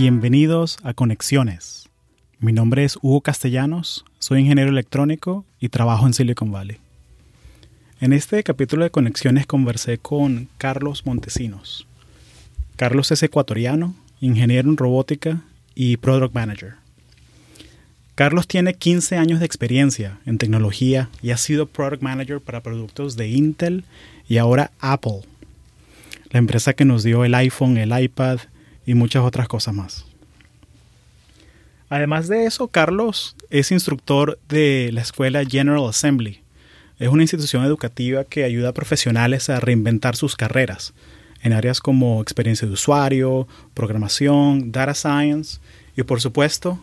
Bienvenidos 0.00 0.78
a 0.84 0.94
Conexiones. 0.94 1.88
Mi 2.38 2.52
nombre 2.52 2.84
es 2.84 3.00
Hugo 3.02 3.20
Castellanos, 3.20 4.04
soy 4.20 4.42
ingeniero 4.42 4.70
electrónico 4.70 5.44
y 5.58 5.70
trabajo 5.70 6.06
en 6.06 6.14
Silicon 6.14 6.52
Valley. 6.52 6.76
En 8.00 8.12
este 8.12 8.44
capítulo 8.44 8.84
de 8.84 8.92
Conexiones 8.92 9.48
conversé 9.48 9.98
con 9.98 10.48
Carlos 10.56 11.04
Montesinos. 11.04 11.88
Carlos 12.76 13.10
es 13.10 13.24
ecuatoriano, 13.24 13.96
ingeniero 14.20 14.70
en 14.70 14.76
robótica 14.76 15.42
y 15.74 15.96
product 15.96 16.32
manager. 16.32 16.74
Carlos 18.14 18.46
tiene 18.46 18.74
15 18.74 19.16
años 19.16 19.40
de 19.40 19.46
experiencia 19.46 20.20
en 20.26 20.38
tecnología 20.38 21.08
y 21.22 21.32
ha 21.32 21.36
sido 21.36 21.66
product 21.66 22.02
manager 22.02 22.40
para 22.40 22.62
productos 22.62 23.16
de 23.16 23.30
Intel 23.30 23.82
y 24.28 24.36
ahora 24.36 24.70
Apple, 24.78 25.22
la 26.30 26.38
empresa 26.38 26.74
que 26.74 26.84
nos 26.84 27.02
dio 27.02 27.24
el 27.24 27.34
iPhone, 27.34 27.78
el 27.78 28.00
iPad 28.00 28.38
y 28.88 28.94
muchas 28.94 29.22
otras 29.22 29.48
cosas 29.48 29.74
más. 29.74 30.06
Además 31.90 32.26
de 32.26 32.46
eso, 32.46 32.68
Carlos 32.68 33.36
es 33.50 33.70
instructor 33.70 34.38
de 34.48 34.88
la 34.94 35.02
escuela 35.02 35.44
General 35.44 35.86
Assembly. 35.86 36.40
Es 36.98 37.08
una 37.08 37.22
institución 37.22 37.66
educativa 37.66 38.24
que 38.24 38.44
ayuda 38.44 38.70
a 38.70 38.72
profesionales 38.72 39.50
a 39.50 39.60
reinventar 39.60 40.16
sus 40.16 40.36
carreras 40.36 40.94
en 41.42 41.52
áreas 41.52 41.80
como 41.80 42.22
experiencia 42.22 42.66
de 42.66 42.72
usuario, 42.72 43.46
programación, 43.74 44.72
data 44.72 44.94
science 44.94 45.58
y 45.94 46.02
por 46.02 46.22
supuesto, 46.22 46.82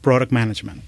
product 0.00 0.32
management. 0.32 0.82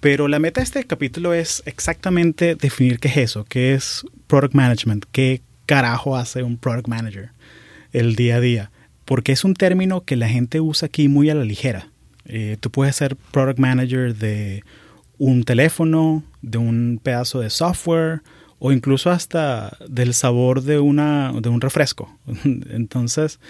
Pero 0.00 0.26
la 0.26 0.38
meta 0.38 0.62
de 0.62 0.64
este 0.64 0.86
capítulo 0.86 1.34
es 1.34 1.62
exactamente 1.66 2.54
definir 2.54 2.98
qué 2.98 3.08
es 3.08 3.16
eso, 3.18 3.44
qué 3.44 3.74
es 3.74 4.06
product 4.26 4.54
management, 4.54 5.04
qué 5.12 5.42
carajo 5.66 6.16
hace 6.16 6.42
un 6.42 6.56
product 6.56 6.88
manager 6.88 7.28
el 7.92 8.16
día 8.16 8.36
a 8.36 8.40
día, 8.40 8.70
porque 9.08 9.32
es 9.32 9.42
un 9.42 9.54
término 9.54 10.04
que 10.04 10.16
la 10.16 10.28
gente 10.28 10.60
usa 10.60 10.84
aquí 10.84 11.08
muy 11.08 11.30
a 11.30 11.34
la 11.34 11.42
ligera. 11.42 11.88
Eh, 12.26 12.58
tú 12.60 12.70
puedes 12.70 12.94
ser 12.94 13.16
product 13.16 13.58
manager 13.58 14.14
de 14.14 14.62
un 15.16 15.44
teléfono, 15.44 16.22
de 16.42 16.58
un 16.58 17.00
pedazo 17.02 17.40
de 17.40 17.48
software 17.48 18.20
o 18.58 18.70
incluso 18.70 19.10
hasta 19.10 19.78
del 19.88 20.12
sabor 20.12 20.60
de, 20.60 20.78
una, 20.78 21.32
de 21.40 21.48
un 21.48 21.62
refresco. 21.62 22.14
Entonces, 22.44 23.40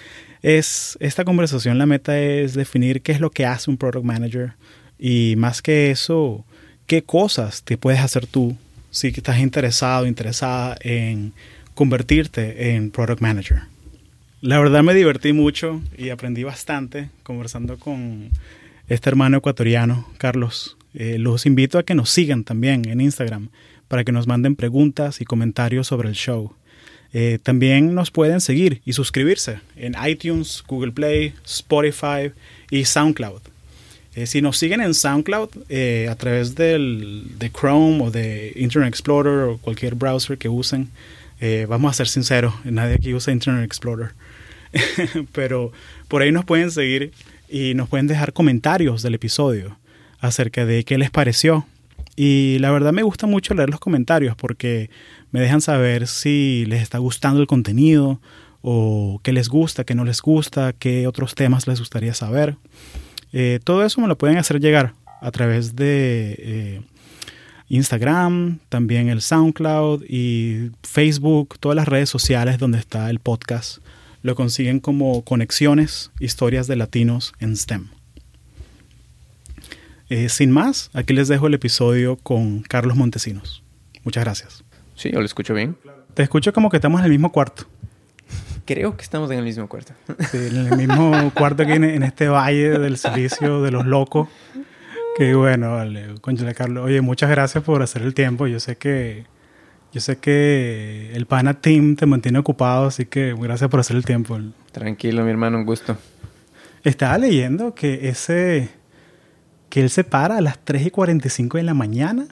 es, 0.42 0.96
esta 1.00 1.24
conversación, 1.24 1.76
la 1.76 1.86
meta 1.86 2.16
es 2.20 2.54
definir 2.54 3.02
qué 3.02 3.10
es 3.10 3.18
lo 3.18 3.32
que 3.32 3.44
hace 3.44 3.68
un 3.68 3.78
product 3.78 4.04
manager 4.04 4.52
y 4.96 5.34
más 5.38 5.60
que 5.60 5.90
eso, 5.90 6.44
qué 6.86 7.02
cosas 7.02 7.64
te 7.64 7.76
puedes 7.76 7.98
hacer 7.98 8.28
tú 8.28 8.56
si 8.92 9.08
estás 9.08 9.40
interesado, 9.40 10.06
interesada 10.06 10.76
en 10.82 11.32
convertirte 11.74 12.76
en 12.76 12.92
product 12.92 13.20
manager. 13.20 13.62
La 14.40 14.60
verdad 14.60 14.84
me 14.84 14.94
divertí 14.94 15.32
mucho 15.32 15.82
y 15.96 16.10
aprendí 16.10 16.44
bastante 16.44 17.10
conversando 17.24 17.76
con 17.76 18.28
este 18.88 19.10
hermano 19.10 19.38
ecuatoriano, 19.38 20.06
Carlos. 20.16 20.76
Eh, 20.94 21.18
los 21.18 21.44
invito 21.44 21.76
a 21.76 21.82
que 21.82 21.96
nos 21.96 22.10
sigan 22.10 22.44
también 22.44 22.88
en 22.88 23.00
Instagram 23.00 23.48
para 23.88 24.04
que 24.04 24.12
nos 24.12 24.28
manden 24.28 24.54
preguntas 24.54 25.20
y 25.20 25.24
comentarios 25.24 25.88
sobre 25.88 26.08
el 26.08 26.14
show. 26.14 26.52
Eh, 27.12 27.40
también 27.42 27.96
nos 27.96 28.12
pueden 28.12 28.40
seguir 28.40 28.80
y 28.84 28.92
suscribirse 28.92 29.58
en 29.74 29.96
iTunes, 30.06 30.62
Google 30.68 30.92
Play, 30.92 31.34
Spotify 31.44 32.30
y 32.70 32.84
SoundCloud. 32.84 33.40
Eh, 34.14 34.26
si 34.26 34.40
nos 34.40 34.56
siguen 34.56 34.80
en 34.82 34.94
SoundCloud 34.94 35.48
a 36.08 36.14
través 36.14 36.54
del, 36.54 37.24
de 37.40 37.50
Chrome 37.50 38.04
o 38.04 38.12
de 38.12 38.52
Internet 38.54 38.90
Explorer 38.90 39.48
o 39.48 39.58
cualquier 39.58 39.96
browser 39.96 40.38
que 40.38 40.48
usen, 40.48 40.90
vamos 41.66 41.90
a 41.90 41.94
ser 41.94 42.06
sinceros, 42.06 42.54
nadie 42.64 42.94
aquí 42.94 43.12
usa 43.12 43.32
Internet 43.32 43.64
Explorer. 43.64 44.12
Pero 45.32 45.72
por 46.08 46.22
ahí 46.22 46.32
nos 46.32 46.44
pueden 46.44 46.70
seguir 46.70 47.12
y 47.48 47.74
nos 47.74 47.88
pueden 47.88 48.06
dejar 48.06 48.32
comentarios 48.32 49.02
del 49.02 49.14
episodio 49.14 49.78
acerca 50.20 50.66
de 50.66 50.84
qué 50.84 50.98
les 50.98 51.10
pareció. 51.10 51.66
Y 52.16 52.58
la 52.58 52.70
verdad 52.70 52.92
me 52.92 53.02
gusta 53.02 53.26
mucho 53.26 53.54
leer 53.54 53.70
los 53.70 53.80
comentarios 53.80 54.34
porque 54.36 54.90
me 55.30 55.40
dejan 55.40 55.60
saber 55.60 56.06
si 56.06 56.64
les 56.66 56.82
está 56.82 56.98
gustando 56.98 57.40
el 57.40 57.46
contenido 57.46 58.20
o 58.60 59.20
qué 59.22 59.32
les 59.32 59.48
gusta, 59.48 59.84
qué 59.84 59.94
no 59.94 60.04
les 60.04 60.20
gusta, 60.20 60.72
qué 60.72 61.06
otros 61.06 61.34
temas 61.34 61.66
les 61.68 61.78
gustaría 61.78 62.14
saber. 62.14 62.56
Eh, 63.32 63.60
todo 63.62 63.84
eso 63.84 64.00
me 64.00 64.08
lo 64.08 64.18
pueden 64.18 64.38
hacer 64.38 64.60
llegar 64.60 64.94
a 65.20 65.30
través 65.30 65.76
de 65.76 66.34
eh, 66.38 66.80
Instagram, 67.68 68.58
también 68.68 69.08
el 69.08 69.20
SoundCloud 69.20 70.04
y 70.08 70.70
Facebook, 70.82 71.56
todas 71.60 71.76
las 71.76 71.86
redes 71.86 72.08
sociales 72.08 72.58
donde 72.58 72.78
está 72.78 73.10
el 73.10 73.20
podcast 73.20 73.78
lo 74.28 74.34
consiguen 74.34 74.78
como 74.78 75.24
Conexiones, 75.24 76.12
Historias 76.20 76.66
de 76.66 76.76
Latinos 76.76 77.32
en 77.40 77.56
STEM. 77.56 77.88
Eh, 80.10 80.28
sin 80.28 80.50
más, 80.50 80.90
aquí 80.92 81.14
les 81.14 81.28
dejo 81.28 81.46
el 81.46 81.54
episodio 81.54 82.16
con 82.16 82.60
Carlos 82.60 82.96
Montesinos. 82.96 83.62
Muchas 84.04 84.24
gracias. 84.24 84.64
Sí, 84.94 85.10
yo 85.10 85.20
lo 85.20 85.24
escucho 85.24 85.54
bien. 85.54 85.76
Te 86.12 86.22
escucho 86.22 86.52
como 86.52 86.68
que 86.68 86.76
estamos 86.76 87.00
en 87.00 87.06
el 87.06 87.10
mismo 87.10 87.32
cuarto. 87.32 87.64
Creo 88.66 88.98
que 88.98 89.02
estamos 89.02 89.30
en 89.30 89.38
el 89.38 89.44
mismo 89.44 89.66
cuarto. 89.66 89.94
Sí, 90.30 90.36
en 90.36 90.66
el 90.66 90.76
mismo 90.76 91.32
cuarto 91.34 91.62
aquí 91.62 91.72
en, 91.72 92.02
este 92.02 92.28
valle 92.28 92.78
del 92.78 92.98
servicio 92.98 93.62
de 93.62 93.70
los 93.70 93.86
locos. 93.86 94.28
Que 95.16 95.34
bueno, 95.34 95.72
vale, 95.72 96.16
conchale 96.20 96.54
Carlos. 96.54 96.84
Oye, 96.84 97.00
muchas 97.00 97.30
gracias 97.30 97.64
por 97.64 97.82
hacer 97.82 98.02
el 98.02 98.12
tiempo. 98.12 98.46
Yo 98.46 98.60
sé 98.60 98.76
que 98.76 99.24
yo 99.92 100.00
sé 100.00 100.18
que 100.18 101.12
el 101.14 101.26
Pana 101.26 101.54
Team 101.54 101.96
te 101.96 102.06
mantiene 102.06 102.38
ocupado, 102.38 102.86
así 102.86 103.06
que 103.06 103.34
gracias 103.34 103.70
por 103.70 103.80
hacer 103.80 103.96
el 103.96 104.04
tiempo. 104.04 104.38
Tranquilo, 104.72 105.24
mi 105.24 105.30
hermano, 105.30 105.58
un 105.58 105.64
gusto. 105.64 105.96
Estaba 106.84 107.18
leyendo 107.18 107.74
que 107.74 108.08
ese 108.08 108.70
que 109.68 109.82
él 109.82 109.90
se 109.90 110.04
para 110.04 110.38
a 110.38 110.40
las 110.40 110.58
3 110.64 110.86
y 110.86 110.90
45 110.90 111.58
de 111.58 111.62
la 111.62 111.74
mañana 111.74 112.26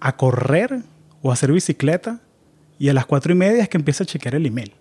a 0.00 0.16
correr 0.16 0.80
o 1.22 1.30
a 1.30 1.34
hacer 1.34 1.52
bicicleta 1.52 2.20
y 2.78 2.88
a 2.88 2.94
las 2.94 3.06
4 3.06 3.32
y 3.32 3.34
media 3.34 3.62
es 3.62 3.68
que 3.68 3.78
empieza 3.78 4.04
a 4.04 4.06
chequear 4.06 4.34
el 4.34 4.46
email. 4.46 4.72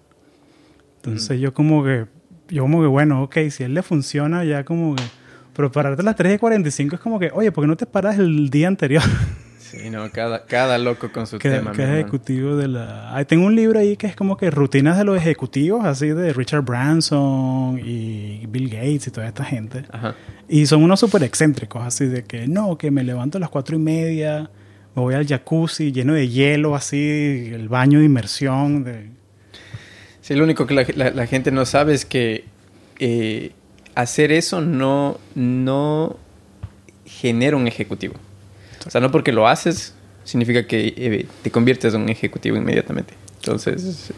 Entonces 0.98 1.38
mm. 1.38 1.42
yo 1.42 1.54
como 1.54 1.84
que, 1.84 2.06
yo 2.50 2.64
como 2.64 2.82
que, 2.82 2.88
bueno, 2.88 3.24
ok, 3.24 3.38
si 3.50 3.64
a 3.64 3.66
él 3.66 3.74
le 3.74 3.82
funciona 3.82 4.44
ya 4.44 4.64
como 4.64 4.96
que, 4.96 5.04
pero 5.54 5.72
pararte 5.72 6.02
a 6.02 6.06
las 6.06 6.16
3 6.16 6.36
y 6.36 6.38
45 6.38 6.96
es 6.96 7.02
como 7.02 7.20
que, 7.20 7.32
oye, 7.34 7.52
¿por 7.52 7.64
qué 7.64 7.68
no 7.68 7.78
te 7.78 7.86
paras 7.86 8.20
el 8.20 8.50
día 8.50 8.68
anterior? 8.68 9.04
Sí, 9.70 9.90
no, 9.90 10.10
cada, 10.12 10.46
cada 10.46 10.78
loco 10.78 11.12
con 11.12 11.28
su 11.28 11.40
tema. 11.40 11.74
Que 11.74 11.84
ejecutivo 11.84 12.56
de 12.56 12.70
la... 12.70 13.26
tengo 13.28 13.46
un 13.46 13.56
libro 13.56 13.80
ahí 13.80 13.98
que 13.98 14.08
es 14.08 14.16
como 14.16 14.38
que 14.38 14.50
rutinas 14.50 14.98
de 14.98 15.04
los 15.04 15.18
ejecutivos, 15.18 15.84
así 15.86 16.08
de 16.08 16.32
Richard 16.32 16.64
Branson 16.64 17.78
y 17.84 18.46
Bill 18.48 18.70
Gates 18.70 19.08
y 19.08 19.12
toda 19.12 19.28
esta 19.28 19.44
gente. 19.44 19.84
Ajá. 19.92 20.16
Y 20.48 20.66
son 20.68 20.84
unos 20.84 21.02
súper 21.02 21.24
excéntricos, 21.24 21.84
así 21.84 22.06
de 22.06 22.24
que 22.24 22.48
no, 22.48 22.78
que 22.78 22.92
me 22.92 23.04
levanto 23.04 23.38
a 23.38 23.42
las 23.42 23.50
cuatro 23.50 23.76
y 23.76 23.80
media, 23.80 24.50
me 24.96 25.02
voy 25.02 25.16
al 25.16 25.28
jacuzzi 25.28 25.92
lleno 25.92 26.14
de 26.14 26.30
hielo, 26.30 26.74
así, 26.74 27.52
el 27.54 27.68
baño 27.68 28.00
de 28.00 28.06
inmersión. 28.06 28.86
De... 28.86 29.10
Sí, 30.22 30.36
lo 30.36 30.46
único 30.46 30.66
que 30.66 30.74
la, 30.74 31.28
gente 31.28 31.52
no 31.52 31.66
sabe 31.66 31.94
es 31.94 32.06
que 32.06 32.46
eh, 33.00 33.52
hacer 33.96 34.32
eso 34.32 34.62
no, 34.62 35.20
no 35.36 36.16
genera 37.06 37.58
un 37.58 37.68
ejecutivo. 37.68 38.16
O 38.88 38.90
sea, 38.90 39.02
no 39.02 39.12
porque 39.12 39.32
lo 39.32 39.48
haces 39.48 39.94
significa 40.24 40.66
que 40.66 40.94
eh, 40.98 41.26
te 41.42 41.52
conviertes 41.52 41.94
en 41.94 42.02
un 42.02 42.10
ejecutivo 42.10 42.58
inmediatamente. 42.58 43.14
Entonces, 43.38 44.12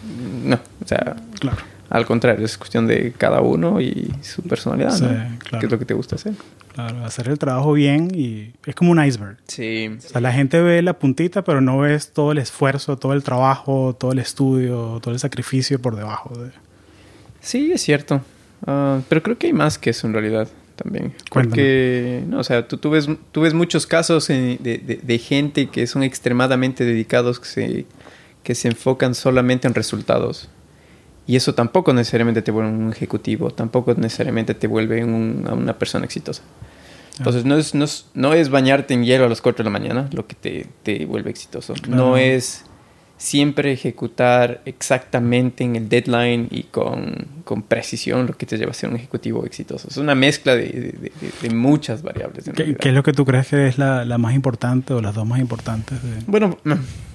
no, 0.43 0.55
o 0.55 0.87
sea, 0.87 1.15
claro. 1.39 1.57
al 1.89 2.05
contrario, 2.05 2.45
es 2.45 2.57
cuestión 2.57 2.87
de 2.87 3.13
cada 3.15 3.41
uno 3.41 3.79
y 3.79 4.11
su 4.21 4.41
personalidad, 4.41 4.91
sí, 4.91 5.03
claro. 5.03 5.59
¿Qué 5.59 5.65
es 5.65 5.71
lo 5.71 5.77
que 5.77 5.85
te 5.85 5.93
gusta 5.93 6.15
hacer? 6.15 6.33
Claro, 6.73 7.05
hacer 7.05 7.27
el 7.27 7.37
trabajo 7.37 7.73
bien 7.73 8.09
y 8.13 8.53
es 8.65 8.73
como 8.73 8.91
un 8.91 9.03
iceberg. 9.03 9.37
Sí. 9.47 9.97
O 9.97 10.01
sea, 10.01 10.21
la 10.21 10.31
gente 10.31 10.61
ve 10.61 10.81
la 10.81 10.93
puntita, 10.93 11.43
pero 11.43 11.61
no 11.61 11.77
ves 11.79 12.11
todo 12.11 12.31
el 12.31 12.39
esfuerzo, 12.39 12.97
todo 12.97 13.13
el 13.13 13.21
trabajo, 13.21 13.95
todo 13.99 14.11
el 14.11 14.19
estudio, 14.19 14.99
todo 15.01 15.13
el 15.13 15.19
sacrificio 15.19 15.79
por 15.79 15.95
debajo. 15.95 16.35
De... 16.39 16.51
Sí, 17.41 17.71
es 17.71 17.81
cierto. 17.81 18.21
Ah, 18.65 19.01
pero 19.09 19.21
creo 19.21 19.37
que 19.37 19.47
hay 19.47 19.53
más 19.53 19.77
que 19.77 19.91
eso 19.91 20.07
en 20.07 20.13
realidad 20.13 20.47
también. 20.81 21.13
Porque, 21.31 22.23
no, 22.27 22.39
o 22.39 22.43
sea, 22.43 22.67
tú, 22.67 22.77
tú, 22.77 22.89
ves, 22.89 23.09
tú 23.31 23.41
ves 23.41 23.53
muchos 23.53 23.85
casos 23.85 24.27
de, 24.27 24.99
de, 25.03 25.17
gente 25.19 25.67
que 25.67 25.85
son 25.87 26.03
extremadamente 26.03 26.85
dedicados, 26.85 27.39
que 27.39 27.47
se, 27.47 27.85
que 28.43 28.55
se 28.55 28.69
enfocan 28.69 29.15
solamente 29.15 29.67
en 29.67 29.73
resultados. 29.73 30.49
Y 31.27 31.35
eso 31.35 31.53
tampoco 31.53 31.93
necesariamente 31.93 32.41
te 32.41 32.51
vuelve 32.51 32.71
un 32.71 32.91
ejecutivo, 32.91 33.51
tampoco 33.51 33.93
necesariamente 33.95 34.55
te 34.55 34.67
vuelve 34.67 35.03
un, 35.03 35.47
una 35.51 35.77
persona 35.77 36.05
exitosa. 36.05 36.41
Entonces, 37.17 37.43
no 37.43 37.57
es, 37.57 37.75
no, 37.75 37.83
es, 37.83 38.05
no 38.13 38.33
es 38.33 38.49
bañarte 38.49 38.93
en 38.93 39.03
hielo 39.03 39.25
a 39.25 39.29
las 39.29 39.41
4 39.41 39.63
de 39.63 39.69
la 39.69 39.77
mañana 39.77 40.09
lo 40.13 40.25
que 40.25 40.35
te, 40.35 40.67
te 40.83 41.05
vuelve 41.05 41.29
exitoso. 41.29 41.73
No 41.87 42.15
es 42.15 42.63
siempre 43.19 43.73
ejecutar 43.73 44.61
exactamente 44.65 45.65
en 45.65 45.75
el 45.75 45.89
deadline 45.89 46.47
y 46.49 46.63
con, 46.63 47.27
con, 47.43 47.63
precisión 47.63 48.25
lo 48.25 48.33
que 48.33 48.45
te 48.45 48.57
lleva 48.57 48.71
a 48.71 48.73
ser 48.73 48.89
un 48.89 48.95
ejecutivo 48.95 49.45
exitoso. 49.45 49.89
Es 49.89 49.97
una 49.97 50.15
mezcla 50.15 50.55
de, 50.55 51.11
de, 51.41 51.49
muchas 51.49 52.01
variables. 52.01 52.49
¿Qué, 52.55 52.75
¿Qué, 52.75 52.89
es 52.89 52.95
lo 52.95 53.03
que 53.03 53.11
tú 53.11 53.25
crees 53.25 53.47
que 53.47 53.67
es 53.67 53.77
la, 53.77 54.05
la 54.05 54.17
más 54.17 54.33
importante 54.33 54.93
o 54.93 55.01
las 55.01 55.13
dos 55.13 55.27
más 55.27 55.41
importantes? 55.41 55.99
Bueno, 56.27 56.57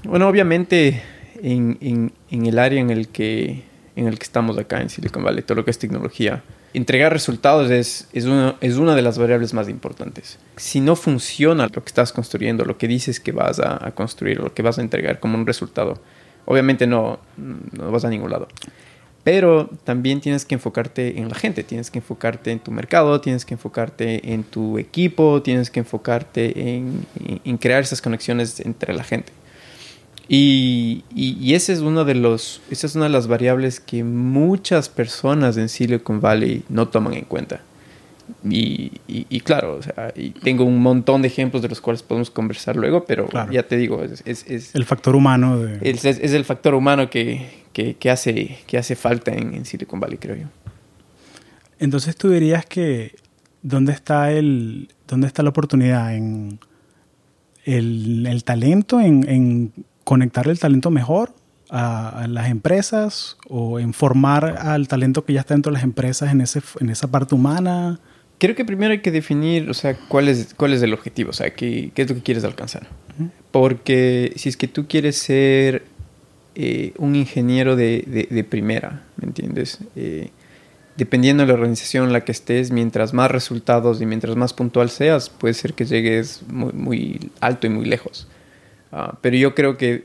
bueno, 0.05 0.29
obviamente 0.29 1.03
en, 1.43 1.79
en, 1.81 2.13
en, 2.31 2.47
el 2.47 2.59
área 2.59 2.81
en 2.81 2.91
el, 2.91 3.09
que, 3.09 3.63
en 3.97 4.07
el 4.07 4.19
que 4.19 4.25
estamos 4.25 4.59
acá 4.59 4.83
en 4.83 4.91
Silicon 4.91 5.25
Valley, 5.25 5.43
todo 5.43 5.57
lo 5.57 5.65
que 5.65 5.71
es 5.71 5.79
tecnología, 5.79 6.43
entregar 6.75 7.13
resultados 7.13 7.71
es, 7.71 8.09
es, 8.13 8.27
es 8.61 8.77
una 8.77 8.95
de 8.95 9.03
las 9.03 9.17
variables 9.17 9.55
más 9.55 9.69
importantes. 9.69 10.39
Si 10.57 10.81
no 10.81 10.97
funciona 10.97 11.69
lo 11.73 11.83
que 11.83 11.89
estás 11.89 12.13
construyendo, 12.13 12.65
lo 12.65 12.77
que 12.77 12.89
dices 12.89 13.21
que 13.21 13.33
vas 13.33 13.61
a, 13.61 13.93
construir, 13.93 14.41
lo 14.41 14.53
que 14.53 14.63
vas 14.63 14.79
a 14.79 14.83
entregar 14.83 15.21
como 15.21 15.39
un 15.39 15.47
resultado, 15.47 16.01
obviamente 16.45 16.87
no, 16.87 17.21
no 17.37 17.91
vas 17.91 18.05
a 18.05 18.11
ningún 18.11 18.31
lado. 18.31 18.49
Pero 19.23 19.71
también 19.85 20.21
tienes 20.21 20.45
que 20.45 20.57
enfocarte 20.57 21.19
en 21.19 21.31
la 21.31 21.35
gente, 21.37 21.63
tienes 21.63 21.91
que 21.91 22.01
enfocarte 22.01 22.51
en 22.51 22.59
tu 22.59 22.71
mercado, 22.73 23.21
tienes 23.23 23.47
que 23.47 23.55
enfocarte 23.55 24.33
en 24.35 24.43
tu 24.43 24.77
equipo, 24.77 25.41
tienes 25.41 25.71
que 25.71 25.81
enfocarte 25.81 26.75
en, 26.75 27.07
en 27.45 27.57
crear 27.57 27.83
esas 27.83 28.03
conexiones 28.03 28.61
entre 28.61 28.93
la 28.93 29.05
gente. 29.05 29.33
Y, 30.27 31.05
y, 31.15 31.55
ese 31.55 31.75
es 31.75 31.81
uno 31.81 32.05
de 32.05 32.15
los, 32.15 32.63
esa 32.71 32.87
es 32.87 32.95
una 32.95 33.05
de 33.05 33.11
las 33.11 33.27
variables 33.27 33.79
que 33.79 34.05
muchas 34.05 34.89
personas 34.89 35.59
en 35.59 35.69
Silicon 35.69 36.21
Valley 36.21 36.63
no 36.71 36.89
toman 36.89 37.15
en 37.15 37.25
cuenta. 37.25 37.61
Y, 38.43 38.93
y, 39.07 39.41
claro, 39.41 39.77
o 39.77 39.83
sea, 39.83 40.15
tengo 40.43 40.65
un 40.65 40.81
montón 40.81 41.21
de 41.21 41.29
ejemplos 41.29 41.61
de 41.61 41.69
los 41.69 41.83
cuales 41.83 42.03
podemos 42.03 42.31
conversar 42.31 42.75
luego, 42.75 43.05
pero 43.05 43.29
ya 43.51 43.65
te 43.65 43.77
digo, 43.77 44.03
es, 44.03 44.23
es, 44.25 44.75
el 44.75 44.87
factor 44.87 45.15
humano. 45.15 45.63
Es, 45.83 46.07
es, 46.07 46.33
el 46.33 46.47
factor 46.47 46.75
humano 46.75 47.11
que, 47.11 47.65
que, 47.75 47.97
que, 47.97 48.11
hace, 48.11 48.59
que 48.67 48.79
hace 48.79 48.97
falta 48.97 49.33
en, 49.33 49.55
en, 49.55 49.67
Silicon 49.67 50.01
Valley, 50.01 50.17
creo 50.17 50.37
yo. 50.37 50.47
Entonces 51.79 52.17
tú 52.17 52.31
dirías 52.31 52.65
que, 52.65 53.15
¿dónde 53.61 53.93
está, 53.93 54.33
el, 54.33 54.89
dónde 55.07 55.27
está 55.27 55.43
la 55.43 55.51
oportunidad? 55.51 56.15
¿En 56.15 56.59
el, 57.65 58.27
el 58.27 58.43
talento? 58.45 59.01
¿En, 59.01 59.29
en 59.29 59.73
conectar 60.05 60.49
el 60.49 60.59
talento 60.59 60.91
mejor 60.91 61.35
a, 61.71 62.27
las 62.29 62.49
empresas 62.51 63.37
o 63.49 63.81
informar 63.81 64.59
al 64.59 64.87
talento 64.89 65.25
que 65.25 65.33
ya 65.33 65.41
está 65.41 65.55
dentro 65.55 65.71
de 65.71 65.75
las 65.75 65.85
empresas 65.85 66.31
en, 66.31 66.41
ese, 66.41 66.63
en 66.81 66.91
esa 66.91 67.11
parte 67.11 67.35
humana? 67.35 67.99
Creo 68.39 68.55
que 68.55 68.65
primero 68.65 68.93
hay 68.93 69.01
que 69.01 69.11
definir, 69.11 69.71
o 69.71 69.75
sea, 69.75 69.97
cuál 70.09 70.29
es, 70.29 70.55
cuál 70.55 70.73
es 70.73 70.83
el 70.83 70.93
objetivo, 70.93 71.31
o 71.31 71.33
sea, 71.33 71.55
qué, 71.55 71.91
qué 71.95 72.03
es 72.03 72.09
lo 72.09 72.17
que 72.17 72.23
quieres 72.23 72.45
alcanzar. 72.45 72.87
Porque 73.51 74.33
si 74.37 74.49
es 74.49 74.57
que 74.57 74.69
tú 74.69 74.87
quieres 74.89 75.17
ser 75.17 75.85
eh, 76.57 76.93
un 76.99 77.15
ingeniero 77.15 77.77
de, 77.77 78.27
de, 78.31 78.45
primera, 78.45 79.05
¿me 79.17 79.29
entiendes? 79.29 79.79
Eh, 79.95 80.31
dependiendo 80.97 81.45
de 81.45 81.49
la 81.49 81.55
organización 81.55 82.07
en 82.07 82.13
la 82.13 82.25
que 82.25 82.33
estés, 82.33 82.71
mientras 82.71 83.15
más 83.15 83.31
resultados 83.31 84.01
y 84.01 84.07
mientras 84.07 84.37
más 84.37 84.53
puntual 84.53 84.91
seas, 84.91 85.31
puede 85.31 85.55
ser 85.55 85.75
que 85.75 85.85
llegues 85.85 86.43
muy, 86.49 86.73
muy 86.73 87.31
alto 87.41 87.67
y 87.67 87.71
muy 87.71 87.87
lejos. 87.87 88.29
Ah, 88.97 89.19
pero 89.21 89.37
yo 89.37 89.57
creo 89.57 89.77
que 89.77 90.05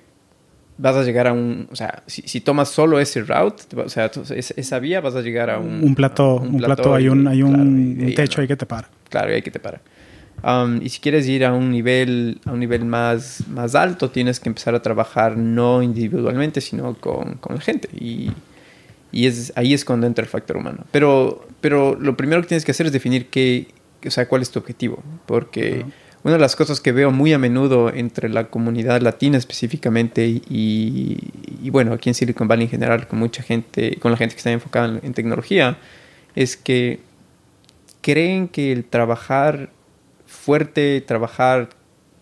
vas 0.80 0.96
a 0.96 1.04
llegar 1.04 1.28
a 1.28 1.34
un, 1.34 1.68
o 1.72 1.76
sea, 1.76 2.02
si, 2.08 2.42
tomas 2.42 2.70
solo 2.70 3.00
ese 3.00 3.22
route, 3.22 3.64
o 3.76 3.88
sea, 3.88 4.10
esa 4.36 4.80
vía 4.80 5.00
vas 5.00 5.14
a 5.16 5.22
llegar 5.22 5.52
a 5.52 5.60
un... 5.60 5.84
Un 5.84 5.94
plato, 5.94 6.38
un, 6.38 6.58
plato, 6.58 6.96
hay 6.96 7.08
un, 7.08 7.28
hay 7.28 7.44
un, 7.44 8.14
techo 8.16 8.42
ahí 8.42 8.48
que 8.48 8.56
te 8.56 8.66
para. 8.66 8.90
Claro, 9.10 9.32
ahí 9.32 9.44
que 9.44 9.52
te 9.52 9.60
para. 9.60 9.80
Um, 10.42 10.82
y 10.82 10.90
si 10.90 11.00
quieres 11.02 11.28
ir 11.28 11.46
a 11.46 11.54
un 11.54 11.70
nivel, 11.70 12.40
a 12.46 12.52
un 12.54 12.60
nivel 12.62 12.84
más, 12.86 13.44
más 13.50 13.76
alto, 13.76 14.10
tienes 14.10 14.40
que 14.40 14.50
empezar 14.50 14.74
a 14.74 14.82
trabajar 14.82 15.38
no 15.38 15.84
individualmente, 15.84 16.60
sino 16.60 16.96
con, 16.96 17.36
con 17.36 17.58
la 17.58 17.62
gente. 17.62 17.90
Y, 17.94 18.32
y 19.12 19.28
es, 19.28 19.54
ahí 19.56 19.76
es 19.76 19.86
cuando 19.86 20.08
entra 20.08 20.24
el 20.24 20.30
factor 20.30 20.58
humano. 20.58 20.86
Pero, 20.92 21.46
pero 21.62 21.96
lo 22.00 22.18
primero 22.18 22.42
que 22.42 22.48
tienes 22.48 22.66
que 22.66 22.72
hacer 22.72 22.88
es 22.88 22.92
definir 22.92 23.28
qué, 23.28 23.68
o 24.04 24.10
sea, 24.10 24.28
cuál 24.28 24.42
es 24.42 24.50
tu 24.50 24.58
objetivo. 24.58 25.04
Porque... 25.28 25.86
Una 26.24 26.34
de 26.34 26.40
las 26.40 26.56
cosas 26.56 26.82
que 26.82 26.92
veo 26.92 27.12
muy 27.12 27.32
a 27.32 27.38
menudo 27.38 27.94
entre 27.94 28.28
la 28.28 28.50
comunidad 28.50 29.02
latina 29.02 29.38
específicamente 29.38 30.26
y, 30.28 31.70
bueno, 31.72 31.94
aquí 31.94 32.10
en 32.10 32.16
Silicon 32.16 32.48
Valley 32.48 32.66
en 32.66 32.72
general, 32.72 33.08
con 33.08 33.20
mucha 33.20 33.42
gente, 33.42 33.98
con 34.00 34.12
la 34.12 34.18
gente 34.18 34.36
que 34.36 34.40
está 34.40 34.52
enfocada 34.52 35.00
en, 35.02 35.14
tecnología, 35.14 35.78
es 36.36 36.58
que 36.58 37.00
creen 38.02 38.50
que 38.50 38.74
el 38.74 38.84
trabajar 38.84 39.70
fuerte, 40.26 41.00
trabajar 41.02 41.70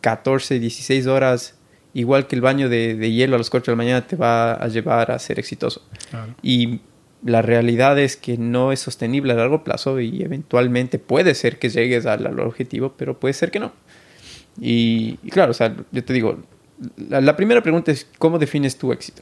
14, 0.02 0.60
16 0.60 1.08
horas, 1.08 1.56
igual 1.96 2.28
que 2.28 2.36
el 2.36 2.42
baño 2.42 2.70
de, 2.70 3.12
hielo 3.12 3.36
a 3.36 3.40
las 3.40 3.50
4 3.50 3.72
de 3.72 3.76
la 3.76 3.78
mañana, 3.78 4.06
te 4.06 4.16
va 4.16 4.54
a 4.54 4.68
llevar 4.68 5.10
a 5.10 5.18
ser 5.18 5.40
exitoso. 5.40 5.82
Y 6.44 6.82
la 7.24 7.42
realidad 7.42 7.98
es 7.98 8.16
que 8.16 8.38
no 8.38 8.72
es 8.72 8.80
sostenible 8.80 9.34
a 9.34 9.38
largo 9.38 9.64
plazo 9.64 10.00
y 10.00 10.22
eventualmente 10.22 11.00
puede 11.00 11.34
ser 11.34 11.58
que 11.58 11.70
llegues 11.70 12.06
al 12.06 12.40
objetivo, 12.40 12.94
pero 12.96 13.20
puede 13.20 13.34
ser 13.34 13.50
que 13.50 13.60
no. 13.60 13.74
Y, 14.60 15.18
claro, 15.30 15.52
o 15.52 15.54
sea, 15.54 15.76
yo 15.92 16.04
te 16.04 16.14
digo, 16.14 16.40
la, 17.10 17.36
primera 17.36 17.62
pregunta 17.62 17.92
es, 17.92 18.08
¿cómo 18.18 18.40
defines 18.40 18.78
tu 18.78 18.92
éxito? 18.92 19.22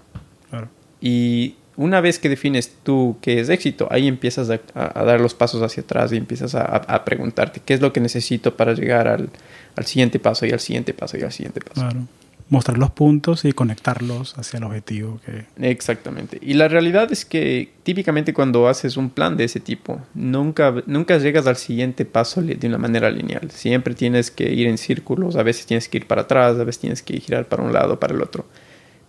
Y 1.01 1.55
una 1.75 1.99
vez 1.99 2.19
que 2.19 2.29
defines 2.29 2.73
tú 2.83 3.17
qué 3.21 3.39
es 3.39 3.49
éxito, 3.49 3.87
ahí 3.91 4.07
empiezas 4.07 4.49
a, 4.49 5.03
dar 5.03 5.19
los 5.19 5.33
pasos 5.33 5.61
hacia 5.61 5.83
atrás 5.83 6.13
y 6.13 6.17
empiezas 6.17 6.55
a, 6.55 7.05
preguntarte 7.05 7.61
qué 7.63 7.73
es 7.73 7.81
lo 7.81 7.91
que 7.91 7.99
necesito 7.99 8.55
para 8.55 8.73
llegar 8.73 9.07
al, 9.07 9.29
al, 9.75 9.85
siguiente 9.85 10.19
paso 10.19 10.45
y 10.45 10.51
al 10.51 10.59
siguiente 10.59 10.93
paso 10.93 11.17
y 11.17 11.23
al 11.23 11.31
siguiente 11.31 11.59
paso. 11.59 11.81
Claro 11.81 12.07
mostrar 12.49 12.77
los 12.77 12.91
puntos 12.91 13.43
y 13.45 13.53
conectarlos 13.53 14.37
hacia 14.37 14.57
el 14.57 14.65
objetivo 14.65 15.19
que... 15.25 15.45
Exactamente. 15.57 16.37
Y 16.41 16.53
la 16.53 16.67
realidad 16.67 17.11
es 17.11 17.25
que 17.25 17.71
típicamente 17.83 18.33
cuando 18.33 18.67
haces 18.67 18.97
un 18.97 19.09
plan 19.09 19.35
de 19.35 19.45
ese 19.45 19.59
tipo, 19.59 20.01
nunca, 20.13 20.73
nunca 20.85 21.17
llegas 21.17 21.47
al 21.47 21.55
siguiente 21.55 22.05
paso 22.05 22.41
de 22.41 22.67
una 22.67 22.77
manera 22.77 23.09
lineal. 23.09 23.49
Siempre 23.51 23.95
tienes 23.95 24.29
que 24.29 24.51
ir 24.51 24.67
en 24.67 24.77
círculos, 24.77 25.35
a 25.35 25.43
veces 25.43 25.65
tienes 25.65 25.89
que 25.89 25.97
ir 25.97 26.07
para 26.07 26.23
atrás, 26.23 26.59
a 26.59 26.63
veces 26.63 26.79
tienes 26.79 27.01
que 27.01 27.19
girar 27.19 27.47
para 27.47 27.63
un 27.63 27.73
lado, 27.73 27.99
para 27.99 28.13
el 28.13 28.21
otro. 28.21 28.45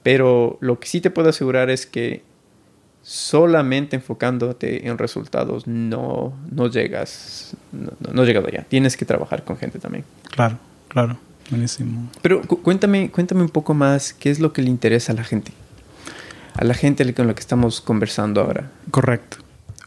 Pero 0.03 0.57
lo 0.61 0.79
que 0.81 0.89
sí 0.89 1.01
te 1.01 1.11
puedo 1.11 1.29
asegurar 1.29 1.69
es 1.69 1.85
que 1.85 2.23
solamente 3.03 3.97
enfocándote 3.97 4.89
en 4.89 4.99
resultados 4.99 5.67
no, 5.67 6.33
no 6.51 6.69
llegas, 6.69 7.55
no, 7.71 7.93
no 8.13 8.25
llegas 8.25 8.45
allá. 8.47 8.65
Tienes 8.69 8.97
que 8.97 9.05
trabajar 9.05 9.45
con 9.45 9.59
gente 9.59 9.79
también. 9.79 10.05
Claro, 10.31 10.59
claro. 10.89 11.19
Buenísimo. 11.51 12.09
Pero 12.23 12.43
cuéntame, 12.43 13.11
cuéntame 13.11 13.43
un 13.43 13.49
poco 13.49 13.75
más 13.75 14.13
qué 14.13 14.31
es 14.31 14.41
lo 14.41 14.53
que 14.53 14.63
le 14.63 14.69
interesa 14.69 15.13
a 15.13 15.17
la 15.17 15.25
gente. 15.25 15.53
A 16.55 16.65
la 16.65 16.75
gente 16.75 17.13
con 17.15 17.27
la 17.27 17.35
que 17.35 17.41
estamos 17.41 17.81
conversando 17.81 18.41
ahora. 18.41 18.71
Correcto. 18.91 19.39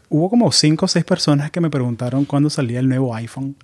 Hubo 0.08 0.28
como 0.28 0.50
cinco 0.50 0.86
o 0.86 0.88
seis 0.88 1.04
personas 1.04 1.50
que 1.50 1.60
me 1.60 1.70
preguntaron 1.70 2.24
cuándo 2.24 2.50
salía 2.50 2.80
el 2.80 2.88
nuevo 2.88 3.14
iPhone. 3.14 3.56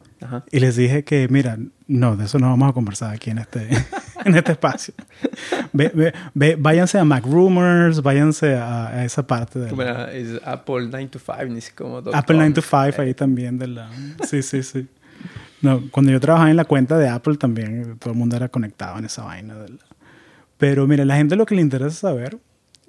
Y 0.51 0.61
les 0.61 0.77
dije 0.77 1.05
que, 1.05 1.29
mira, 1.29 1.59
no, 1.87 2.17
de 2.17 2.25
eso 2.25 2.39
no 2.39 2.49
vamos 2.49 2.71
a 2.71 2.73
conversar 2.73 3.15
aquí 3.15 3.31
en 3.31 3.39
este, 3.39 3.69
en 4.25 4.35
este 4.35 4.53
espacio. 4.53 4.95
váyanse 6.35 6.99
a 6.99 7.05
Mac 7.05 7.25
Rumors, 7.25 8.03
váyanse 8.03 8.55
a, 8.55 9.05
esa 9.05 9.27
parte 9.27 9.59
de... 9.59 9.69
es 10.13 10.41
Apple 10.45 10.89
9 10.91 11.09
to 11.09 11.19
5, 11.19 11.45
ni 11.47 11.61
sé 11.61 11.73
cómo. 11.75 11.99
Apple 11.99 12.37
9 12.37 12.53
to 12.55 12.63
5 12.63 13.03
ahí 13.03 13.15
también 13.15 13.59
de 13.59 13.69
la... 13.69 13.91
Sí, 14.25 14.43
sí, 14.43 14.63
sí. 14.63 14.89
No, 15.63 15.83
cuando 15.91 16.13
yo 16.13 16.21
trabajaba 16.21 16.51
en 16.51 16.57
la 16.57 16.65
cuenta 16.65 16.99
de 16.99 17.09
Apple 17.09 17.37
también 17.37 17.97
todo 17.99 18.13
el 18.13 18.19
mundo 18.19 18.37
era 18.37 18.49
conectado 18.49 18.99
en 18.99 19.07
esa 19.07 19.25
vaina. 19.25 19.55
Pero 20.59 20.87
mira, 20.87 21.05
la 21.05 21.17
gente 21.17 21.37
lo 21.37 21.47
que 21.47 21.55
le 21.55 21.63
interesa 21.63 21.97
saber, 21.97 22.39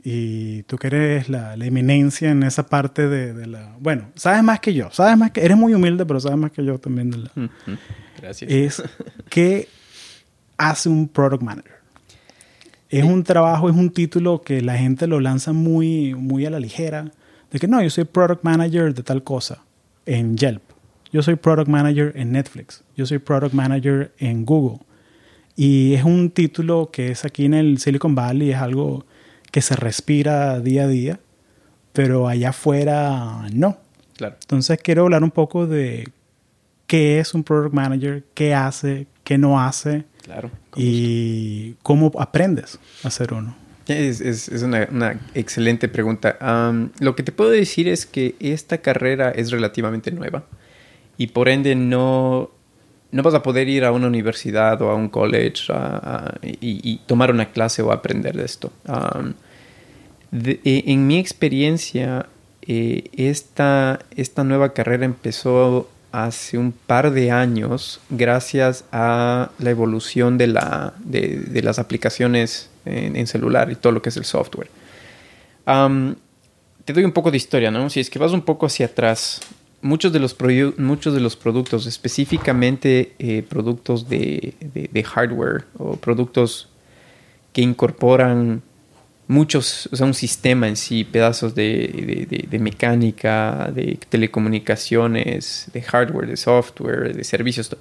y 0.04 0.64
tú 0.64 0.78
que 0.78 0.88
eres 0.88 1.30
la, 1.30 1.56
eminencia 1.56 2.32
en 2.32 2.44
esa 2.44 2.68
parte 2.68 3.08
de, 3.08 3.46
la... 3.46 3.76
Bueno, 3.80 4.10
sabes 4.16 4.44
más 4.44 4.60
que 4.60 4.74
yo, 4.74 4.90
sabes 4.92 5.18
más 5.18 5.32
que... 5.32 5.44
Eres 5.44 5.58
muy 5.58 5.74
humilde, 5.74 6.06
pero 6.06 6.20
sabes 6.20 6.38
más 6.38 6.52
que 6.52 6.64
yo 6.64 6.80
también 6.80 7.12
de 7.12 7.18
la... 7.18 7.32
Gracias. 8.22 8.50
Es 8.50 8.84
qué 9.30 9.68
hace 10.58 10.90
un 10.90 11.08
product 11.08 11.44
manager. 11.44 11.74
Es 12.90 13.04
un 13.04 13.24
trabajo, 13.24 13.70
es 13.70 13.76
un 13.76 13.90
título 13.90 14.42
que 14.42 14.62
la 14.62 14.78
gente 14.78 15.08
lo 15.08 15.20
lanza 15.20 15.52
muy, 15.52 16.16
muy 16.16 16.46
a 16.46 16.50
la 16.50 16.60
ligera. 16.60 17.12
De 17.52 17.60
que 17.60 17.68
no, 17.68 17.82
yo 17.82 17.90
soy 17.90 18.06
product 18.06 18.44
manager 18.44 18.94
de 18.94 19.04
tal 19.04 19.24
cosa 19.24 19.62
en 20.06 20.38
Yelp. 20.38 20.64
Yo 21.12 21.22
soy 21.22 21.36
product 21.36 21.68
manager 21.68 22.12
en 22.16 22.32
Netflix. 22.32 22.84
Yo 22.96 23.06
soy 23.06 23.20
product 23.20 23.54
manager 23.54 24.12
en 24.18 24.46
Google. 24.46 24.80
Y 25.56 25.96
es 25.96 26.04
un 26.04 26.30
título 26.30 26.90
que 26.92 27.12
es 27.12 27.26
aquí 27.26 27.46
en 27.46 27.54
el 27.54 27.80
Silicon 27.80 28.14
Valley, 28.14 28.52
es 28.52 28.58
algo 28.58 29.06
que 29.52 29.62
se 29.62 29.76
respira 29.76 30.60
día 30.60 30.84
a 30.84 30.88
día, 30.88 31.20
pero 31.94 32.28
allá 32.28 32.50
afuera 32.50 33.48
no. 33.52 33.78
Claro. 34.18 34.36
Entonces 34.42 34.80
quiero 34.84 35.04
hablar 35.04 35.24
un 35.24 35.32
poco 35.32 35.66
de 35.66 36.10
qué 36.86 37.20
es 37.20 37.34
un 37.34 37.44
product 37.44 37.74
manager, 37.74 38.24
qué 38.34 38.54
hace, 38.54 39.08
qué 39.24 39.38
no 39.38 39.60
hace. 39.60 40.06
Claro. 40.24 40.52
Y 40.76 41.74
cómo 41.84 42.12
aprendes 42.20 42.80
a 43.04 43.10
ser 43.10 43.34
uno. 43.34 43.56
Es, 43.88 44.20
es, 44.20 44.50
es 44.50 44.62
una, 44.64 44.88
una, 44.92 45.20
excelente 45.34 45.88
pregunta. 45.88 46.38
lo 47.00 47.16
que 47.16 47.24
te 47.24 47.32
puedo 47.32 47.50
decir 47.50 47.88
es 47.88 48.06
que 48.06 48.36
esta 48.40 48.80
carrera 48.80 49.32
es 49.32 49.50
relativamente 49.50 50.12
nueva 50.12 50.44
y 51.18 51.28
por 51.28 51.50
ende 51.50 51.76
no, 51.76 52.50
no 53.12 53.24
vas 53.24 53.34
a 53.34 53.44
poder 53.44 53.68
ir 53.70 53.86
a 53.86 53.92
una 53.92 54.08
universidad 54.08 54.82
o 54.82 54.90
a 54.90 54.96
un 54.96 55.10
college 55.10 55.64
y, 56.44 56.98
tomar 57.06 57.32
una 57.32 57.52
clase 57.52 57.82
o 57.82 57.92
aprender 57.92 58.36
de 58.36 58.46
esto. 58.46 58.72
E, 60.32 60.84
en 60.88 61.08
mi 61.08 61.18
experiencia, 61.18 62.28
eh, 62.62 63.06
esta, 63.16 64.00
esta 64.16 64.44
nueva 64.44 64.74
carrera 64.74 65.06
empezó 65.06 65.90
hace 66.12 66.58
un 66.58 66.72
par 66.72 67.12
de 67.12 67.32
años 67.32 68.00
gracias 68.10 68.86
a 68.92 69.52
la 69.60 69.70
evolución 69.70 70.38
de, 70.38 70.48
la, 70.48 70.94
de, 71.00 71.62
las 71.62 71.80
aplicaciones 71.80 72.70
en, 72.86 73.28
celular 73.28 73.72
y 73.72 73.76
todo 73.76 73.92
lo 73.94 74.02
que 74.02 74.10
es 74.10 74.18
el 74.18 74.26
software. 74.26 74.70
te 75.66 76.94
doy 76.94 77.04
un 77.04 77.12
poco 77.12 77.32
de 77.32 77.38
historia, 77.38 77.72
¿no? 77.72 77.90
Si 77.90 78.00
es 78.00 78.10
que 78.10 78.20
vas 78.20 78.32
un 78.32 78.42
poco 78.42 78.66
hacia 78.66 78.88
atrás, 78.88 79.42
muchos 79.88 80.13
de 80.13 80.20
los, 80.20 80.36
muchos 80.77 81.13
de 81.13 81.20
los 81.20 81.36
productos, 81.36 81.86
específicamente 81.88 83.13
eh, 83.20 83.44
productos 83.48 84.08
de, 84.08 84.53
hardware 85.06 85.65
o 85.77 85.96
productos 85.96 86.70
que 87.53 87.62
incorporan 87.62 88.62
muchos, 89.27 89.89
o 89.91 89.96
sea, 89.96 90.06
un 90.06 90.13
sistema 90.13 90.67
en 90.67 90.75
sí, 90.75 91.03
pedazos 91.03 91.56
de, 91.56 92.48
mecánica, 92.60 93.72
de 93.74 93.98
telecomunicaciones, 94.10 95.70
de 95.74 95.82
hardware, 95.82 96.27
de 96.27 96.38
software, 96.38 97.15
de 97.15 97.24
servicios. 97.24 97.75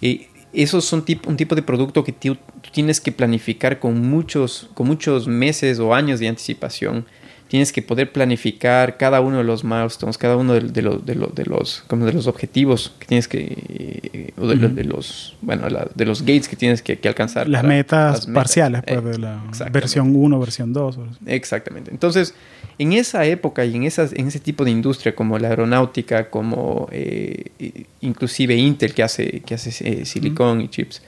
Y 0.00 0.26
esos 0.52 0.84
son 0.84 1.04
un 1.26 1.36
tipo 1.36 1.54
de 1.54 1.62
producto 1.62 2.02
que 2.04 2.12
tú 2.12 2.36
tienes 2.72 3.00
que 3.00 3.12
planificar 3.12 3.78
con 3.78 4.00
muchos, 4.00 4.68
con 4.74 4.86
muchos 4.86 5.28
meses 5.28 5.78
o 5.78 5.94
años 5.94 6.20
de 6.20 6.28
anticipación 6.28 7.06
tienes 7.52 7.70
que 7.70 7.82
poder 7.82 8.10
planificar 8.10 8.96
cada 8.96 9.20
uno 9.20 9.36
de 9.36 9.44
los 9.44 9.62
milestones, 9.62 10.16
cada 10.16 10.38
uno 10.38 10.54
de, 10.54 10.62
los, 10.62 11.04
de, 11.04 11.14
los, 11.14 11.34
de 11.34 11.44
los, 11.44 11.84
como 11.86 12.06
de 12.06 12.14
los 12.14 12.26
objetivos 12.26 12.94
que 12.98 13.04
tienes 13.04 13.28
que, 13.28 14.32
o 14.38 14.46
de, 14.46 14.84
los, 14.84 15.36
bueno, 15.42 15.66
de 15.94 16.04
los 16.06 16.22
gates 16.22 16.48
que 16.48 16.56
tienes 16.56 16.80
que, 16.80 16.98
alcanzar. 17.06 17.50
Las, 17.50 17.62
metas 17.62 18.26
parciales, 18.26 18.82
pues, 18.86 19.04
de 19.04 19.18
la 19.18 19.42
versión 19.70 20.16
1, 20.16 20.40
versión 20.40 20.72
2. 20.72 20.98
Exactamente. 21.26 21.90
Entonces, 21.90 22.34
en 22.78 22.94
esa 22.94 23.26
época 23.26 23.66
y 23.66 23.76
en, 23.76 23.82
esas, 23.82 24.14
en 24.14 24.28
ese 24.28 24.40
tipo 24.40 24.64
de 24.64 24.70
industria 24.70 25.14
como 25.14 25.38
la 25.38 25.48
aeronáutica, 25.48 26.30
como 26.30 26.88
eh, 26.90 27.84
inclusive 28.00 28.56
Intel 28.56 28.94
que 28.94 29.02
hace, 29.02 29.40
que 29.40 29.56
hace 29.56 29.70
eh, 29.86 30.06
silicón 30.06 30.62
y 30.62 30.68
chips, 30.68 31.02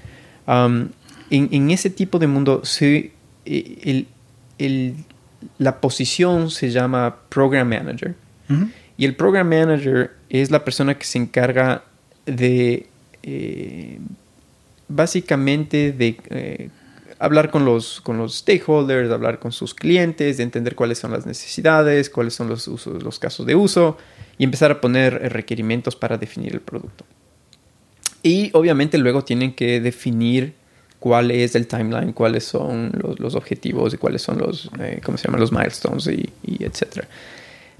um, 0.46 0.88
en, 1.30 1.48
en, 1.52 1.70
ese 1.70 1.88
tipo 1.88 2.18
de 2.18 2.26
mundo, 2.26 2.66
se, 2.66 3.12
eh, 3.46 3.78
el, 3.82 4.06
el 4.58 4.94
la 5.58 5.80
posición 5.80 6.50
se 6.50 6.70
llama 6.70 7.16
Program 7.28 7.68
Manager. 7.68 8.14
Y 8.96 9.04
el 9.04 9.16
Program 9.16 9.48
Manager 9.48 10.12
es 10.28 10.50
la 10.50 10.64
persona 10.64 10.96
que 10.96 11.04
se 11.04 11.18
encarga 11.18 11.82
de 12.26 12.86
eh, 13.22 13.98
básicamente 14.88 15.92
de 15.92 16.16
eh, 16.30 16.68
hablar 17.18 17.50
con 17.50 17.64
los, 17.64 18.00
con 18.00 18.18
los 18.18 18.36
stakeholders, 18.36 19.10
hablar 19.10 19.38
con 19.38 19.52
sus 19.52 19.74
clientes, 19.74 20.36
de 20.36 20.42
entender 20.42 20.74
cuáles 20.74 20.98
son 20.98 21.10
las 21.10 21.26
necesidades, 21.26 22.10
cuáles 22.10 22.34
son 22.34 22.48
los, 22.48 22.68
usos, 22.68 23.02
los 23.02 23.18
casos 23.18 23.46
de 23.46 23.54
uso 23.54 23.96
y 24.38 24.44
empezar 24.44 24.70
a 24.70 24.80
poner 24.80 25.32
requerimientos 25.32 25.96
para 25.96 26.18
definir 26.18 26.52
el 26.52 26.60
producto. 26.60 27.04
Y 28.22 28.50
obviamente 28.52 28.98
luego 28.98 29.24
tienen 29.24 29.54
que 29.54 29.80
definir 29.80 30.54
cuál 31.04 31.30
es 31.32 31.54
el 31.54 31.66
timeline, 31.66 32.14
cuáles 32.14 32.44
son 32.44 32.90
los, 33.18 33.34
objetivos 33.34 33.92
y 33.92 33.98
cuáles 33.98 34.22
son 34.22 34.38
los, 34.38 34.70
eh, 34.80 35.02
¿cómo 35.04 35.18
se 35.18 35.26
llaman? 35.28 35.38
Los 35.38 35.52
milestones 35.52 36.06
y, 36.06 36.30
y 36.42 36.64
etcétera. 36.64 37.06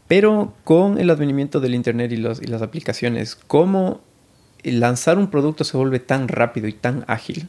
Pero 0.07 0.53
con 0.63 0.99
el 0.99 1.09
advenimiento 1.09 1.59
del 1.59 1.75
Internet 1.75 2.13
y, 2.13 2.19
los, 2.19 2.43
y 2.43 2.45
las 2.49 2.61
aplicaciones, 2.61 3.35
cómo 3.35 4.03
lanzar 4.63 5.17
un 5.17 5.31
producto 5.31 5.65
se 5.65 5.75
vuelve 5.79 6.01
tan 6.01 6.29
rápido 6.29 6.69
y 6.69 6.75
tan 6.75 7.07
ágil, 7.09 7.49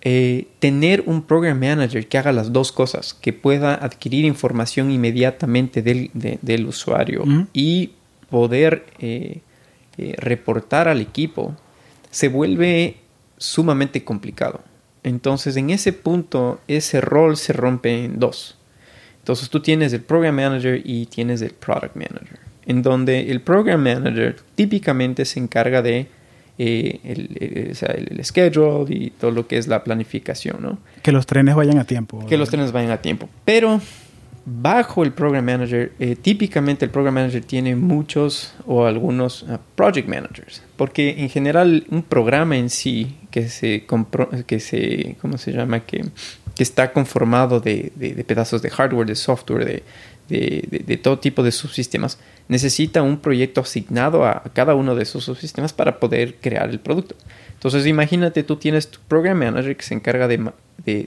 eh, 0.00 0.48
tener 0.58 1.04
un 1.06 1.22
program 1.22 1.60
manager 1.60 2.08
que 2.08 2.18
haga 2.18 2.32
las 2.32 2.52
dos 2.52 2.72
cosas, 2.72 3.14
que 3.14 3.32
pueda 3.32 3.74
adquirir 3.74 4.24
información 4.24 4.90
inmediatamente 4.90 5.80
del, 5.80 6.10
del 6.12 6.66
usuario 6.66 7.22
y 7.52 7.92
poder 8.30 8.84
eh, 8.98 9.42
reportar 10.16 10.88
al 10.88 11.00
equipo, 11.00 11.54
se 12.10 12.26
vuelve 12.26 12.96
sumamente 13.36 14.02
complicado. 14.02 14.60
Entonces, 15.02 15.56
en 15.56 15.70
ese 15.70 15.92
punto, 15.92 16.60
ese 16.68 17.00
rol 17.00 17.36
se 17.36 17.52
rompe 17.52 18.04
en 18.04 18.18
dos. 18.18 18.56
Entonces, 19.20 19.50
tú 19.50 19.60
tienes 19.60 19.92
el 19.92 20.00
Program 20.00 20.34
Manager 20.34 20.80
y 20.84 21.06
tienes 21.06 21.42
el 21.42 21.50
Product 21.50 21.94
Manager, 21.94 22.38
en 22.66 22.82
donde 22.82 23.30
el 23.30 23.40
Program 23.40 23.82
Manager 23.82 24.36
típicamente 24.54 25.24
se 25.24 25.38
encarga 25.38 25.82
de 25.82 26.08
eh, 26.60 26.98
el, 27.04 28.24
schedule 28.24 28.86
y 28.88 29.10
todo 29.10 29.30
lo 29.30 29.46
que 29.46 29.58
es 29.58 29.68
la 29.68 29.84
planificación, 29.84 30.56
¿no? 30.60 30.78
Que 31.02 31.12
los 31.12 31.26
trenes 31.26 31.54
vayan 31.54 31.78
a 31.78 31.84
tiempo. 31.84 32.26
Que 32.26 32.36
los 32.36 32.50
trenes 32.50 32.72
vayan 32.72 32.90
a 32.90 32.96
tiempo. 32.96 33.28
Pero 33.44 33.80
bajo 34.50 35.02
el 35.02 35.12
Program 35.12 35.44
Manager, 35.44 35.92
eh, 35.98 36.16
típicamente 36.16 36.84
el 36.84 36.90
Program 36.90 37.14
Manager 37.14 37.44
tiene 37.44 37.76
muchos 37.76 38.54
o 38.66 38.86
algunos 38.86 39.44
ah, 39.48 39.60
Project 39.74 40.08
Managers, 40.08 40.62
porque 40.76 41.16
en 41.18 41.28
general 41.28 41.84
un 41.90 42.02
programa 42.02 42.56
en 42.56 42.70
sí 42.70 43.16
que 43.30 43.48
se, 43.48 43.84
que 44.46 44.60
se 44.60 45.16
¿cómo 45.20 45.38
se 45.38 45.52
llama? 45.52 45.80
Que, 45.80 46.04
que 46.54 46.62
está 46.62 46.92
conformado 46.92 47.60
de, 47.60 47.92
de, 47.94 48.24
pedazos 48.24 48.62
de 48.62 48.70
hardware, 48.70 49.06
de 49.06 49.14
software, 49.14 49.64
de, 50.28 50.82
de, 50.86 50.96
todo 50.96 51.18
tipo 51.18 51.42
de 51.42 51.52
subsistemas, 51.52 52.18
necesita 52.48 53.02
un 53.02 53.18
proyecto 53.18 53.60
asignado 53.60 54.26
a 54.26 54.42
cada 54.52 54.74
uno 54.74 54.94
de 54.94 55.04
esos 55.04 55.24
subsistemas 55.24 55.72
para 55.72 56.00
poder 56.00 56.36
crear 56.40 56.68
el 56.70 56.80
producto. 56.80 57.14
Entonces 57.54 57.86
imagínate, 57.86 58.42
tú 58.42 58.56
tienes 58.56 58.88
tu 58.88 59.00
Program 59.08 59.38
Manager 59.38 59.76
que 59.76 59.82
se 59.82 59.94
encarga 59.94 60.28
de, 60.28 60.50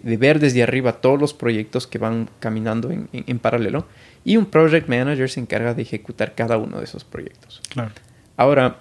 ver 0.03 0.39
desde 0.39 0.63
arriba 0.63 0.93
todos 0.93 1.19
los 1.19 1.33
proyectos 1.33 1.88
que 1.88 1.97
van 1.97 2.29
caminando 2.39 2.91
en, 2.91 3.39
paralelo 3.39 3.88
y 4.23 4.38
un 4.38 4.45
Project 4.45 4.88
Manager 4.88 5.29
se 5.29 5.39
encarga 5.39 5.73
de 5.73 5.81
ejecutar 5.81 6.35
cada 6.35 6.57
uno 6.57 6.77
de 6.77 6.83
esos 6.83 7.03
proyectos. 7.03 7.61
Claro. 7.69 7.91
Ahora, 8.38 8.77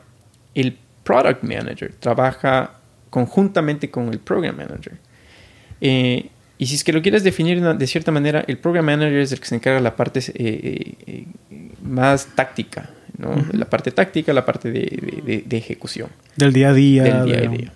el 0.54 0.76
Product 1.04 1.42
Manager 1.42 1.92
trabaja 1.99 2.75
conjuntamente 3.09 3.90
con 3.90 4.09
el 4.09 4.19
Program 4.19 4.57
Manager. 4.57 4.99
Eh, 5.80 6.28
y 6.59 6.66
si 6.66 6.75
es 6.75 6.85
que 6.85 6.92
lo 6.92 7.00
quieres 7.00 7.25
definir 7.25 7.62
de 7.62 7.87
cierta 7.87 8.12
manera, 8.12 8.45
el 8.47 8.59
Program 8.59 8.85
Manager 8.85 9.19
es 9.19 9.33
el 9.33 9.40
que 9.40 9.47
se 9.47 9.54
encarga 9.54 9.78
de 9.78 9.83
la 9.83 9.97
parte 9.97 10.21
eh, 10.35 10.95
eh, 11.07 11.26
más 11.83 12.28
táctica, 12.35 12.90
la 13.52 13.64
parte 13.64 13.90
táctica, 13.90 14.33
la 14.33 14.45
parte 14.45 14.71
de, 14.71 15.45
ejecución. 15.50 16.11
Del 16.37 16.52
día 16.52 16.69
a 16.69 16.73
día. 16.75 17.02
Del 17.02 17.25
día 17.25 17.38
a 17.38 17.50
día. 17.50 17.73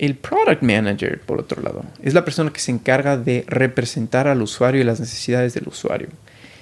El 0.00 0.14
Product 0.14 0.62
Manager, 0.62 1.20
por 1.20 1.38
otro 1.38 1.60
lado, 1.62 1.84
es 2.02 2.14
la 2.14 2.24
persona 2.24 2.50
que 2.50 2.58
se 2.58 2.72
encarga 2.72 3.18
de 3.18 3.44
representar 3.46 4.28
al 4.28 4.40
usuario 4.40 4.80
y 4.80 4.84
las 4.84 4.98
necesidades 4.98 5.52
del 5.52 5.68
usuario. 5.68 6.08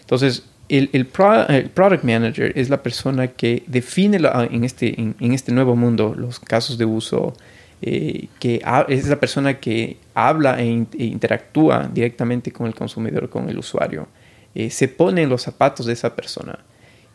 Entonces, 0.01 0.43
el, 0.69 1.07
Product 1.07 2.03
Manager 2.03 2.53
es 2.57 2.69
la 2.69 2.83
persona 2.83 3.29
que 3.29 3.63
define 3.69 4.19
en, 4.51 4.65
este, 4.65 5.01
en, 5.01 5.33
este 5.33 5.53
nuevo 5.53 5.77
mundo 5.77 6.17
los 6.19 6.41
casos 6.41 6.79
de 6.79 6.85
uso, 6.85 7.33
eh, 7.81 8.27
que 8.41 8.61
es 8.89 9.07
la 9.07 9.21
persona 9.21 9.61
que 9.61 9.99
habla 10.15 10.61
e, 10.61 10.87
e, 10.99 11.05
interactúa 11.05 11.89
directamente 11.95 12.51
con 12.51 12.67
el 12.67 12.75
consumidor, 12.75 13.29
con 13.29 13.49
el 13.49 13.57
usuario. 13.57 14.09
Eh, 14.53 14.69
se 14.69 14.89
pone 14.89 15.23
en 15.23 15.29
los 15.29 15.43
zapatos 15.43 15.87
de 15.87 15.93
esa 15.93 16.17
persona 16.17 16.59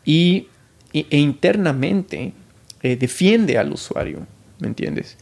y, 0.06 0.48
e, 0.94 1.18
internamente 1.18 2.32
eh, 2.82 2.96
defiende 2.96 3.58
al 3.58 3.70
usuario, 3.70 4.26
¿me 4.58 4.68
entiendes? 4.68 5.18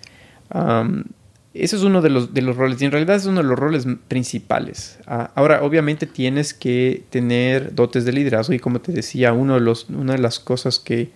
Ese 1.55 1.77
es 1.77 1.83
uno 1.83 2.01
de 2.01 2.11
los, 2.11 2.35
de 2.35 2.43
los 2.43 2.57
roles 2.57 2.81
y 2.81 2.85
en 2.85 2.93
realidad 2.93 3.17
es 3.17 3.27
uno 3.27 3.43
de 3.43 3.49
los 3.49 3.59
roles 3.59 3.87
principales. 4.09 4.99
Ah, 5.07 5.31
ahora, 5.35 5.63
obviamente 5.63 6.07
tienes 6.07 6.55
que 6.55 7.05
tener 7.11 7.75
dotes 7.75 8.05
de 8.05 8.13
liderazgo 8.13 8.55
y 8.55 8.59
como 8.59 8.81
te 8.81 8.93
decía, 8.93 9.33
uno 9.33 9.55
de 9.55 9.61
los, 9.61 9.89
una 9.91 10.15
de 10.15 10.19
las 10.19 10.41
cosas 10.41 10.79
que, 10.79 11.11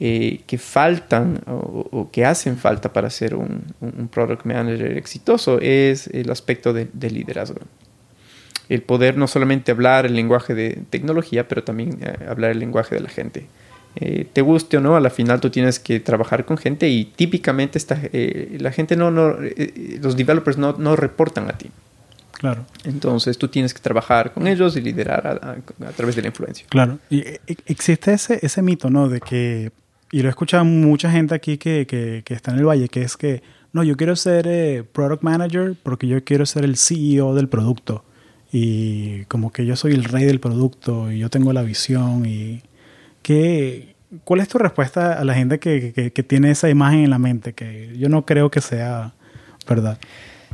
eh, 0.00 0.40
que 0.46 0.58
faltan 0.58 1.40
o, 1.46 2.10
que 2.12 2.24
hacen 2.24 2.56
falta 2.56 2.92
para 2.92 3.10
ser 3.10 3.34
un, 3.34 3.64
product 4.10 4.44
manager 4.44 4.96
exitoso 4.96 5.58
es 5.60 6.08
el 6.08 6.30
aspecto 6.30 6.72
de 6.72 7.10
liderazgo 7.10 7.60
el 8.68 8.82
poder 8.82 9.16
no 9.16 9.26
solamente 9.26 9.72
hablar 9.72 10.06
el 10.06 10.14
lenguaje 10.14 10.54
de 10.54 10.82
tecnología, 10.90 11.48
pero 11.48 11.64
también 11.64 11.98
eh, 12.00 12.26
hablar 12.28 12.50
el 12.50 12.58
lenguaje 12.58 12.94
de 12.94 13.00
la 13.02 13.08
gente. 13.08 13.46
Eh, 13.96 14.26
te 14.32 14.42
guste 14.42 14.76
o 14.76 14.80
no, 14.80 14.96
a 14.96 15.00
la 15.00 15.10
final 15.10 15.40
tú 15.40 15.50
tienes 15.50 15.78
que 15.78 16.00
trabajar 16.00 16.44
con 16.44 16.56
gente 16.56 16.88
y 16.88 17.04
típicamente 17.04 17.78
esta, 17.78 17.98
eh, 18.12 18.56
la 18.60 18.72
gente 18.72 18.96
no, 18.96 19.10
no 19.10 19.36
los 20.02 20.16
developers 20.16 20.58
no, 20.58 20.74
no, 20.78 20.96
reportan 20.96 21.48
a 21.48 21.52
ti. 21.52 21.70
Claro. 22.32 22.66
Entonces 22.84 23.38
tú 23.38 23.48
tienes 23.48 23.72
que 23.72 23.80
trabajar 23.80 24.32
con 24.32 24.46
ellos 24.48 24.76
y 24.76 24.80
liderar 24.80 25.26
a, 25.26 25.92
través 25.92 26.16
de 26.16 26.22
la 26.22 26.28
influencia. 26.28 26.66
Claro. 26.68 26.98
Y 27.08 27.22
existe 27.66 28.12
ese, 28.12 28.40
ese 28.42 28.60
mito, 28.62 28.90
¿no? 28.90 29.08
De 29.08 29.20
que, 29.20 29.70
y 30.10 30.22
lo 30.22 30.28
he 30.28 30.30
escuchado 30.30 30.64
mucha 30.64 31.10
gente 31.10 31.34
aquí 31.34 31.56
que, 31.56 31.86
que, 31.86 32.22
que 32.24 32.34
está 32.34 32.50
en 32.50 32.58
el 32.58 32.66
valle, 32.66 32.88
que 32.88 33.02
es 33.02 33.16
que, 33.16 33.42
no, 33.72 33.84
yo 33.84 33.96
quiero 33.96 34.16
ser 34.16 34.84
product 34.92 35.22
manager 35.22 35.76
porque 35.82 36.08
yo 36.08 36.22
quiero 36.24 36.44
ser 36.46 36.64
el 36.64 36.76
CEO 36.76 37.34
del 37.34 37.48
producto 37.48 38.04
y 38.52 39.24
como 39.24 39.52
que 39.52 39.66
yo 39.66 39.74
soy 39.74 39.94
el 39.94 40.04
rey 40.04 40.24
del 40.24 40.38
producto 40.38 41.10
y 41.10 41.18
yo 41.18 41.28
tengo 41.28 41.52
la 41.52 41.62
visión 41.62 42.24
y 42.24 42.62
¿qué, 43.24 43.96
¿cuál 44.22 44.40
es 44.40 44.48
tu 44.48 44.58
respuesta 44.58 45.18
a 45.18 45.24
la 45.24 45.34
gente 45.34 45.58
que, 45.58 46.12
que, 46.14 46.22
tiene 46.22 46.50
esa 46.50 46.68
imagen 46.68 47.00
en 47.00 47.10
la 47.10 47.18
mente? 47.18 47.54
Que 47.54 47.96
yo 47.98 48.08
no 48.08 48.24
creo 48.24 48.50
que 48.50 48.60
sea 48.60 49.14
verdad. 49.66 49.98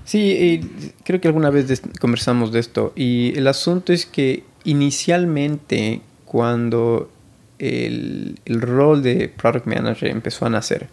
Sí, 0.05 0.95
creo 1.05 1.21
que 1.21 1.29
alguna 1.29 1.51
vez 1.51 1.83
conversamos 2.01 2.53
de 2.53 2.61
esto 2.61 2.93
y 2.97 3.37
el 3.37 3.47
asunto 3.49 3.93
es 3.93 4.07
que 4.07 4.45
inicialmente 4.65 6.01
cuando 6.25 7.11
el, 7.59 8.39
el 8.47 8.61
rol 8.63 9.03
de 9.03 9.29
Product 9.29 9.67
Manager 9.67 10.09
empezó 10.09 10.47
a 10.47 10.51
nacer, 10.51 10.89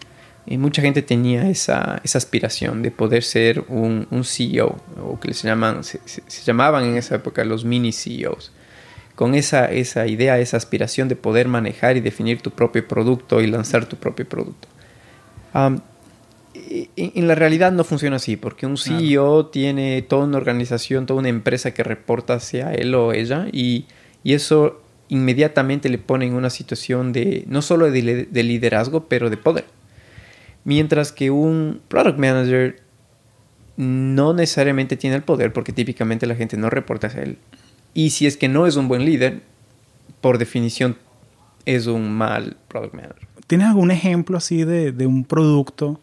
y 0.50 0.58
mucha 0.58 0.82
gente 0.82 1.02
tenía 1.02 1.50
esa, 1.50 2.00
esa 2.06 2.18
aspiración 2.18 2.82
de 2.82 2.90
poder 2.90 3.22
ser 3.22 3.66
un, 3.68 4.08
un 4.12 4.24
CEO, 4.24 4.78
o 5.04 5.20
que 5.20 5.34
se, 5.34 5.46
llaman, 5.46 5.84
se, 5.84 6.00
llamaban 6.46 6.86
en 6.86 6.96
esa 6.96 7.16
época 7.16 7.44
los 7.44 7.66
mini 7.66 7.92
CEOs, 7.92 8.54
con 9.18 9.34
esa, 9.34 9.66
esa 9.72 10.06
idea, 10.06 10.38
esa 10.38 10.58
aspiración 10.58 11.08
de 11.08 11.16
poder 11.16 11.48
manejar 11.48 11.98
y 11.98 12.02
definir 12.02 12.40
tu 12.40 12.52
propio 12.52 12.88
producto 12.88 13.42
y 13.42 13.48
lanzar 13.48 13.88
tu 13.88 13.96
propio 13.96 14.30
producto. 14.30 14.68
en 15.56 17.28
la 17.28 17.34
realidad 17.34 17.72
no 17.72 17.84
funciona 17.84 18.18
así, 18.18 18.38
porque 18.38 18.68
un 18.68 18.78
CEO 18.78 19.48
tiene 19.48 20.04
toda 20.04 20.26
una 20.26 20.38
organización, 20.38 21.08
toda 21.08 21.20
una 21.20 21.30
empresa 21.30 21.74
que 21.74 21.82
reporta 21.82 22.36
hacia 22.36 22.72
él 22.76 22.94
o 22.94 23.12
ella 23.12 23.48
y, 23.52 23.88
y 24.24 24.36
eso 24.36 24.84
inmediatamente 25.08 25.90
le 25.90 25.98
pone 25.98 26.28
en 26.28 26.36
una 26.36 26.52
situación 26.52 27.12
de 27.12 27.44
no 27.48 27.64
solo 27.64 27.90
de, 27.90 28.28
de 28.30 28.44
liderazgo, 28.44 29.06
pero 29.06 29.32
de 29.32 29.38
poder. 29.38 29.66
Mientras 30.64 31.12
que 31.12 31.32
un 31.32 31.82
product 31.88 32.20
manager 32.20 32.84
no 33.78 34.34
necesariamente 34.34 34.96
tiene 34.96 35.16
el 35.16 35.24
poder 35.24 35.54
porque 35.54 35.74
típicamente 35.74 36.28
la 36.28 36.36
gente 36.36 36.56
no 36.56 36.70
reporta 36.70 37.08
hacia 37.08 37.24
él 37.24 37.40
y 37.98 38.12
si 38.12 38.28
es 38.28 38.38
que 38.38 38.48
no 38.48 38.68
es 38.68 38.76
un 38.76 38.88
buen 38.88 39.06
líder, 39.06 39.42
por 40.22 40.38
definición 40.38 40.98
es 41.66 41.88
un 41.88 42.12
mal 42.12 42.56
product 42.68 42.94
manager. 42.94 43.28
¿Tienes 43.48 43.66
algún 43.66 43.90
ejemplo 43.90 44.38
así 44.38 44.64
de, 44.64 44.92
de 44.92 45.08
un 45.08 45.26
producto? 45.26 46.00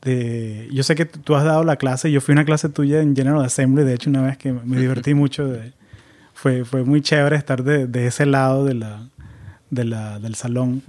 De, 0.00 0.66
yo 0.72 0.82
sé 0.82 0.94
que 0.94 1.04
tú 1.04 1.34
has 1.34 1.44
dado 1.44 1.62
la 1.62 1.76
clase, 1.76 2.10
yo 2.10 2.22
fui 2.22 2.32
a 2.32 2.36
una 2.36 2.46
clase 2.46 2.70
tuya 2.70 3.02
en 3.02 3.14
General 3.14 3.44
Assembly, 3.44 3.84
de 3.84 3.92
hecho 3.92 4.08
una 4.08 4.22
vez 4.22 4.38
que 4.38 4.54
me 4.54 4.80
divertí 4.80 5.12
mucho, 5.14 5.46
de, 5.46 5.74
fue, 6.32 6.64
fue 6.64 6.82
muy 6.82 7.02
chévere 7.02 7.36
estar 7.36 7.62
de, 7.62 7.88
de 7.88 8.06
ese 8.06 8.24
lado 8.24 8.64
de 8.64 8.72
la, 8.72 9.06
de 9.68 9.84
la, 9.84 10.18
del 10.20 10.36
salón. 10.36 10.82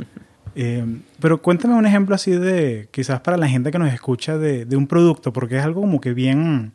Eh, 0.56 0.86
pero 1.20 1.42
cuéntame 1.42 1.76
un 1.76 1.86
ejemplo 1.86 2.16
así 2.16 2.32
de, 2.32 2.88
quizás 2.92 3.20
para 3.20 3.36
la 3.36 3.50
gente 3.50 3.72
que 3.72 3.80
nos 3.80 3.94
escucha, 3.94 4.38
de, 4.38 4.64
de 4.64 4.78
un 4.78 4.88
producto, 4.88 5.34
porque 5.34 5.58
es 5.58 5.66
algo 5.66 5.82
como 5.82 6.00
que 6.00 6.14
bien 6.14 6.72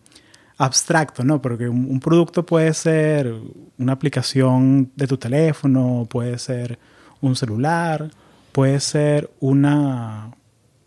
abstracto, 0.60 1.24
¿no? 1.24 1.40
Porque 1.40 1.70
un, 1.70 2.00
producto 2.00 2.44
puede 2.44 2.74
ser 2.74 3.34
una 3.80 3.94
aplicación 3.94 4.92
de 4.94 5.06
tu 5.06 5.16
teléfono, 5.16 6.06
puede 6.08 6.38
ser 6.38 6.78
un 7.20 7.34
celular, 7.34 8.10
puede 8.52 8.78
ser 8.78 9.30
una, 9.40 10.30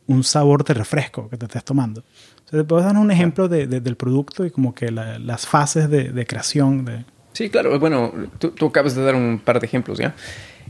un 0.08 0.24
sabor 0.24 0.64
de 0.64 0.76
refresco 0.76 1.28
que 1.28 1.38
te 1.38 1.46
estés 1.46 1.64
tomando. 1.64 2.04
¿te 2.50 2.64
puedes 2.64 2.86
dar 2.86 2.96
un 2.98 3.10
ejemplo 3.10 3.48
de, 3.50 3.66
del 3.66 3.96
producto 3.96 4.46
y 4.46 4.52
como 4.52 4.76
que 4.76 4.92
las 4.92 5.48
fases 5.48 5.90
de, 5.90 6.26
creación? 6.28 6.86
De... 6.86 7.04
Sí, 7.34 7.50
claro. 7.50 7.80
Bueno, 7.80 8.14
tú, 8.38 8.66
acabas 8.68 8.96
de 8.96 9.04
dar 9.04 9.16
un 9.16 9.42
par 9.44 9.60
de 9.60 9.66
ejemplos, 9.66 9.98
¿ya? 9.98 10.14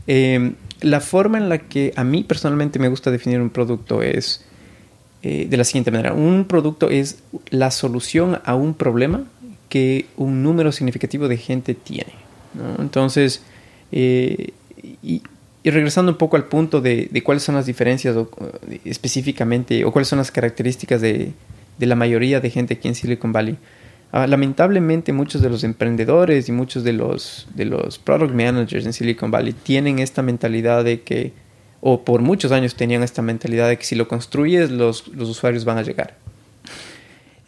Eh, 0.06 0.54
la 0.80 1.00
forma 1.00 1.36
en 1.36 1.50
la 1.50 1.58
que 1.58 1.92
a 1.94 2.02
mí 2.02 2.24
personalmente 2.24 2.78
me 2.78 2.88
gusta 2.88 3.10
definir 3.10 3.38
un 3.40 3.50
producto 3.50 4.00
es 4.00 4.46
eh, 5.22 5.46
de 5.48 5.56
la 5.58 5.64
siguiente 5.64 5.90
manera. 5.90 6.14
Un 6.14 6.46
producto 6.46 6.88
es 6.88 7.22
la 7.50 7.70
solución 7.70 8.40
a 8.46 8.54
un 8.54 8.72
problema 8.72 9.24
que 9.74 10.06
un 10.16 10.44
número 10.44 10.70
significativo 10.70 11.26
de 11.26 11.36
gente 11.36 11.74
tiene. 11.74 12.12
Entonces, 12.78 13.42
eh, 13.90 14.52
y, 15.02 15.20
regresando 15.64 16.12
un 16.12 16.18
poco 16.18 16.36
al 16.36 16.44
punto 16.44 16.80
de, 16.80 17.10
cuáles 17.24 17.42
son 17.42 17.56
las 17.56 17.66
diferencias 17.66 18.16
específicamente, 18.84 19.84
o 19.84 19.90
cuáles 19.90 20.06
son 20.06 20.18
las 20.18 20.30
características 20.30 21.00
de, 21.00 21.32
la 21.80 21.96
mayoría 21.96 22.38
de 22.38 22.50
gente 22.50 22.74
aquí 22.74 22.86
en 22.86 22.94
Silicon 22.94 23.32
Valley. 23.32 23.56
Ah, 24.12 24.28
lamentablemente 24.28 25.12
muchos 25.12 25.42
de 25.42 25.50
los 25.50 25.64
emprendedores 25.64 26.48
y 26.48 26.52
muchos 26.52 26.84
de 26.84 26.92
los, 26.92 27.48
product 28.04 28.32
managers 28.32 28.86
en 28.86 28.92
Silicon 28.92 29.32
Valley 29.32 29.54
tienen 29.54 29.98
esta 29.98 30.22
mentalidad 30.22 30.84
de 30.84 31.00
que 31.00 31.32
o 31.80 32.04
por 32.04 32.22
muchos 32.22 32.52
años 32.52 32.76
tenían 32.76 33.02
esta 33.02 33.22
mentalidad 33.22 33.68
de 33.68 33.76
que 33.76 33.84
si 33.84 33.96
lo 33.96 34.06
construyes, 34.06 34.70
los 34.70 35.08
usuarios 35.08 35.64
van 35.64 35.78
a 35.78 35.82
llegar. 35.82 36.14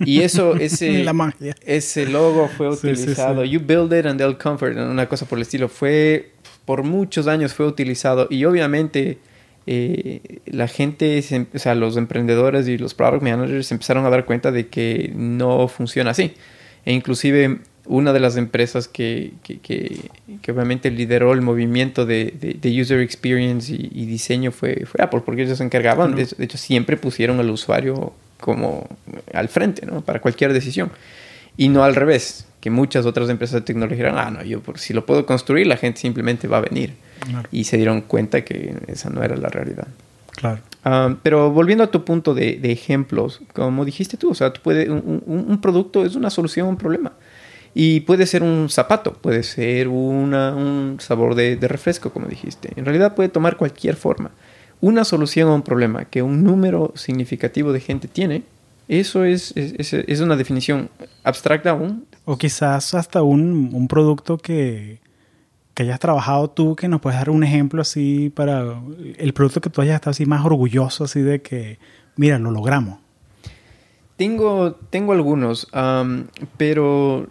Y 0.01 0.21
eso, 0.21 0.57
ese, 0.57 1.05
ese 1.67 2.07
logo 2.07 2.49
fue 2.49 2.69
utilizado. 2.69 3.45
You 3.45 3.61
build 3.61 3.93
it 3.93 4.07
and 4.07 4.19
they'll 4.19 4.37
comfort, 4.37 4.77
una 4.77 5.09
cosa 5.09 5.27
por 5.27 5.39
el 5.39 5.43
estilo. 5.43 5.69
Fue, 5.69 6.33
por 6.65 6.83
muchos 6.83 7.27
años 7.27 7.55
fue 7.55 7.67
utilizado. 7.67 8.27
Y 8.31 8.45
obviamente 8.45 9.19
eh, 9.67 10.41
la 10.47 10.69
gente, 10.69 11.23
o 11.53 11.59
sea, 11.59 11.75
los 11.75 11.97
emprendedores 11.97 12.69
y 12.69 12.79
los 12.79 12.95
product 12.95 13.23
managers 13.23 13.67
se 13.67 13.75
empezaron 13.75 14.05
a 14.07 14.11
dar 14.11 14.25
cuenta 14.25 14.53
de 14.53 14.69
que 14.69 15.13
no 15.15 15.67
funciona 15.69 16.11
así. 16.11 16.35
E 16.85 16.93
inclusive 16.93 17.59
una 17.87 18.13
de 18.13 18.21
las 18.21 18.37
empresas 18.37 18.89
que, 18.89 19.33
que, 19.43 19.59
que, 19.61 20.53
obviamente 20.53 20.91
lideró 20.91 21.33
el 21.33 21.41
movimiento 21.41 22.05
de, 22.05 22.59
de, 22.61 22.81
user 22.81 23.01
experience 23.01 23.73
y, 23.73 24.07
diseño 24.07 24.51
fue, 24.51 24.85
fue, 24.87 25.03
Apple, 25.03 25.23
porque 25.25 25.43
ellos 25.43 25.59
se 25.59 25.65
encargaban, 25.65 26.15
de, 26.15 26.27
hecho 26.39 26.59
siempre 26.59 26.97
pusieron 26.97 27.39
al 27.39 27.51
usuario 27.51 28.13
como 28.41 28.89
al 29.33 29.49
frente, 29.49 29.87
¿no? 29.87 30.03
Para 30.03 30.21
cualquier 30.21 30.53
decisión. 30.53 30.91
Y 31.57 31.69
no 31.69 31.85
al 31.85 31.95
revés, 31.95 32.47
que 32.61 32.71
muchas 32.71 33.07
otras 33.07 33.31
empresas 33.31 33.61
de 33.61 33.61
tecnología 33.63 34.07
eran, 34.07 34.19
ah, 34.19 34.31
no, 34.31 34.43
yo 34.43 34.61
por, 34.61 34.79
si 34.79 34.93
lo 34.93 35.07
puedo 35.07 35.25
construir, 35.25 35.67
la 35.67 35.77
gente 35.77 36.01
simplemente 36.01 36.49
va 36.49 36.59
a 36.59 36.63
venir. 36.63 36.95
Y 37.51 37.65
se 37.65 37.77
dieron 37.77 38.03
cuenta 38.03 38.45
que 38.45 38.77
esa 38.89 39.09
no 39.11 39.23
era 39.23 39.37
la 39.37 39.49
realidad. 39.49 39.87
Claro. 40.33 40.61
Ah, 40.85 41.17
pero 41.23 41.51
volviendo 41.51 41.83
a 41.83 41.91
tu 41.91 42.05
punto 42.05 42.35
de, 42.35 42.61
ejemplos, 42.71 43.41
como 43.53 43.85
dijiste 43.85 44.17
tú, 44.17 44.31
o 44.31 44.35
sea, 44.35 44.53
tú 44.53 44.61
puede, 44.63 44.91
un, 44.91 45.23
un, 45.27 45.61
producto 45.61 46.05
es 46.05 46.15
una 46.15 46.31
solución 46.31 46.67
a 46.67 46.71
un 46.71 46.77
problema. 46.77 47.13
Y 47.79 48.01
puede 48.01 48.27
ser 48.27 48.43
un 48.43 48.71
zapato, 48.71 49.13
puede 49.13 49.43
ser 49.43 49.89
un 49.89 50.97
sabor 50.99 51.35
de, 51.35 51.59
refresco, 51.61 52.11
como 52.11 52.27
dijiste. 52.27 52.71
En 52.77 52.85
realidad 52.85 53.15
puede 53.15 53.29
tomar 53.29 53.57
cualquier 53.57 53.97
forma. 53.97 54.31
Una 54.81 55.05
solución 55.05 55.49
a 55.49 55.55
un 55.55 55.63
problema 55.63 56.05
que 56.05 56.23
un 56.23 56.45
número 56.45 56.93
significativo 56.97 57.73
de 57.73 57.81
gente 57.81 58.09
tiene, 58.09 58.43
eso 58.89 59.25
es, 59.25 59.53
es, 59.57 60.21
una 60.21 60.37
definición 60.37 60.91
abstracta 61.25 61.71
aún. 61.71 62.07
O 62.25 62.37
quizás 62.39 62.95
hasta 62.95 63.23
un, 63.23 63.71
un 63.73 63.89
producto 63.89 64.39
que, 64.39 65.01
que 65.77 65.83
hayas 65.83 66.01
trabajado 66.01 66.49
tú, 66.49 66.75
que 66.75 66.89
nos 66.89 67.03
puedes 67.03 67.19
dar 67.19 67.29
un 67.29 67.45
ejemplo 67.45 67.83
así 67.83 68.31
para 68.35 68.81
el 69.19 69.35
producto 69.35 69.61
que 69.61 69.69
tú 69.69 69.83
hayas 69.83 69.97
estado 69.97 70.13
así 70.13 70.25
más 70.25 70.45
orgulloso, 70.45 71.05
así 71.05 71.21
de 71.21 71.43
que, 71.43 71.79
mira, 72.17 72.39
lo 72.39 72.51
logramos. 72.51 72.99
Tengo, 74.17 74.77
tengo 74.89 75.13
algunos, 75.13 75.69
pero 76.57 77.27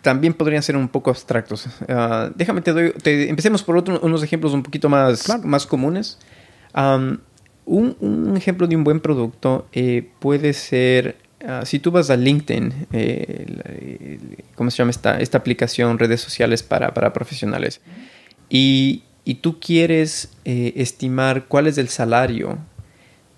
también 0.00 0.32
podrían 0.32 0.62
ser 0.62 0.78
un 0.78 0.88
poco 0.88 1.10
abstractos. 1.10 1.66
Ah, 1.86 2.30
déjame 2.34 2.62
te 2.62 2.72
doy, 2.72 2.94
empecemos 3.04 3.62
por 3.62 3.76
unos 3.76 4.22
ejemplos 4.22 4.54
un 4.54 4.62
poquito 4.62 4.88
más, 4.88 5.28
más 5.44 5.66
comunes. 5.66 6.18
Un, 6.74 8.34
ejemplo 8.36 8.66
de 8.66 8.76
un 8.76 8.84
buen 8.84 9.00
producto 9.00 9.66
eh, 9.72 10.08
puede 10.18 10.52
ser, 10.52 11.16
ah, 11.46 11.62
si 11.64 11.78
tú 11.78 11.90
vas 11.90 12.10
a 12.10 12.16
LinkedIn, 12.16 12.86
eh, 12.92 14.18
¿cómo 14.54 14.70
se 14.70 14.78
llama 14.78 14.90
esta, 14.90 15.38
aplicación, 15.38 15.98
redes 15.98 16.20
sociales 16.20 16.62
para, 16.62 17.12
profesionales? 17.12 17.80
Y, 18.48 19.02
tú 19.40 19.58
quieres 19.58 20.30
eh, 20.44 20.74
estimar 20.76 21.46
cuál 21.46 21.66
es 21.66 21.78
el 21.78 21.88
salario 21.88 22.58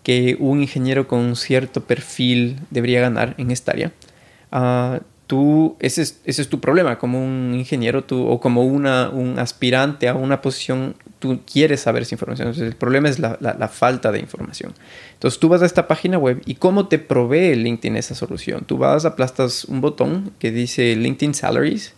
que 0.03 0.37
un 0.39 0.61
ingeniero 0.61 1.07
con 1.09 1.21
un 1.21 1.37
cierto 1.37 1.85
perfil 1.85 2.59
debería 2.71 3.01
ganar 3.01 3.35
en 3.39 3.51
esta 3.51 3.73
área. 3.73 3.93
Uh, 4.53 5.01
tú, 5.27 5.77
ese 5.81 6.03
es, 6.03 6.21
ese 6.25 6.43
es 6.43 6.49
tu 6.49 6.61
problema 6.61 6.99
como 6.99 7.23
un 7.25 7.55
ingeniero 7.55 8.05
tú, 8.05 8.27
o 8.27 8.41
como 8.41 8.65
una, 8.65 9.11
un 9.11 9.39
aspirante 9.39 10.09
a 10.09 10.15
una 10.15 10.41
posición, 10.41 10.95
tú 11.19 11.41
quieres 11.51 11.81
saber 11.81 12.03
esa 12.03 12.15
información. 12.15 12.49
Entonces, 12.49 12.69
el 12.69 12.77
problema 12.77 13.09
es 13.09 13.19
la, 13.19 13.37
la, 13.41 13.69
falta 13.69 14.13
de 14.13 14.21
información. 14.21 14.73
Entonces 15.15 15.41
tú 15.41 15.49
vas 15.49 15.63
a 15.63 15.67
esta 15.67 15.89
página 15.89 16.19
web 16.19 16.43
y 16.47 16.55
cómo 16.55 16.87
te 16.87 16.99
provee 16.99 17.55
LinkedIn 17.57 17.97
esa 17.97 18.15
solución. 18.15 18.65
Tú 18.65 18.79
vas, 18.79 19.05
aplastas 19.05 19.65
un 19.65 19.81
botón 19.81 20.33
que 20.39 20.53
dice 20.53 20.95
LinkedIn 20.95 21.35
Salaries 21.35 21.95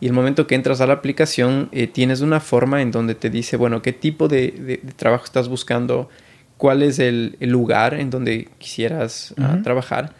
y 0.00 0.06
el 0.06 0.14
momento 0.14 0.46
que 0.46 0.54
entras 0.54 0.80
a 0.80 0.86
la 0.86 0.94
aplicación 0.94 1.68
eh, 1.72 1.86
tienes 1.86 2.22
una 2.22 2.40
forma 2.40 2.80
en 2.80 2.90
donde 2.90 3.14
te 3.14 3.28
dice, 3.28 3.56
bueno, 3.56 3.82
qué 3.82 3.92
tipo 3.92 4.28
de, 4.28 4.52
de, 4.52 4.92
trabajo 4.96 5.24
estás 5.24 5.48
buscando, 5.48 6.08
cuál 6.56 6.82
es 6.82 6.98
el, 6.98 7.36
el, 7.40 7.50
lugar 7.50 7.92
en 7.92 8.08
donde 8.08 8.48
quisieras 8.58 9.34
ah, 9.38 9.58
trabajar 9.62 10.14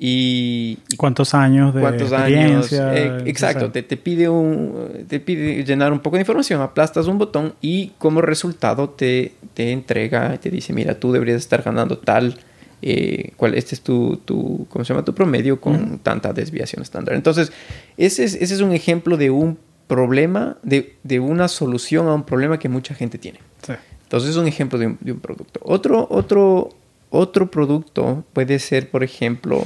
y, 0.00 0.78
cuántos 0.96 1.34
años 1.34 1.74
de 1.74 1.80
cuántos 1.80 2.12
experiencia, 2.12 2.90
años 2.90 2.98
eh, 2.98 3.22
exacto 3.26 3.72
te, 3.72 3.82
te, 3.82 3.96
pide 3.96 4.28
un 4.28 5.04
te 5.08 5.18
pide 5.18 5.64
llenar 5.64 5.92
un 5.92 5.98
poco 5.98 6.16
de 6.16 6.20
información 6.20 6.60
aplastas 6.60 7.08
un 7.08 7.18
botón 7.18 7.54
y 7.60 7.88
como 7.98 8.20
resultado 8.20 8.90
te, 8.90 9.32
te 9.54 9.72
entrega 9.72 10.38
te 10.38 10.50
dice 10.50 10.72
mira 10.72 11.00
tú 11.00 11.10
deberías 11.10 11.38
estar 11.38 11.62
ganando 11.62 11.98
tal 11.98 12.38
eh, 12.80 13.32
cuál 13.36 13.54
este 13.54 13.74
es 13.74 13.80
tu, 13.80 14.18
tu 14.24 14.68
cómo 14.68 14.84
se 14.84 14.92
llama 14.94 15.04
tu 15.04 15.14
promedio 15.14 15.60
con 15.60 15.98
tanta 15.98 16.32
desviación 16.32 16.82
estándar 16.82 17.16
entonces 17.16 17.50
ese 17.96 18.22
es, 18.22 18.36
ese 18.36 18.54
es 18.54 18.60
un 18.60 18.72
ejemplo 18.72 19.16
de 19.16 19.30
un 19.30 19.58
problema 19.88 20.58
de, 20.62 20.96
de, 21.02 21.18
una 21.18 21.48
solución 21.48 22.06
a 22.06 22.14
un 22.14 22.22
problema 22.22 22.58
que 22.58 22.68
mucha 22.68 22.94
gente 22.94 23.18
tiene. 23.18 23.40
Sí. 23.66 23.72
entonces 24.02 24.30
es 24.30 24.36
un 24.36 24.46
ejemplo 24.46 24.78
de 24.78 24.86
un, 24.86 24.98
de 25.00 25.12
un 25.12 25.18
producto. 25.18 25.60
Otro 25.64 26.06
otro 26.10 26.68
otro 27.10 27.50
producto 27.50 28.22
puede 28.34 28.58
ser 28.58 28.90
por 28.90 29.02
ejemplo 29.02 29.62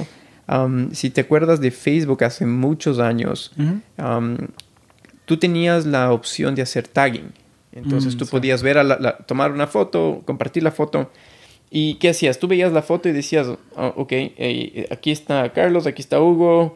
si 0.91 1.09
te 1.09 1.21
acuerdas 1.21 1.61
de 1.61 1.71
Facebook 1.71 2.23
hace 2.23 2.45
muchos 2.45 2.99
años, 2.99 3.51
tú 5.25 5.37
tenías 5.37 5.85
la 5.85 6.11
opción 6.11 6.55
de 6.55 6.61
hacer 6.61 6.87
tagging. 6.87 7.31
Entonces 7.71 8.15
mm, 8.15 8.17
tú 8.19 8.27
podías 8.27 8.61
ver, 8.61 8.77
a 8.77 9.17
tomar 9.25 9.51
una 9.51 9.67
foto, 9.67 10.21
compartir 10.25 10.63
la 10.63 10.71
foto. 10.71 11.09
¿Y 11.71 11.95
qué 11.95 12.09
hacías? 12.09 12.37
Tú 12.37 12.47
veías 12.47 12.71
la 12.71 12.83
foto 12.83 13.09
y 13.09 13.13
decías, 13.13 13.47
oh, 13.47 13.93
ok, 13.95 14.13
aquí 14.91 15.11
está 15.11 15.51
Carlos, 15.53 15.87
aquí 15.87 16.01
está 16.01 16.21
Hugo. 16.21 16.75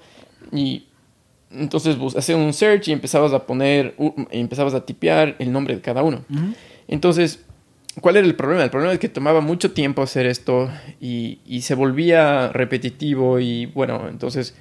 Y 0.51 0.88
entonces 1.51 1.97
hacías 2.15 2.38
un 2.38 2.51
search 2.51 2.88
y 2.88 2.93
empezabas 2.93 3.32
a 3.34 3.45
poner, 3.45 3.95
empezabas 4.32 4.73
a 4.73 4.86
tipear 4.86 5.36
el 5.38 5.51
nombre 5.51 5.75
de 5.75 5.82
cada 5.82 6.01
uno. 6.01 6.23
Entonces, 6.88 7.45
¿cuál 8.01 8.17
era 8.17 8.25
el 8.25 8.36
problema? 8.36 8.63
El 8.63 8.69
problema 8.69 8.93
es 8.93 8.99
que 8.99 9.10
tomaba 9.10 9.41
mucho 9.41 9.71
tiempo 9.71 10.01
hacer 10.01 10.25
esto 10.25 10.69
y, 10.99 11.39
y 11.45 11.62
se 11.62 11.75
volvía 11.75 12.49
repetitivo 12.49 13.39
y 13.39 13.67
bueno, 13.67 14.07
entonces 14.10 14.55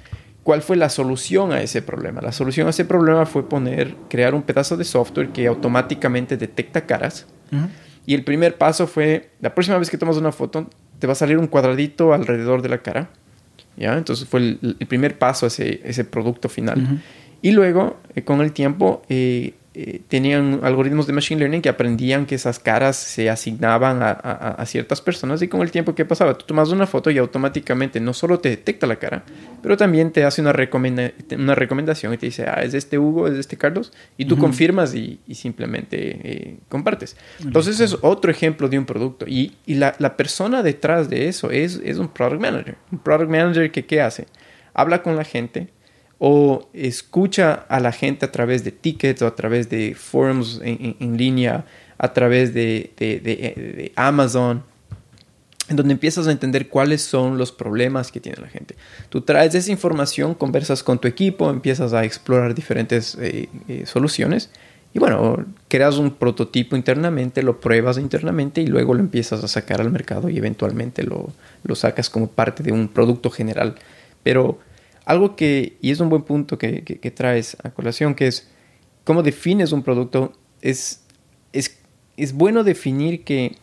¿Cuál 0.46 0.62
fue 0.62 0.76
la 0.76 0.90
solución 0.90 1.50
a 1.50 1.60
ese 1.60 1.82
problema? 1.82 2.20
La 2.20 2.30
solución 2.30 2.68
a 2.68 2.70
ese 2.70 2.84
problema 2.84 3.26
fue 3.26 3.48
poner, 3.48 3.96
crear 4.08 4.32
un 4.32 4.42
pedazo 4.42 4.76
de 4.76 4.84
software 4.84 5.30
que 5.30 5.48
automáticamente 5.48 6.36
detecta 6.36 6.86
caras. 6.86 7.26
Y 8.06 8.14
el 8.14 8.22
primer 8.22 8.56
paso 8.56 8.86
fue, 8.86 9.30
la 9.40 9.52
próxima 9.52 9.76
vez 9.76 9.90
que 9.90 9.98
tomas 9.98 10.18
una 10.18 10.30
foto, 10.30 10.70
te 11.00 11.08
va 11.08 11.14
a 11.14 11.16
salir 11.16 11.36
un 11.36 11.48
cuadradito 11.48 12.14
alrededor 12.14 12.62
de 12.62 12.68
la 12.68 12.78
cara. 12.78 13.10
¿Ya? 13.76 13.98
Entonces 13.98 14.28
fue 14.28 14.38
el, 14.38 14.76
primer 14.86 15.18
paso 15.18 15.46
a 15.46 15.48
ese, 15.48 15.80
ese 15.82 16.04
producto 16.04 16.48
final. 16.48 17.02
Y 17.42 17.50
luego, 17.50 17.96
eh, 18.14 18.22
con 18.22 18.40
el 18.40 18.52
tiempo, 18.52 19.02
eh, 19.08 19.54
eh, 19.78 20.00
tenían 20.08 20.60
algoritmos 20.62 21.06
de 21.06 21.12
machine 21.12 21.38
learning 21.38 21.60
que 21.60 21.68
aprendían 21.68 22.24
que 22.24 22.34
esas 22.34 22.58
caras 22.58 22.96
se 22.96 23.28
asignaban 23.28 23.98
a, 24.00 24.64
ciertas 24.64 25.02
personas 25.02 25.42
y 25.42 25.48
con 25.48 25.60
el 25.60 25.70
tiempo 25.70 25.94
que 25.94 26.06
pasaba, 26.06 26.32
tú 26.32 26.46
tomas 26.46 26.70
una 26.70 26.86
foto 26.86 27.10
y 27.10 27.18
automáticamente 27.18 28.00
no 28.00 28.14
solo 28.14 28.38
te 28.38 28.48
detecta 28.48 28.86
la 28.86 28.96
cara, 28.96 29.22
pero 29.62 29.76
también 29.76 30.12
te 30.12 30.24
hace 30.24 30.40
una, 30.40 30.54
una 31.36 31.54
recomendación 31.54 32.14
y 32.14 32.16
te 32.16 32.24
dice, 32.24 32.46
ah, 32.48 32.62
es 32.62 32.72
este 32.72 32.98
Hugo, 32.98 33.28
es 33.28 33.34
este 33.34 33.58
Carlos, 33.58 33.92
y 34.16 34.24
tú 34.24 34.38
confirmas 34.38 34.94
y, 34.94 35.20
simplemente 35.34 36.20
eh, 36.24 36.56
compartes. 36.70 37.14
Entonces 37.44 37.78
es 37.80 37.98
otro 38.00 38.30
ejemplo 38.30 38.70
de 38.70 38.78
un 38.78 38.86
producto 38.86 39.26
y, 39.28 39.52
la, 39.66 39.92
persona 40.16 40.62
detrás 40.62 41.10
de 41.10 41.28
eso 41.28 41.50
es, 41.50 41.82
es 41.84 41.98
un 41.98 42.08
product 42.08 42.40
manager. 42.40 42.76
Un 42.90 43.00
product 43.00 43.30
manager 43.30 43.70
que 43.70 43.84
¿qué 43.84 44.00
hace? 44.00 44.26
Habla 44.72 45.02
con 45.02 45.16
la 45.16 45.24
gente, 45.24 45.68
o 46.18 46.68
escucha 46.72 47.66
a 47.68 47.80
la 47.80 47.92
gente 47.92 48.24
a 48.24 48.32
través 48.32 48.64
de 48.64 48.72
tickets 48.72 49.22
o 49.22 49.26
a 49.26 49.34
través 49.34 49.68
de 49.68 49.94
forums 49.94 50.60
en, 50.62 51.16
línea, 51.16 51.66
a 51.98 52.12
través 52.12 52.54
de, 52.54 53.92
Amazon, 53.96 54.62
en 55.68 55.76
donde 55.76 55.92
empiezas 55.92 56.26
a 56.26 56.32
entender 56.32 56.68
cuáles 56.68 57.02
son 57.02 57.38
los 57.38 57.52
problemas 57.52 58.10
que 58.12 58.20
tiene 58.20 58.40
la 58.40 58.48
gente. 58.48 58.76
Tú 59.08 59.20
traes 59.20 59.54
esa 59.54 59.70
información, 59.70 60.34
conversas 60.34 60.82
con 60.82 60.98
tu 60.98 61.08
equipo, 61.08 61.50
empiezas 61.50 61.92
a 61.92 62.04
explorar 62.04 62.54
diferentes 62.54 63.16
eh, 63.20 63.48
eh, 63.68 63.84
soluciones 63.84 64.50
y 64.94 64.98
bueno, 64.98 65.44
creas 65.68 65.98
un 65.98 66.12
prototipo 66.12 66.76
internamente, 66.76 67.42
lo 67.42 67.60
pruebas 67.60 67.98
internamente 67.98 68.62
y 68.62 68.66
luego 68.66 68.94
lo 68.94 69.00
empiezas 69.00 69.44
a 69.44 69.48
sacar 69.48 69.82
al 69.82 69.90
mercado 69.90 70.30
y 70.30 70.38
eventualmente 70.38 71.02
lo, 71.02 71.30
lo 71.64 71.74
sacas 71.74 72.08
como 72.08 72.28
parte 72.28 72.62
de 72.62 72.72
un 72.72 72.88
producto 72.88 73.28
general. 73.28 73.74
Pero 74.22 74.58
algo 75.06 75.36
que, 75.36 75.78
y 75.80 75.92
es 75.92 76.00
un 76.00 76.10
buen 76.10 76.22
punto 76.22 76.58
que, 76.58 77.12
traes 77.14 77.56
a 77.62 77.70
colación, 77.70 78.14
que 78.14 78.26
es 78.26 78.50
cómo 79.04 79.22
defines 79.22 79.72
un 79.72 79.82
producto, 79.82 80.32
es, 80.60 81.04
es, 81.52 81.78
es 82.16 82.32
bueno 82.32 82.64
definir 82.64 83.22
que, 83.22 83.54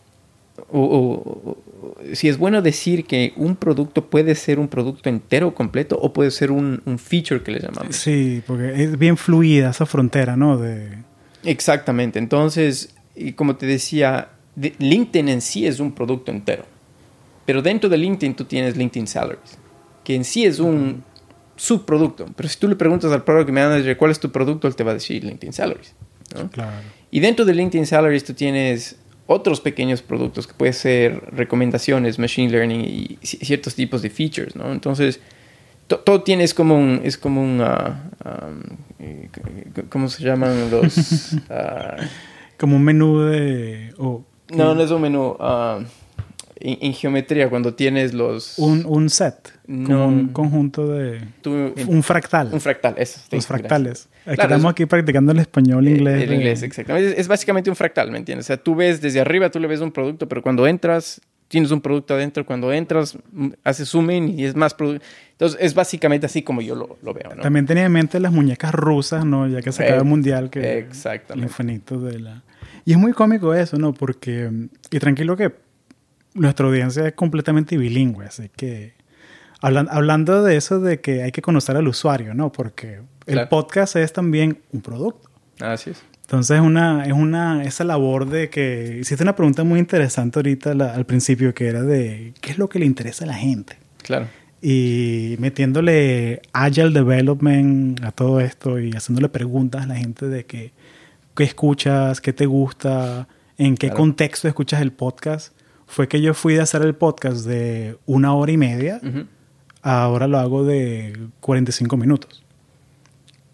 o, 0.72 1.58
si 2.14 2.28
es 2.28 2.38
bueno 2.38 2.62
decir 2.62 3.04
que 3.04 3.34
un 3.36 3.56
producto 3.56 4.06
puede 4.06 4.34
ser 4.34 4.58
un 4.58 4.68
producto 4.68 5.10
entero 5.10 5.54
completo 5.54 5.98
o 6.00 6.14
puede 6.14 6.30
ser 6.30 6.50
un, 6.50 6.80
feature 6.98 7.42
que 7.42 7.52
le 7.52 7.60
llamamos. 7.60 7.94
Sí, 7.94 8.42
porque 8.46 8.82
es 8.82 8.98
bien 8.98 9.18
fluida 9.18 9.70
esa 9.70 9.84
frontera, 9.84 10.36
¿no? 10.36 10.56
De... 10.56 10.92
Exactamente, 11.44 12.18
entonces, 12.18 12.94
y 13.14 13.32
como 13.32 13.56
te 13.56 13.66
decía, 13.66 14.30
LinkedIn 14.56 15.28
en 15.28 15.42
sí 15.42 15.66
es 15.66 15.78
un 15.78 15.92
producto 15.92 16.32
entero, 16.32 16.64
pero 17.44 17.60
dentro 17.60 17.90
de 17.90 17.98
LinkedIn 17.98 18.34
tú 18.34 18.46
tienes 18.46 18.78
LinkedIn 18.78 19.06
Salaries, 19.06 19.58
que 20.02 20.14
en 20.14 20.24
sí 20.24 20.46
es 20.46 20.58
un, 20.58 21.04
su 21.56 21.84
producto. 21.84 22.26
Pero 22.36 22.48
si 22.48 22.58
tú 22.58 22.68
le 22.68 22.76
preguntas 22.76 23.12
al 23.12 23.24
product 23.24 23.50
manager 23.50 23.96
cuál 23.96 24.10
es 24.10 24.20
tu 24.20 24.30
producto, 24.30 24.68
él 24.68 24.76
te 24.76 24.84
va 24.84 24.92
a 24.92 24.94
decir 24.94 25.24
LinkedIn 25.24 25.52
Salaries. 25.52 25.94
Y 27.10 27.20
dentro 27.20 27.44
de 27.44 27.54
LinkedIn 27.54 27.86
Salaries 27.86 28.24
tú 28.24 28.34
tienes 28.34 28.96
otros 29.26 29.60
pequeños 29.60 30.02
productos 30.02 30.46
que 30.46 30.54
pueden 30.54 30.74
ser 30.74 31.22
recomendaciones, 31.32 32.18
machine 32.18 32.50
learning 32.50 32.84
y 32.84 33.18
ciertos 33.22 33.74
tipos 33.74 34.02
de 34.02 34.10
features, 34.10 34.54
¿no? 34.54 34.72
Entonces, 34.72 35.20
todo 35.86 36.22
tiene, 36.22 36.44
es 36.44 36.54
como 36.54 36.76
un, 36.76 37.00
es 37.04 37.16
como 37.16 37.42
un, 37.42 37.62
eh, 38.98 39.28
¿cómo 39.88 40.08
se 40.08 40.24
llaman 40.24 40.70
los? 40.70 41.36
Ah, 41.50 41.96
como 42.58 42.76
un 42.76 42.84
menú 42.84 43.20
de... 43.20 43.92
no, 43.98 44.74
no 44.74 44.82
es 44.82 44.90
un 44.90 45.02
menú. 45.02 45.36
Ah, 45.40 45.80
en, 46.56 46.92
geometría, 46.92 47.50
cuando 47.50 47.74
tienes 47.74 48.14
los... 48.14 48.58
Un, 48.58 49.10
set, 49.10 49.52
no, 49.66 50.06
un 50.06 50.28
conjunto 50.28 50.88
de... 50.88 51.20
un 51.44 52.02
fractal. 52.02 52.50
Un 52.52 52.60
fractal, 52.60 52.94
eso. 52.96 53.20
Los 53.30 53.46
fractales. 53.46 54.08
estamos 54.24 54.70
aquí 54.70 54.86
practicando 54.86 55.32
el 55.32 55.40
español, 55.40 55.88
inglés. 55.88 56.22
El, 56.22 56.32
inglés, 56.32 56.62
exactamente. 56.62 57.20
Es, 57.20 57.28
básicamente 57.28 57.70
un 57.70 57.76
fractal, 57.76 58.10
¿me 58.10 58.18
entiendes? 58.18 58.46
O 58.46 58.48
sea, 58.48 58.56
tú 58.56 58.74
ves 58.74 59.00
desde 59.00 59.20
arriba, 59.20 59.50
tú 59.50 59.58
le 59.58 59.66
ves 59.66 59.80
un 59.80 59.92
producto, 59.92 60.28
pero 60.28 60.42
cuando 60.42 60.66
entras, 60.66 61.20
tienes 61.48 61.70
un 61.70 61.80
producto 61.80 62.14
adentro. 62.14 62.46
Cuando 62.46 62.72
entras, 62.72 63.18
haces 63.64 63.88
zoom 63.88 64.10
in 64.10 64.38
y 64.38 64.44
es 64.44 64.54
más 64.54 64.74
producto. 64.74 65.04
Entonces, 65.32 65.58
es 65.60 65.74
básicamente 65.74 66.26
así 66.26 66.42
como 66.42 66.62
yo 66.62 66.74
lo, 66.74 67.14
veo, 67.14 67.34
¿no? 67.34 67.42
También 67.42 67.66
tenía 67.66 67.84
en 67.84 67.92
mente 67.92 68.20
las 68.20 68.32
muñecas 68.32 68.72
rusas, 68.72 69.24
¿no? 69.24 69.48
Ya 69.48 69.60
que 69.60 69.72
se 69.72 69.82
acaba 69.82 69.98
el 69.98 70.04
mundial, 70.04 70.50
que... 70.50 70.78
Exactamente. 70.78 71.46
El 71.46 71.50
infinito 71.50 72.00
de 72.00 72.20
la... 72.20 72.42
Y 72.84 72.92
es 72.92 72.98
muy 72.98 73.12
cómico 73.12 73.54
eso, 73.54 73.76
¿no? 73.76 73.92
Porque... 73.92 74.50
Y 74.90 74.98
tranquilo 74.98 75.36
que 75.36 75.63
nuestra 76.34 76.66
audiencia 76.66 77.06
es 77.06 77.14
completamente 77.14 77.76
bilingüe, 77.76 78.26
así 78.26 78.50
que 78.54 78.94
hablando 79.60 80.42
de 80.42 80.56
eso 80.56 80.80
de 80.80 81.00
que 81.00 81.22
hay 81.22 81.32
que 81.32 81.40
conocer 81.40 81.76
al 81.76 81.88
usuario, 81.88 82.34
¿no? 82.34 82.52
Porque 82.52 83.00
el 83.26 83.48
podcast 83.48 83.96
es 83.96 84.12
también 84.12 84.58
un 84.72 84.82
producto. 84.82 85.30
Así 85.60 85.90
es. 85.90 86.02
Entonces 86.22 86.60
una, 86.60 87.04
es 87.04 87.12
una, 87.12 87.62
esa 87.64 87.84
labor 87.84 88.28
de 88.28 88.50
que 88.50 88.98
hiciste 89.00 89.22
una 89.22 89.36
pregunta 89.36 89.62
muy 89.62 89.78
interesante 89.78 90.38
ahorita 90.38 90.72
al 90.72 91.06
principio 91.06 91.54
que 91.54 91.68
era 91.68 91.82
de 91.82 92.34
qué 92.40 92.50
es 92.50 92.58
lo 92.58 92.68
que 92.68 92.78
le 92.78 92.86
interesa 92.86 93.24
a 93.24 93.28
la 93.28 93.34
gente. 93.34 93.78
Claro. 94.02 94.26
Y 94.60 95.36
metiéndole 95.38 96.40
agile 96.52 96.90
development 96.90 98.02
a 98.02 98.12
todo 98.12 98.40
esto 98.40 98.78
y 98.78 98.92
haciéndole 98.92 99.28
preguntas 99.28 99.82
a 99.82 99.86
la 99.86 99.96
gente 99.96 100.26
de 100.26 100.46
que, 100.46 100.72
qué 101.36 101.44
escuchas, 101.44 102.22
qué 102.22 102.32
te 102.32 102.46
gusta, 102.46 103.28
en 103.58 103.76
qué 103.76 103.90
contexto 103.90 104.48
escuchas 104.48 104.80
el 104.80 104.92
podcast 104.92 105.54
fue 105.94 106.08
que 106.08 106.20
yo 106.20 106.34
fui 106.34 106.58
a 106.58 106.64
hacer 106.64 106.82
el 106.82 106.96
podcast 106.96 107.46
de 107.46 107.96
una 108.04 108.34
hora 108.34 108.50
y 108.50 108.56
media, 108.56 109.00
ahora 109.80 110.26
lo 110.26 110.38
hago 110.38 110.64
de 110.64 111.16
45 111.38 111.96
minutos. 111.96 112.42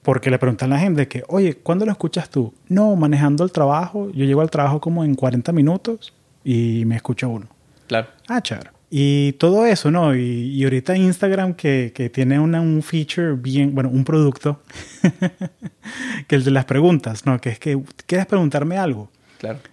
Porque 0.01 0.31
le 0.31 0.39
preguntan 0.39 0.73
a 0.73 0.77
la 0.77 0.81
gente 0.81 1.07
que, 1.07 1.23
oye, 1.29 1.57
¿cuándo 1.57 1.85
lo 1.85 1.93
escuchas 1.93 2.31
tú? 2.31 2.55
No, 2.67 2.97
manejando 2.97 3.45
el 3.45 3.53
trabajo. 3.53 4.11
Yo 4.13 4.25
llego 4.25 4.41
al 4.41 4.49
trabajo 4.51 4.81
como 4.81 5.05
en 5.05 5.17
40 5.17 5.53
minutos 5.53 6.15
y 6.43 6.85
me 6.87 6.97
escucho 6.97 7.29
uno. 7.29 7.47
Claro. 7.89 8.09
Ah, 8.27 8.41
char. 8.41 8.73
Y 8.89 9.33
todo 9.33 9.67
eso, 9.67 9.91
¿no? 9.91 10.17
Y, 10.17 10.65
ahorita 10.65 10.97
Instagram 10.97 11.53
que, 11.53 11.93
que 11.95 12.09
tiene 12.09 12.41
una, 12.41 12.63
un 12.63 12.83
feature 12.83 13.35
bien, 13.35 13.75
bueno, 13.75 13.91
un 13.91 14.05
producto, 14.05 14.63
que 16.27 16.37
el 16.37 16.45
de 16.45 16.53
las 16.53 16.65
preguntas, 16.65 17.27
¿no? 17.27 17.39
Que 17.39 17.51
es 17.51 17.59
que, 17.59 17.79
¿quieres 18.07 18.27
preguntarme 18.27 18.79
algo? 18.79 19.11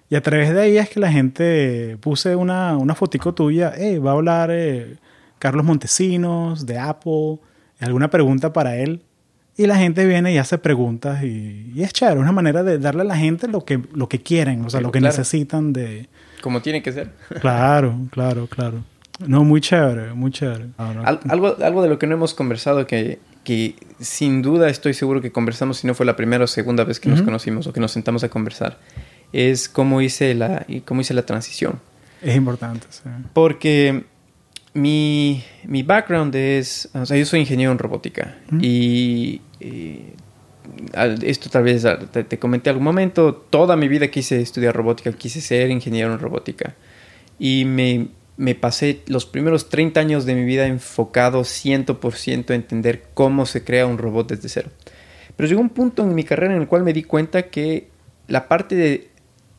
Y 0.10 0.16
a 0.16 0.22
través 0.22 0.54
de 0.54 0.62
ahí 0.62 0.78
es 0.78 0.90
que 0.90 1.00
la 1.00 1.12
gente 1.12 1.98
puse 2.00 2.36
una, 2.36 2.78
una 2.78 2.96
fotico 2.96 3.34
tuya, 3.34 3.74
hey, 3.76 3.98
va 3.98 4.12
a 4.12 4.14
hablar 4.14 4.50
eh, 4.52 4.98
Carlos 5.40 5.66
Montesinos 5.66 6.66
de 6.66 6.78
Apple, 6.78 7.40
alguna 7.80 8.10
pregunta 8.10 8.54
para 8.54 8.78
él. 8.78 9.02
Y 9.60 9.66
la 9.66 9.76
gente 9.76 10.06
viene 10.06 10.32
y 10.32 10.38
hace 10.38 10.60
preguntas 10.60 11.24
y, 11.24 11.74
es 11.78 11.92
chévere, 11.92 12.20
una 12.20 12.32
manera 12.32 12.62
de 12.62 12.78
darle 12.78 13.02
a 13.02 13.06
la 13.06 13.18
gente 13.18 13.48
lo 13.48 13.66
que, 13.66 13.82
lo 13.94 14.08
que 14.08 14.22
quieren, 14.22 14.64
o 14.64 14.70
sea, 14.70 14.82
lo 14.82 14.92
que 14.92 15.02
necesitan 15.02 15.74
de... 15.74 16.08
Como 16.44 16.62
tiene 16.62 16.84
que 16.84 16.92
ser. 16.92 17.10
claro, 17.42 17.98
claro, 18.12 18.46
claro. 18.46 18.84
No, 19.26 19.44
muy 19.44 19.60
chévere, 19.62 20.14
muy 20.14 20.30
chévere. 20.30 20.68
algo, 20.78 21.56
algo 21.60 21.82
de 21.82 21.90
lo 21.90 21.98
que 21.98 22.06
no 22.06 22.14
hemos 22.14 22.36
conversado 22.36 22.86
que, 22.86 23.18
que 23.44 23.74
sin 24.00 24.44
duda 24.44 24.70
estoy 24.70 24.94
seguro 24.94 25.22
que 25.22 25.32
conversamos 25.32 25.78
si 25.78 25.88
no 25.88 25.96
fue 25.96 26.06
la 26.06 26.16
primera 26.16 26.44
o 26.44 26.48
segunda 26.48 26.84
vez 26.84 27.00
que 27.00 27.10
nos 27.10 27.24
conocimos 27.24 27.66
o 27.66 27.74
que 27.74 27.80
nos 27.80 27.92
sentamos 27.92 28.24
a 28.24 28.30
conversar 28.30 28.78
es 29.34 29.70
cómo 29.70 30.02
hice 30.02 30.34
la, 30.34 30.66
cómo 30.86 31.02
hice 31.02 31.14
la 31.14 31.26
transición. 31.26 31.80
Es 32.22 32.36
importante, 32.36 32.88
sí. 32.90 33.04
Porque 33.34 34.06
mi, 34.74 35.44
mi 35.66 35.84
background 35.84 36.36
es, 36.36 36.90
o 36.94 37.06
sea, 37.06 37.18
yo 37.18 37.26
soy 37.26 37.42
ingeniero 37.42 37.72
en 37.72 37.80
robótica 37.80 38.38
y, 38.60 39.42
esto 41.24 41.50
tal 41.50 41.64
vez 41.64 41.86
te, 42.12 42.40
comenté 42.40 42.70
algún 42.70 42.84
momento, 42.84 43.34
toda 43.34 43.76
mi 43.76 43.88
vida 43.88 44.10
quise 44.10 44.42
estudiar 44.42 44.76
robótica, 44.76 45.12
quise 45.14 45.42
ser 45.42 45.72
ingeniero 45.72 46.14
en 46.14 46.20
robótica 46.20 46.76
y 47.40 47.66
me, 47.66 48.10
me 48.36 48.54
pasé 48.54 49.02
los 49.08 49.26
primeros 49.26 49.70
30 49.70 50.00
años 50.00 50.26
de 50.26 50.36
mi 50.36 50.44
vida 50.44 50.68
enfocado 50.68 51.42
100% 51.42 52.52
a 52.52 52.56
entender 52.56 53.06
cómo 53.14 53.46
se 53.46 53.64
crea 53.64 53.88
un 53.88 53.98
robot 53.98 54.30
desde 54.30 54.50
cero. 54.50 54.70
Pero 55.36 55.50
llegó 55.50 55.62
un 55.62 55.70
punto 55.70 56.04
en 56.04 56.14
mi 56.14 56.24
carrera 56.24 56.54
en 56.54 56.62
el 56.62 56.68
cual 56.68 56.84
me 56.84 56.94
di 56.94 57.04
cuenta 57.04 57.44
que 57.44 57.90
la 58.28 58.48
parte 58.48 58.76
de 58.76 59.10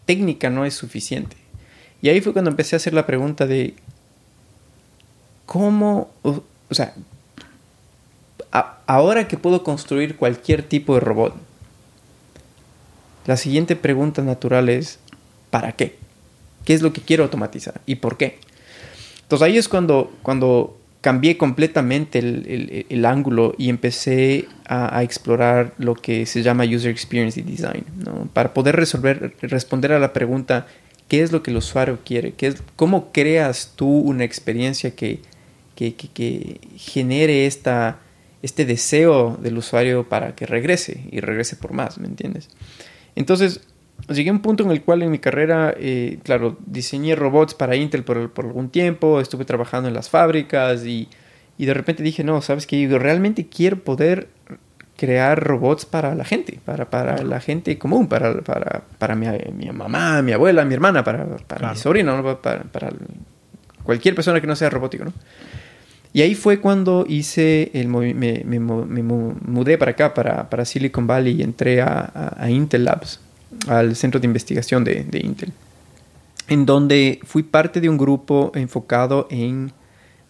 técnica 0.08 0.48
no 0.48 0.64
es 0.64 0.72
suficiente. 0.72 1.36
Y 2.00 2.08
ahí 2.08 2.22
fue 2.22 2.32
cuando 2.32 2.50
empecé 2.50 2.74
a 2.74 2.78
hacer 2.78 2.94
la 2.94 3.04
pregunta 3.04 3.46
de 3.46 3.74
cómo, 5.44 6.10
o, 6.22 6.42
sea, 6.70 6.94
ahora 8.86 9.28
que 9.28 9.36
puedo 9.36 9.62
construir 9.62 10.16
cualquier 10.16 10.62
tipo 10.62 10.94
de 10.94 11.00
robot, 11.00 11.34
la 13.26 13.36
siguiente 13.36 13.76
pregunta 13.76 14.22
natural 14.22 14.70
es, 14.70 14.98
¿para 15.50 15.72
qué? 15.72 15.98
¿Qué 16.64 16.72
es 16.72 16.80
lo 16.80 16.94
que 16.94 17.02
quiero 17.02 17.24
automatizar? 17.24 17.82
¿Y 17.84 17.96
por 17.96 18.16
qué? 18.16 18.38
Entonces 19.20 19.44
ahí 19.44 19.58
es 19.58 19.68
cuando, 19.68 20.10
cuando 20.22 20.77
cambié 21.00 21.36
completamente 21.36 22.18
el, 22.18 23.04
ángulo 23.04 23.54
y 23.56 23.68
empecé 23.68 24.48
a, 24.66 25.02
explorar 25.02 25.72
lo 25.78 25.94
que 25.94 26.26
se 26.26 26.42
llama 26.42 26.64
User 26.64 26.90
Experience 26.90 27.38
y 27.38 27.42
Design, 27.44 27.84
para 28.32 28.52
poder 28.52 28.76
resolver, 28.76 29.34
responder 29.42 29.92
a 29.92 29.98
la 29.98 30.12
pregunta, 30.12 30.66
¿qué 31.06 31.22
es 31.22 31.30
lo 31.32 31.42
que 31.42 31.50
el 31.52 31.58
usuario 31.58 32.00
quiere? 32.04 32.32
¿Qué 32.32 32.48
es, 32.48 32.62
¿Cómo 32.76 33.12
creas 33.12 33.72
tú 33.76 33.86
una 33.88 34.24
experiencia 34.24 34.94
que, 34.94 35.20
que, 35.76 36.60
genere 36.76 37.46
esta, 37.46 38.00
este 38.42 38.64
deseo 38.64 39.38
del 39.40 39.56
usuario 39.56 40.08
para 40.08 40.34
que 40.34 40.46
regrese 40.46 41.04
y 41.12 41.20
regrese 41.20 41.54
por 41.54 41.72
más, 41.72 41.98
¿me 41.98 42.08
entiendes? 42.08 42.48
Entonces, 43.14 43.60
llegué 44.06 44.30
a 44.30 44.32
un 44.32 44.40
punto 44.40 44.64
en 44.64 44.70
el 44.70 44.82
cual 44.82 45.02
en 45.02 45.10
mi 45.10 45.18
carrera, 45.18 45.74
eh, 45.76 46.18
claro, 46.22 46.56
diseñé 46.66 47.14
robots 47.14 47.54
para 47.54 47.76
Intel 47.76 48.04
por, 48.04 48.30
algún 48.36 48.70
tiempo, 48.70 49.20
estuve 49.20 49.44
trabajando 49.44 49.88
en 49.88 49.94
las 49.94 50.08
fábricas 50.08 50.84
y, 50.86 51.08
de 51.58 51.74
repente 51.74 52.02
dije, 52.02 52.24
no, 52.24 52.40
sabes 52.40 52.66
que 52.66 52.80
yo 52.80 52.98
realmente 52.98 53.48
quiero 53.48 53.78
poder 53.80 54.28
crear 54.96 55.42
robots 55.42 55.84
para 55.84 56.14
la 56.14 56.24
gente, 56.24 56.60
para, 56.64 56.88
para 56.90 57.22
la 57.22 57.40
gente 57.40 57.78
común, 57.78 58.08
para, 58.08 58.40
para, 58.42 58.82
para 58.98 59.14
mi, 59.14 59.26
mi, 59.52 59.70
mamá, 59.70 60.22
mi 60.22 60.32
abuela, 60.32 60.64
mi 60.64 60.74
hermana, 60.74 61.04
para, 61.04 61.36
para 61.36 61.70
mi 61.70 61.76
sobrino, 61.76 62.40
para, 62.40 62.62
para, 62.62 62.90
cualquier 63.82 64.14
persona 64.14 64.40
que 64.40 64.46
no 64.46 64.56
sea 64.56 64.70
robótico, 64.70 65.04
¿no? 65.04 65.12
Y 66.12 66.22
ahí 66.22 66.34
fue 66.34 66.58
cuando 66.58 67.04
hice 67.06 67.70
el 67.74 67.88
me, 67.88 68.14
me, 68.14 68.60
mudé 68.60 69.76
para 69.76 69.90
acá, 69.90 70.14
para, 70.14 70.48
para, 70.48 70.64
Silicon 70.64 71.06
Valley 71.06 71.40
y 71.40 71.42
entré 71.42 71.82
a, 71.82 72.34
a 72.36 72.50
Intel 72.50 72.84
Labs 72.84 73.20
al 73.66 73.96
centro 73.96 74.20
de 74.20 74.26
investigación 74.26 74.84
de, 74.84 75.06
Intel, 75.22 75.52
en 76.48 76.66
donde 76.66 77.20
fui 77.24 77.42
parte 77.42 77.80
de 77.80 77.88
un 77.88 77.98
grupo 77.98 78.52
enfocado 78.54 79.26
en 79.30 79.72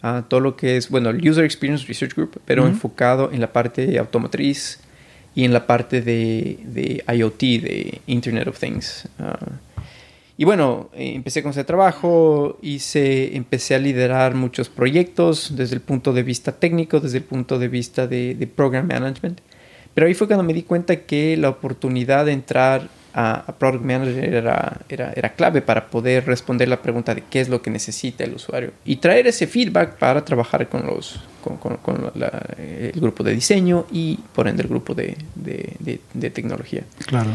ah, 0.01 0.25
todo 0.27 0.39
lo 0.39 0.55
que 0.55 0.77
es, 0.77 0.89
bueno, 0.89 1.09
el 1.09 1.27
User 1.27 1.43
Experience 1.43 1.85
Research 1.87 2.15
Group, 2.15 2.41
pero 2.45 2.67
enfocado 2.67 3.31
en 3.31 3.41
la 3.41 3.51
parte 3.51 3.97
automotriz 3.99 4.79
y 5.35 5.43
en 5.45 5.53
la 5.53 5.67
parte 5.67 6.01
de, 6.01 7.03
IoT, 7.07 7.39
de 7.39 8.01
Internet 8.07 8.47
of 8.47 8.59
Things. 8.59 9.07
Ah. 9.19 9.37
y 10.37 10.45
bueno, 10.45 10.89
eh, 10.93 11.13
empecé 11.15 11.43
con 11.43 11.51
ese 11.51 11.63
trabajo, 11.63 12.57
hice, 12.61 13.35
empecé 13.35 13.75
a 13.75 13.79
liderar 13.79 14.35
muchos 14.35 14.69
proyectos 14.69 15.55
desde 15.55 15.75
el 15.75 15.81
punto 15.81 16.13
de 16.13 16.23
vista 16.23 16.53
técnico, 16.53 16.99
desde 16.99 17.17
el 17.17 17.23
punto 17.23 17.59
de 17.59 17.67
vista 17.67 18.07
de, 18.07 18.35
de 18.35 18.47
program 18.47 18.87
management. 18.87 19.39
Pero 19.93 20.07
ahí 20.07 20.13
fue 20.13 20.27
cuando 20.27 20.43
me 20.43 20.53
di 20.53 20.63
cuenta 20.63 20.95
que 21.01 21.35
la 21.35 21.49
oportunidad 21.49 22.25
de 22.25 22.31
entrar 22.31 22.89
a, 23.19 23.53
Product 23.59 23.83
Manager 23.83 24.33
era, 24.33 24.77
era, 24.87 25.11
era, 25.13 25.29
clave 25.33 25.61
para 25.61 25.87
poder 25.87 26.25
responder 26.25 26.67
la 26.69 26.81
pregunta 26.81 27.13
de 27.13 27.23
qué 27.29 27.41
es 27.41 27.49
lo 27.49 27.61
que 27.61 27.69
necesita 27.69 28.23
el 28.23 28.33
usuario 28.33 28.71
y 28.85 28.95
traer 28.97 29.27
ese 29.27 29.45
feedback 29.45 29.97
para 29.97 30.23
trabajar 30.23 30.67
con, 30.69 30.85
los, 30.87 31.19
con, 31.43 31.57
con, 31.57 32.11
el 32.15 32.91
grupo 32.95 33.23
de 33.23 33.33
diseño 33.33 33.85
y 33.91 34.19
por 34.33 34.47
ende 34.47 34.63
el 34.63 34.69
grupo 34.69 34.93
de, 34.93 35.17
de, 35.35 35.99
de, 36.13 36.29
tecnología. 36.29 36.83
Claro. 37.05 37.31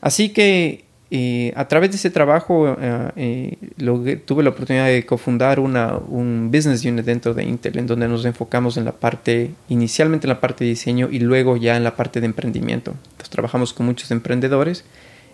Así 0.00 0.30
que 0.30 0.84
eh, 1.10 1.52
a 1.54 1.68
través 1.68 1.90
de 1.90 1.96
ese 1.96 2.10
trabajo 2.10 2.76
eh, 2.80 3.56
eh, 3.76 4.18
tuve 4.24 4.42
la 4.42 4.50
oportunidad 4.50 4.86
de 4.86 5.04
cofundar 5.04 5.60
una, 5.60 5.96
un 5.96 6.50
business 6.50 6.84
unit 6.84 7.04
dentro 7.04 7.34
de 7.34 7.44
Intel 7.44 7.78
en 7.78 7.86
donde 7.86 8.08
nos 8.08 8.24
enfocamos 8.24 8.76
en 8.76 8.86
la 8.86 8.92
parte, 8.92 9.50
inicialmente 9.68 10.26
en 10.26 10.30
la 10.30 10.40
parte 10.40 10.64
de 10.64 10.70
diseño 10.70 11.08
y 11.10 11.20
luego 11.20 11.56
ya 11.56 11.76
en 11.76 11.84
la 11.84 11.94
parte 11.94 12.20
de 12.20 12.26
emprendimiento. 12.26 12.92
Entonces 12.92 13.30
trabajamos 13.30 13.72
con 13.72 13.86
muchos 13.86 14.10
emprendedores 14.10 14.84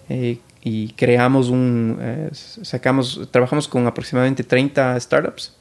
eh, 0.09 0.39
y 0.63 0.89
creamos 0.91 1.49
un, 1.49 1.99
eh, 2.01 2.29
sacamos, 2.33 3.29
trabajamos 3.31 3.67
con 3.69 3.87
aproximadamente 3.87 4.45
30 4.45 4.99
startups 5.01 5.57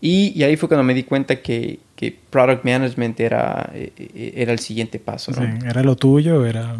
y, 0.00 0.42
ahí 0.42 0.56
fue 0.56 0.68
cuando 0.68 0.84
me 0.84 0.92
di 0.92 1.04
cuenta 1.04 1.40
que, 1.40 1.78
que 1.96 2.14
product 2.30 2.64
management 2.64 3.18
era, 3.20 3.70
eh, 3.72 4.32
era 4.36 4.52
el 4.52 4.58
siguiente 4.58 4.98
paso. 4.98 5.32
era 5.64 5.82
lo 5.82 5.96
tuyo, 5.96 6.44
era... 6.44 6.76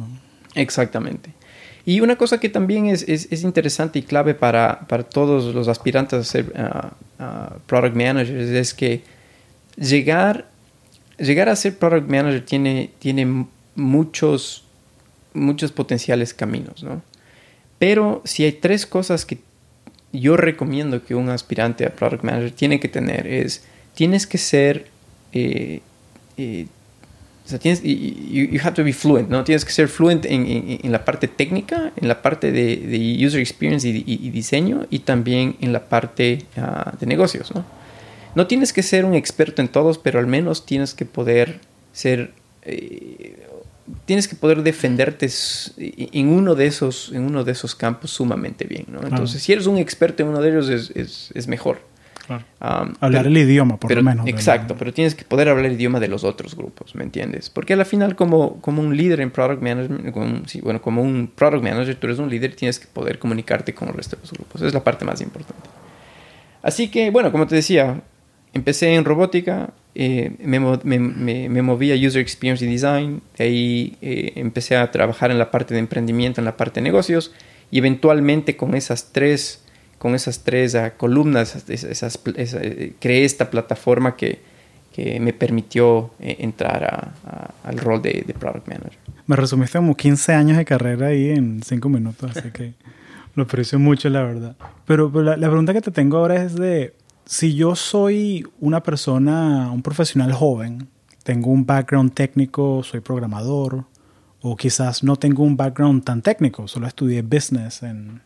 Exactamente. 0.55 1.31
Y 1.87 2.01
una 2.01 2.17
cosa 2.17 2.39
que 2.39 2.49
también 2.49 2.87
es, 2.87 3.03
es, 3.09 3.29
es 3.31 3.43
interesante 3.43 3.99
y 3.99 4.03
clave 4.03 4.35
para, 4.35 4.81
para, 4.89 5.05
todos 5.05 5.55
los 5.55 5.69
aspirantes 5.69 6.19
a 6.19 6.25
ser 6.25 6.53
product 7.67 7.97
managers 7.97 8.51
es 8.51 8.75
que 8.75 9.03
llegar, 9.77 10.47
llegar 11.19 11.49
a 11.49 11.57
ser 11.57 11.79
product 11.79 12.09
manager 12.09 12.45
tiene, 12.45 12.91
tiene 12.99 13.47
muchos 13.75 14.64
muchos 15.35 15.73
potenciales 15.73 16.33
caminos, 16.33 16.83
¿no? 16.83 17.03
Pero 17.79 18.23
si 18.25 18.45
hay 18.45 18.53
tres 18.53 18.87
cosas 18.87 19.27
que 19.27 19.39
yo 20.13 20.37
recomiendo 20.37 21.05
que 21.05 21.15
un 21.15 21.29
aspirante 21.29 21.85
a 21.85 21.91
Product 21.91 22.23
Manager 22.23 22.53
tiene 22.53 22.81
que 22.81 22.89
tener 22.89 23.27
es, 23.27 23.65
tienes 23.95 24.27
que 24.27 24.39
ser, 24.39 24.87
eh, 25.33 25.81
eh, 26.37 26.67
o 27.45 27.49
sea, 27.49 27.59
tienes, 27.59 27.83
you, 27.83 28.59
have 28.63 28.75
to 28.75 28.85
be 28.85 28.93
fluent, 28.93 29.29
¿no? 29.29 29.45
Tienes 29.45 29.65
que 29.65 29.73
ser 29.73 29.89
fluent 29.89 30.25
en, 30.25 30.47
en, 30.83 30.93
la 30.93 31.05
parte 31.05 31.29
técnica, 31.29 31.93
en 31.97 32.09
la 32.09 32.23
parte 32.23 32.53
de, 32.53 32.77
de 32.77 33.27
user 33.27 33.41
experience 33.41 33.87
y, 33.87 34.31
diseño 34.31 34.87
y 34.89 35.01
también 35.01 35.57
en 35.61 35.73
la 35.73 35.89
parte 35.89 36.45
ah, 36.57 36.95
de 36.99 37.07
negocios, 37.07 37.55
¿no? 37.55 37.65
No 38.35 38.47
tienes 38.47 38.73
que 38.73 38.83
ser 38.83 39.05
un 39.05 39.15
experto 39.15 39.63
en 39.63 39.69
todos, 39.69 39.99
pero 39.99 40.19
al 40.19 40.27
menos 40.27 40.65
tienes 40.65 40.95
que 40.95 41.05
poder 41.05 41.61
ser 41.93 42.33
eh, 42.63 43.44
tienes 44.05 44.29
que 44.29 44.37
poder 44.37 44.63
defenderte 44.63 45.29
en 45.77 46.29
uno 46.29 46.55
de 46.55 46.67
esos, 46.67 47.13
en 47.13 47.23
uno 47.23 47.45
de 47.45 47.53
esos 47.53 47.75
campos 47.75 48.11
sumamente 48.11 48.65
bien, 48.65 48.87
¿no? 48.89 49.03
Entonces, 49.03 49.43
si 49.43 49.53
eres 49.53 49.67
un 49.67 49.79
experto 49.79 50.23
en 50.23 50.31
uno 50.31 50.41
de 50.41 50.51
ellos, 50.51 50.69
es, 50.69 51.31
es, 51.35 51.49
mejor. 51.49 51.81
hablar 52.61 53.27
el 53.27 53.37
idioma, 53.37 53.79
por 53.79 53.95
lo 53.95 54.03
menos. 54.03 54.27
Exacto, 54.27 54.75
pero 54.79 54.93
tienes 54.93 55.15
que 55.15 55.25
poder 55.25 55.49
hablar 55.49 55.67
el 55.67 55.73
idioma 55.73 56.01
de 56.01 56.09
los 56.09 56.25
otros 56.25 56.55
grupos, 56.55 56.95
¿me 56.95 57.05
entiendes? 57.05 57.51
Porque 57.51 57.75
al 57.75 57.85
final, 57.85 58.17
como, 58.17 58.61
como 58.61 58.81
un 58.81 58.97
líder 58.97 59.21
en 59.21 59.31
product 59.31 59.63
management, 59.63 60.13
como, 60.13 60.43
bueno, 60.63 60.81
como 60.81 61.03
un 61.03 61.31
product 61.35 61.63
manager, 61.63 61.97
tú 61.97 62.07
eres 62.07 62.19
un 62.19 62.31
líder, 62.31 62.57
tienes 62.57 62.79
que 62.79 62.87
poder 62.87 63.19
comunicarte 63.19 63.75
con 63.75 63.89
el 63.89 63.95
resto 63.95 64.17
de 64.17 64.23
los 64.23 64.33
grupos. 64.33 64.63
Es 64.63 64.73
la 64.73 64.83
parte 64.83 65.05
más 65.05 65.21
importante. 65.21 65.69
Así 66.63 66.89
que, 66.89 67.11
bueno, 67.11 67.31
como 67.31 67.47
te 67.47 67.55
decía, 67.57 68.01
empecé 68.55 68.95
en 68.95 69.05
robótica, 69.05 69.71
eh, 69.97 70.33
me, 70.39 70.59
me, 70.59 71.63
moví 71.63 71.93
a 71.93 72.07
User 72.07 72.21
Experience 72.21 72.65
y 72.65 72.69
Design, 72.69 73.21
de 73.37 73.45
ahí 73.45 73.97
eh, 74.01 74.33
empecé 74.37 74.77
a 74.77 74.91
trabajar 74.91 75.31
en 75.31 75.39
la 75.39 75.51
parte 75.51 75.75
de 75.75 75.81
emprendimiento, 75.81 76.41
en 76.41 76.45
la 76.45 76.57
parte 76.57 76.81
de 76.81 76.85
negocios, 76.85 77.33
y 77.71 77.79
eventualmente 77.79 78.57
con 78.57 78.75
esas 78.75 79.13
tres, 79.13 79.63
con 79.99 80.15
esas 80.15 80.45
tres 80.45 80.75
ah, 80.75 80.95
columnas, 80.97 81.69
esas, 81.69 82.21
eh, 82.37 82.93
creé 83.01 83.25
esta 83.25 83.51
plataforma 83.51 84.17
que, 84.17 84.39
que 84.93 85.19
me 85.21 85.33
permitió 85.33 86.13
entrar 86.21 87.13
al 87.65 87.79
rol 87.79 88.01
de, 88.03 88.35
Product 88.39 88.69
Manager. 88.69 88.99
Me 89.27 89.37
resumiste 89.37 89.79
como 89.79 89.97
15 89.97 90.33
años 90.33 90.57
de 90.57 90.65
carrera 90.65 91.09
ahí 91.09 91.31
en 91.31 91.63
5 91.63 91.89
minutos, 91.89 92.37
así 92.37 92.51
que 92.51 92.75
lo 93.35 93.45
aprecio 93.45 93.79
mucho, 93.81 94.09
la 94.11 94.23
verdad. 94.23 94.57
Pero, 94.87 95.11
la, 95.23 95.37
la 95.37 95.49
pregunta 95.49 95.73
que 95.73 95.81
te 95.81 95.91
tengo 95.91 96.19
ahora 96.19 96.43
es 96.45 96.55
de 96.55 96.95
si 97.27 97.55
yo 97.55 97.75
soy 97.75 98.47
una 98.61 98.83
persona, 98.83 99.71
un 99.71 99.83
profesional 99.83 100.33
joven, 100.33 100.89
tengo 101.23 101.51
un 101.51 101.65
background 101.65 102.13
técnico, 102.13 102.83
soy 102.83 103.01
programador, 103.01 103.87
o 104.41 104.57
quizás 104.57 105.03
no 105.03 105.17
tengo 105.17 105.43
un 105.43 105.57
background 105.57 106.05
tan 106.05 106.21
técnico, 106.21 106.69
solo 106.69 106.87
estudié 106.87 107.23
business, 107.23 107.83
en, 107.83 108.21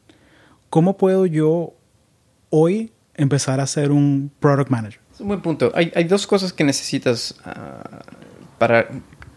¿cómo 0.69 0.97
puedo 0.97 1.27
yo 1.27 1.75
hoy 2.51 2.93
empezar 3.15 3.61
a 3.61 3.67
ser 3.67 3.93
un 3.93 4.33
product 4.41 4.71
manager? 4.71 5.01
Es 5.15 5.21
un 5.21 5.29
buen 5.29 5.43
punto. 5.43 5.73
Hay, 5.75 6.05
dos 6.05 6.27
cosas 6.27 6.53
que 6.53 6.65
necesitas 6.65 7.37
ah, 7.45 8.03
para, 8.59 8.89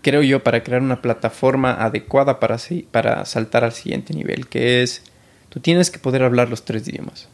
creo 0.01 0.23
yo, 0.23 0.43
para 0.43 0.63
crear 0.63 0.81
una 0.81 1.01
plataforma 1.01 1.73
adecuada 1.73 2.39
para, 2.39 2.57
para 2.89 3.25
saltar 3.25 3.63
al 3.63 3.73
siguiente 3.73 4.13
nivel, 4.15 4.47
que 4.47 4.81
es, 4.81 5.03
tú 5.49 5.59
tienes 5.59 5.91
que 5.91 5.99
poder 5.99 6.23
hablar 6.23 6.49
los 6.49 6.65
tres 6.65 6.87
idiomas. 6.87 7.29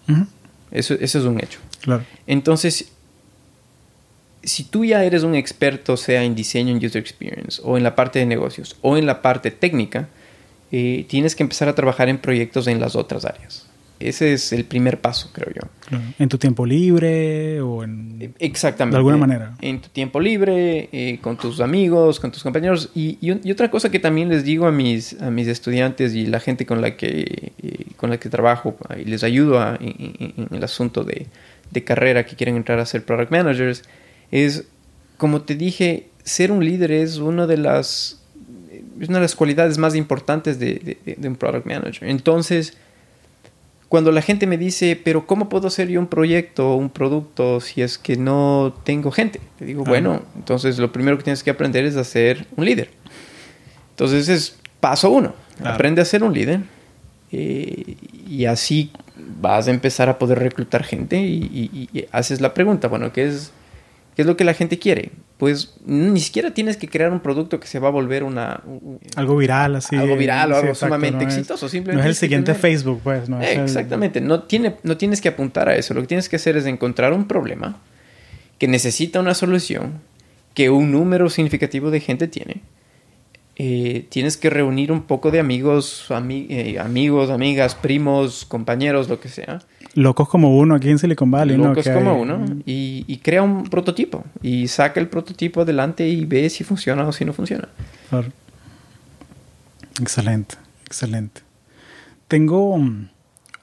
Eso, 0.72 0.94
eso 0.96 1.20
es 1.20 1.26
un 1.26 1.40
hecho. 1.40 1.60
Claro. 1.82 2.04
Entonces, 2.26 2.92
si 4.44 4.63
tú 4.63 4.86
ya 4.86 5.04
eres 5.04 5.24
un 5.24 5.36
experto, 5.36 5.98
sea 5.98 6.24
en 6.24 6.36
diseño, 6.36 6.76
en 6.76 6.86
user 6.86 7.02
experience, 7.02 7.62
o 7.63 7.78
en 7.78 7.84
la 7.84 7.96
parte 7.96 8.20
de 8.20 8.26
negocios, 8.26 8.78
o 8.82 8.98
en 8.98 9.06
la 9.06 9.22
parte 9.22 9.52
técnica, 9.52 10.08
eh, 10.72 11.06
tienes 11.08 11.36
que 11.36 11.44
empezar 11.44 11.68
a 11.68 11.76
trabajar 11.76 12.10
en 12.10 12.18
proyectos 12.18 12.68
en 12.68 12.80
las 12.80 12.96
otras 12.96 13.26
áreas. 13.26 13.68
Ese 14.00 14.34
es 14.34 14.54
el 14.54 14.63
primer 14.66 15.02
paso, 15.02 15.32
creo 15.34 15.52
yo. 15.54 15.98
¿En 16.20 16.30
tu 16.30 16.38
tiempo 16.38 16.68
libre 16.68 17.62
o 17.62 17.84
en... 17.84 18.36
Exactamente. 18.38 18.94
De 18.94 18.98
alguna 18.98 19.18
manera. 19.18 19.56
En 19.60 19.82
tu 19.82 19.90
tiempo 19.90 20.20
libre, 20.20 20.90
eh, 20.92 21.18
con 21.20 21.36
tus 21.36 21.62
amigos, 21.62 22.20
con 22.20 22.32
tus 22.32 22.44
compañeros. 22.44 22.92
Y, 22.94 23.18
y, 23.22 23.52
otra 23.52 23.72
cosa 23.72 23.90
que 23.90 24.00
también 24.00 24.30
les 24.30 24.44
digo 24.44 24.68
a 24.68 24.72
mis, 24.72 25.20
a 25.20 25.32
mis 25.32 25.48
estudiantes 25.48 26.13
y 26.13 26.28
la 26.28 26.40
gente 26.40 26.68
con 26.68 26.80
la 26.80 26.96
que, 26.96 27.54
eh, 27.58 27.86
con 27.96 28.12
la 28.12 28.20
que 28.20 28.30
trabajo 28.30 28.78
y 28.96 29.06
les 29.06 29.24
ayudo 29.24 29.60
en, 29.80 30.48
el 30.52 30.63
asunto 30.63 31.04
de, 31.04 31.26
de, 31.71 31.84
carrera 31.84 32.25
que 32.25 32.36
quieren 32.36 32.56
entrar 32.56 32.80
a 32.80 32.86
ser 32.86 33.06
product 33.06 33.32
managers, 33.32 33.84
es, 34.32 34.65
como 35.17 35.41
te 35.41 35.56
dije, 35.56 36.10
ser 36.23 36.51
un 36.51 36.63
líder 36.63 36.91
es 36.91 37.17
una 37.17 37.47
de 37.47 37.58
las, 37.58 38.21
una 38.97 39.17
de 39.17 39.21
las 39.21 39.36
cualidades 39.36 39.77
más 39.77 39.95
importantes 39.95 40.60
de, 40.60 40.97
de, 41.06 41.27
un 41.27 41.36
product 41.36 41.65
manager. 41.65 42.10
Entonces, 42.10 42.77
cuando 43.89 44.12
la 44.12 44.21
gente 44.21 44.47
me 44.47 44.58
dice, 44.58 44.99
pero 45.01 45.25
¿cómo 45.25 45.49
puedo 45.49 45.67
hacer 45.67 45.88
yo 45.88 45.99
un 45.99 46.08
proyecto 46.08 46.71
o 46.71 46.75
un 46.75 46.89
producto 46.89 47.62
si 47.62 47.82
es 47.82 47.97
que 47.97 48.17
no 48.17 48.75
tengo 48.84 49.12
gente? 49.12 49.39
Le 49.60 49.67
digo, 49.67 49.84
bueno, 49.84 50.21
entonces 50.36 50.77
lo 50.77 50.91
primero 50.91 51.17
que 51.17 51.23
tienes 51.23 51.43
que 51.43 51.51
aprender 51.51 51.86
es 51.86 51.95
a 51.95 52.03
ser 52.03 52.45
un 52.56 52.65
líder. 52.65 52.89
Entonces 53.91 54.27
es 54.27 54.58
paso 54.80 55.10
uno, 55.10 55.34
aprende 55.63 56.01
a 56.01 56.06
ser 56.06 56.23
un 56.23 56.34
líder 56.34 56.62
eh, 57.32 57.98
y 58.30 58.46
así 58.46 58.92
vas 59.42 59.68
a 59.68 59.72
empezar 59.72 60.10
a 60.10 60.18
poder 60.18 60.40
reclutar 60.40 60.84
gente 60.84 61.18
y, 61.18 61.90
y, 61.94 62.06
haces 62.12 62.40
la 62.42 62.54
pregunta, 62.54 62.88
bueno, 62.88 63.12
¿qué 63.12 63.28
es, 63.28 63.52
¿qué 64.16 64.22
es 64.22 64.26
lo 64.26 64.38
que 64.38 64.44
la 64.44 64.54
gente 64.54 64.80
quiere? 64.80 65.12
Pues 65.38 65.76
ni 65.86 66.20
siquiera 66.20 66.52
tienes 66.54 66.78
que 66.78 66.88
crear 66.88 67.12
un 67.12 67.20
producto 67.20 67.60
que 67.60 67.68
se 67.68 67.80
va 67.80 67.90
a 67.90 67.92
volver 67.92 68.24
una... 68.24 68.62
algo 69.16 69.38
viral, 69.38 69.76
así. 69.76 69.96
Algo 69.96 70.16
viral 70.16 70.52
o 70.54 70.56
algo 70.56 70.74
sumamente 70.74 71.26
exitoso. 71.26 71.70
Simplemente 71.70 72.04
no 72.04 72.10
es 72.10 72.16
el 72.18 72.20
siguiente 72.20 72.56
Facebook, 72.56 73.02
pues. 73.04 73.30
No 73.30 73.40
Exactamente. 73.42 74.20
No, 74.20 74.44
tiene, 74.44 74.78
no 74.82 74.98
tienes 74.98 75.22
que 75.22 75.30
apuntar 75.30 75.70
a 75.70 75.76
eso. 75.76 75.94
Lo 75.94 76.02
que 76.02 76.08
tienes 76.08 76.28
que 76.28 76.38
hacer 76.38 76.58
es 76.58 76.66
encontrar 76.66 77.13
un 77.13 77.28
problema 77.28 77.80
que 78.58 78.68
necesita 78.68 79.20
una 79.20 79.36
solución 79.36 80.02
que 80.56 80.72
un 80.72 80.92
número 80.92 81.30
significativo 81.30 81.92
de 81.92 82.00
gente 82.00 82.28
tiene 82.28 82.62
eh, 83.60 84.06
tienes 84.10 84.38
que 84.38 84.52
reunir 84.52 84.91
un 84.91 85.02
poco 85.02 85.32
de 85.32 85.39
amigos, 85.39 86.08
eh, 86.30 86.78
amigos, 86.80 87.32
amigas, 87.32 87.74
primos, 87.74 88.46
compañeros, 88.46 89.10
lo 89.10 89.20
que 89.20 89.30
sea. 89.30 89.63
Locos 89.96 90.30
como 90.30 90.56
uno 90.56 90.76
aquí 90.76 90.91
en 90.91 91.00
Silicon 91.00 91.32
Valley, 91.32 91.58
Locos 91.58 91.89
como 91.89 92.22
uno. 92.22 92.46
Y, 92.67 93.17
crea 93.24 93.41
un 93.41 93.63
prototipo. 93.63 94.24
Y 94.43 94.67
saca 94.67 95.00
el 95.00 95.08
prototipo 95.08 95.62
adelante 95.62 96.08
y 96.08 96.26
ve 96.26 96.48
si 96.52 96.63
funciona 96.63 97.08
o 97.08 97.12
si 97.12 97.26
no 97.26 97.34
funciona. 97.34 97.67
Excelente, 100.00 100.56
excelente. 100.86 101.41
Tengo 102.28 102.78
mm, 102.78 103.10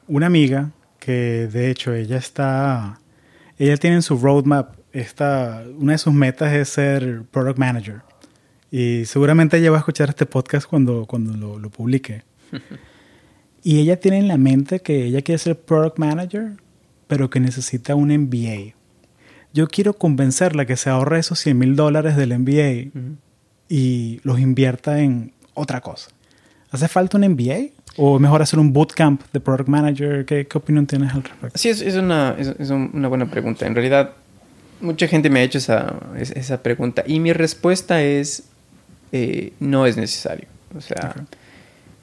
una 0.09 0.27
amiga 0.27 0.71
que 0.99 1.47
de 1.47 1.71
hecho 1.71 1.95
ella 1.95 2.17
está, 2.17 2.99
ella 3.59 3.77
tiene 3.77 3.97
en 3.97 4.03
su 4.03 4.19
roadmap, 4.19 4.75
esta, 4.93 5.63
una 5.79 5.93
de 5.93 5.99
sus 5.99 6.13
metas 6.13 6.53
es 6.53 6.69
ser 6.71 7.23
product 7.31 7.59
manager. 7.59 8.03
Y 8.77 9.05
seguramente 9.05 9.57
ella 9.57 9.71
va 9.71 9.77
a 9.77 9.79
escuchar 9.79 10.09
este 10.09 10.27
podcast 10.27 10.67
cuando, 10.67 11.07
cuando 11.07 11.33
lo, 11.35 11.61
lo 11.61 11.71
publique. 11.71 12.25
y 13.63 13.79
ella 13.79 14.01
tiene 14.01 14.19
en 14.19 14.27
la 14.27 14.37
mente 14.37 14.81
que 14.81 15.05
ella 15.05 15.23
quiere 15.23 15.39
ser 15.39 15.61
product 15.61 15.97
manager, 15.97 16.55
pero 17.07 17.31
que 17.31 17.39
necesita 17.39 17.95
un 17.95 18.09
MBA. 18.09 18.75
Yo 19.53 19.69
quiero 19.69 19.95
convencerla 19.95 20.67
que 20.67 20.75
se 20.75 20.91
ahorre 20.91 21.21
esos 21.21 21.39
100 21.39 21.57
mil 21.57 21.77
dólares 21.77 22.17
del 22.17 22.37
MBA 22.37 22.91
y 23.69 24.19
los 24.25 24.41
invierta 24.41 24.99
en 24.99 25.35
otra 25.55 25.81
cosa. 25.81 26.11
¿Hace 26.73 26.89
falta 26.89 27.17
un 27.17 27.29
MBA? 27.29 27.69
¿O 27.97 28.19
mejor 28.19 28.43
hacer 28.43 28.59
un 28.59 28.73
bootcamp 28.73 29.23
de 29.33 29.39
product 29.39 29.69
manager? 29.69 30.25
¿Qué, 30.25 30.49
qué 30.49 30.59
opinión 30.59 30.85
tienes 30.89 31.15
al 31.15 31.23
respecto? 31.23 31.57
Sí, 31.57 31.69
es, 31.69 31.81
es, 31.81 31.95
una, 31.95 32.35
es, 32.37 32.49
es, 32.59 32.71
una 32.71 33.07
buena 33.07 33.31
pregunta. 33.31 33.69
En 33.69 33.77
realidad, 33.77 34.15
mucha 34.81 35.07
gente 35.07 35.31
me 35.31 35.39
ha 35.39 35.43
hecho 35.45 35.59
esa, 35.59 35.95
esa 36.17 36.61
pregunta 36.61 37.05
y 37.07 37.21
mi 37.21 37.33
respuesta 37.33 38.03
es 38.03 38.49
eh, 39.17 39.53
no 39.61 39.87
es 39.87 39.97
necesario. 39.97 40.49
O 40.77 40.81
sea, 40.81 41.15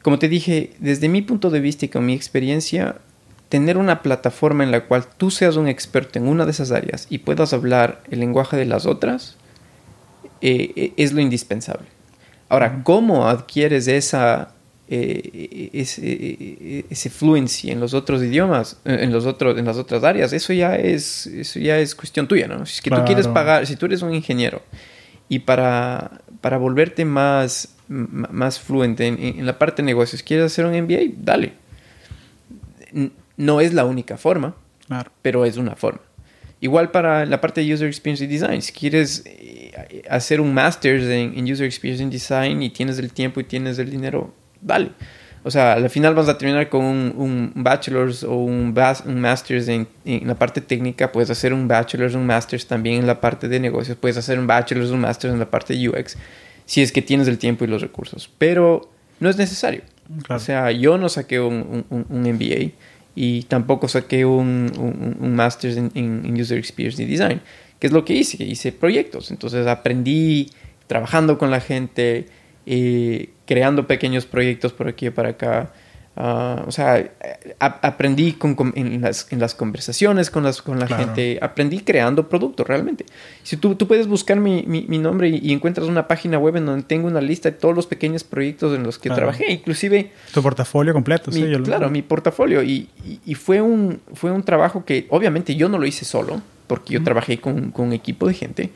como 0.02 0.18
te 0.18 0.30
dije, 0.30 0.72
desde 0.80 1.10
mi 1.10 1.22
punto 1.22 1.50
de 1.50 1.60
vista 1.60 1.84
y 1.84 1.90
con 1.90 2.06
mi 2.06 2.14
experiencia, 2.14 3.00
tener 3.50 3.78
una 3.78 4.02
plataforma 4.02 4.64
en 4.64 4.72
la 4.72 4.86
cual 4.86 5.06
tú 5.18 5.30
seas 5.30 5.58
un 5.58 5.68
experto 5.68 6.20
en 6.20 6.30
una 6.30 6.46
de 6.46 6.52
esas 6.52 6.72
áreas 6.72 7.08
y 7.10 7.18
puedas 7.18 7.52
hablar 7.52 8.02
el 8.10 8.22
lenguaje 8.22 8.56
de 8.56 8.64
las 8.64 8.86
otras, 8.86 9.36
eh, 10.40 10.72
eh, 10.78 10.94
es 10.96 11.12
lo 11.12 11.20
indispensable. 11.20 11.86
Ahora, 12.48 12.82
¿cómo 12.82 13.28
adquieres 13.28 13.90
esa, 13.90 14.54
ese, 14.88 16.86
ese, 16.90 17.10
fluency 17.10 17.72
en 17.72 17.82
los 17.82 17.94
otros 17.94 18.24
idiomas, 18.24 18.78
en, 18.86 19.12
los 19.12 19.26
otros, 19.26 19.58
en 19.58 19.66
las 19.66 19.76
otras 19.76 20.06
áreas? 20.06 20.32
Eso 20.32 20.54
ya 20.54 20.78
es, 20.78 21.28
eso 21.28 21.60
ya 21.60 21.78
es 21.78 21.94
cuestión 21.94 22.26
tuya, 22.26 22.48
¿no? 22.48 22.66
Si 22.66 22.76
es 22.76 22.82
que 22.82 22.90
tú 22.90 23.04
quieres 23.06 23.28
pagar, 23.28 23.68
si 23.68 23.76
tú 23.76 23.86
eres 23.86 24.02
un 24.02 24.16
ingeniero 24.16 24.62
y 25.32 25.40
para, 25.40 26.20
para 26.42 26.58
volverte 26.58 27.06
más, 27.06 27.74
más 27.88 28.60
fluente 28.60 29.08
en, 29.08 29.46
la 29.46 29.58
parte 29.58 29.82
de 29.82 29.86
negocios, 29.86 30.24
¿quieres 30.24 30.48
hacer 30.48 30.66
un 30.66 30.74
MBA? 30.74 31.14
Dale. 31.24 31.54
No 33.38 33.62
es 33.62 33.74
la 33.74 33.86
única 33.86 34.18
forma, 34.18 34.56
pero 35.22 35.46
es 35.46 35.56
una 35.56 35.78
forma. 35.78 36.02
Igual 36.60 36.92
para 36.92 37.26
la 37.26 37.40
parte 37.40 37.62
de 37.62 37.74
User 37.74 37.88
Experience 37.88 38.28
Design. 38.28 38.62
Si 38.62 38.74
quieres 38.74 39.24
eh, 39.26 40.04
hacer 40.10 40.42
un 40.42 40.54
Master's 40.54 41.06
en, 41.06 41.50
User 41.50 41.66
Experience 41.66 42.04
Design 42.08 42.62
y 42.62 42.70
tienes 42.70 43.00
el 43.00 43.14
tiempo 43.14 43.40
y 43.40 43.46
tienes 43.46 43.80
el 43.80 43.90
dinero, 43.90 44.34
dale. 44.60 44.90
O 45.44 45.50
sea, 45.50 45.74
al 45.74 45.90
final 45.90 46.14
vas 46.14 46.30
a 46.30 46.38
terminar 46.38 46.70
con 46.70 46.84
un, 46.84 47.52
bachelor's 47.56 48.24
o 48.24 48.36
un, 48.36 48.76
un 49.06 49.22
master's 49.22 49.68
en, 49.68 49.88
la 50.06 50.36
parte 50.36 50.62
técnica, 50.62 51.12
puedes 51.12 51.30
hacer 51.30 51.54
un 51.54 51.68
bachelor's, 51.68 52.14
un 52.14 52.26
master's 52.26 52.68
también 52.68 53.00
en 53.00 53.08
la 53.08 53.20
parte 53.20 53.48
de 53.48 53.60
negocios, 53.60 53.98
puedes 53.98 54.18
hacer 54.18 54.38
un 54.38 54.46
bachelor's, 54.46 54.92
un 54.92 55.02
master's 55.02 55.34
en 55.34 55.40
la 55.40 55.50
parte 55.50 55.76
de 55.76 55.90
UX, 55.90 56.16
si 56.66 56.82
es 56.82 56.92
que 56.92 57.02
tienes 57.02 57.28
el 57.28 57.40
tiempo 57.40 57.64
y 57.66 57.68
los 57.68 57.82
recursos. 57.82 58.30
Pero 58.38 58.92
no 59.20 59.30
es 59.30 59.38
necesario. 59.38 59.82
O 60.30 60.40
sea, 60.40 60.72
yo 60.72 60.98
no 60.98 61.10
saqué 61.10 61.40
un, 61.40 61.86
un, 61.90 62.22
MBA 62.22 62.72
y 63.16 63.44
tampoco 63.44 63.88
saqué 63.88 64.26
un, 64.26 64.72
un 65.20 65.36
master's 65.36 65.78
en, 65.78 65.92
en 65.96 66.40
User 66.40 66.58
Experience 66.58 67.04
Design. 67.04 67.42
¿Qué 67.82 67.88
es 67.88 67.94
lo 67.94 68.06
que 68.06 68.14
hice? 68.14 68.44
Hice 68.44 68.72
proyectos. 68.72 69.32
Entonces 69.32 69.66
aprendí 69.66 70.52
trabajando 70.86 71.40
con 71.40 71.50
la 71.50 71.62
gente, 71.62 72.28
eh, 72.68 73.30
creando 73.52 73.86
pequeños 73.86 74.26
proyectos 74.26 74.72
por 74.72 74.88
aquí 74.88 75.08
y 75.08 75.10
para 75.10 75.32
acá. 75.32 75.74
Ah, 76.16 76.64
o 76.66 76.72
sea, 76.72 77.12
aprendí 77.60 78.38
en, 78.76 79.02
las, 79.02 79.56
conversaciones 79.56 80.30
con, 80.30 80.44
las, 80.46 80.62
con 80.62 80.80
la 80.80 80.88
gente, 80.88 81.38
aprendí 81.42 81.82
creando 81.82 82.30
productos 82.30 82.66
realmente. 82.66 83.06
Si 83.44 83.58
tú, 83.58 83.76
tú 83.76 83.90
puedes 83.90 84.08
buscar 84.08 84.40
mi, 84.40 84.64
nombre 85.00 85.28
y, 85.28 85.52
encuentras 85.52 85.88
una 85.88 86.08
página 86.08 86.40
web 86.40 86.56
en 86.56 86.66
donde 86.66 86.84
tengo 86.84 87.08
una 87.08 87.20
lista 87.20 87.52
de 87.52 87.58
todos 87.58 87.76
los 87.76 87.88
pequeños 87.88 88.24
proyectos 88.24 88.74
en 88.74 88.84
los 88.84 88.98
que 88.98 89.10
trabajé, 89.10 89.52
inclusive... 89.52 90.12
Tu 90.34 90.42
portafolio 90.42 90.94
completo, 90.94 91.30
sí. 91.30 91.46
claro, 91.66 91.90
mi 91.90 92.04
portafolio. 92.04 92.64
Y, 92.64 92.88
fue, 93.36 93.60
un, 93.62 94.00
fue 94.14 94.32
un 94.32 94.44
trabajo 94.44 94.86
que 94.86 95.08
obviamente 95.10 95.58
yo 95.58 95.68
no 95.68 95.78
lo 95.78 95.86
hice 95.86 96.06
solo, 96.06 96.42
porque 96.68 96.94
yo 96.94 97.04
trabajé 97.04 97.40
con, 97.40 97.72
con 97.72 97.88
un 97.88 97.94
equipo 97.94 98.30
de 98.30 98.34
gente 98.34 98.70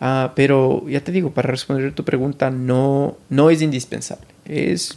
Ah, 0.00 0.32
pero 0.34 0.88
ya 0.88 1.04
te 1.04 1.12
digo, 1.12 1.30
para 1.30 1.50
responder 1.50 1.92
tu 1.92 2.04
pregunta, 2.04 2.50
no, 2.50 3.18
no 3.28 3.50
es 3.50 3.60
indispensable. 3.60 4.26
Es, 4.46 4.96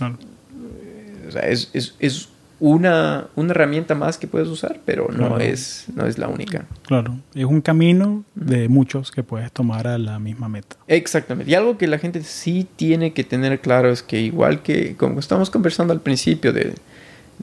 es, 1.74 1.96
es, 2.00 2.30
una, 2.60 3.28
una, 3.36 3.52
herramienta 3.52 3.96
más 3.96 4.18
que 4.18 4.28
puedes 4.28 4.48
usar, 4.48 4.80
pero 4.86 5.10
no, 5.12 5.38
es, 5.40 5.86
no 5.94 6.06
es 6.06 6.18
la 6.18 6.30
única. 6.30 6.66
Claro, 6.84 7.18
es 7.36 7.44
un 7.44 7.60
camino 7.60 8.24
de 8.36 8.70
muchos 8.70 9.12
que 9.12 9.24
puedes 9.24 9.52
tomar 9.52 9.88
a 9.88 9.98
la 9.98 10.18
misma 10.20 10.48
meta. 10.48 10.78
Exactamente. 10.88 11.52
Y 11.52 11.56
algo 11.56 11.78
que 11.78 11.88
la 11.88 12.00
gente 12.00 12.24
sí 12.24 12.66
tiene 12.78 13.12
que 13.12 13.26
tener 13.26 13.60
claro 13.60 13.90
es 13.90 14.02
que 14.02 14.22
igual 14.22 14.62
que 14.62 14.96
como 14.96 15.20
estamos 15.20 15.50
conversando 15.50 15.92
al 15.92 16.00
principio 16.00 16.54
de, 16.54 16.76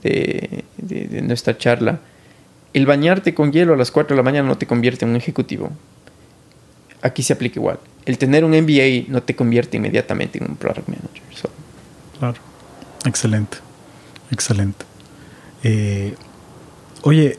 de, 0.02 0.64
de 0.78 1.20
nuestra 1.20 1.58
charla, 1.58 2.00
el 2.72 2.86
bañarte 2.86 3.34
con 3.34 3.52
hielo 3.52 3.74
a 3.74 3.76
las 3.76 3.90
4 3.90 4.14
de 4.14 4.16
la 4.16 4.22
mañana 4.22 4.48
no 4.48 4.56
te 4.56 4.66
convierte 4.66 5.04
en 5.04 5.10
un 5.10 5.16
ejecutivo 5.16 5.70
aquí 7.02 7.22
se 7.22 7.32
aplica 7.32 7.58
igual. 7.58 7.78
El 8.04 8.18
tener 8.18 8.44
un 8.44 8.52
MBA 8.52 9.08
no 9.08 9.22
te 9.22 9.36
convierte 9.36 9.76
inmediatamente 9.76 10.38
en 10.38 10.50
un 10.50 10.56
product 10.56 10.88
manager. 10.88 11.22
Claro. 12.18 12.38
Excelente. 13.04 13.58
Excelente. 14.30 14.84
Eh, 15.62 16.14
oye, 17.02 17.38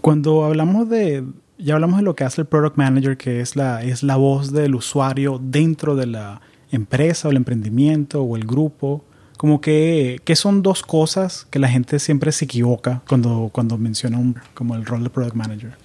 cuando 0.00 0.44
hablamos 0.44 0.88
de. 0.88 1.24
Ya 1.58 1.74
hablamos 1.74 1.96
de 1.98 2.02
lo 2.02 2.14
que 2.14 2.24
hace 2.24 2.42
el 2.42 2.46
product 2.46 2.76
manager, 2.76 3.16
que 3.16 3.40
es 3.40 3.56
la, 3.56 3.82
es 3.82 4.02
la 4.02 4.16
voz 4.16 4.52
del 4.52 4.74
usuario 4.74 5.40
dentro 5.42 5.96
de 5.96 6.06
la 6.06 6.42
empresa 6.70 7.28
o 7.28 7.30
el 7.30 7.38
emprendimiento 7.38 8.22
o 8.22 8.36
el 8.36 8.44
grupo. 8.44 9.04
Como 9.38 9.60
que, 9.60 10.20
que 10.24 10.36
son 10.36 10.62
dos 10.62 10.82
cosas 10.82 11.46
que 11.50 11.58
la 11.58 11.68
gente 11.68 11.98
siempre 11.98 12.32
se 12.32 12.44
equivoca 12.46 13.02
cuando, 13.08 13.50
cuando 13.52 13.76
menciona 13.78 14.18
un, 14.18 14.36
como 14.54 14.74
el 14.74 14.84
rol 14.84 15.02
de 15.02 15.10
product 15.10 15.34
manager. 15.34 15.76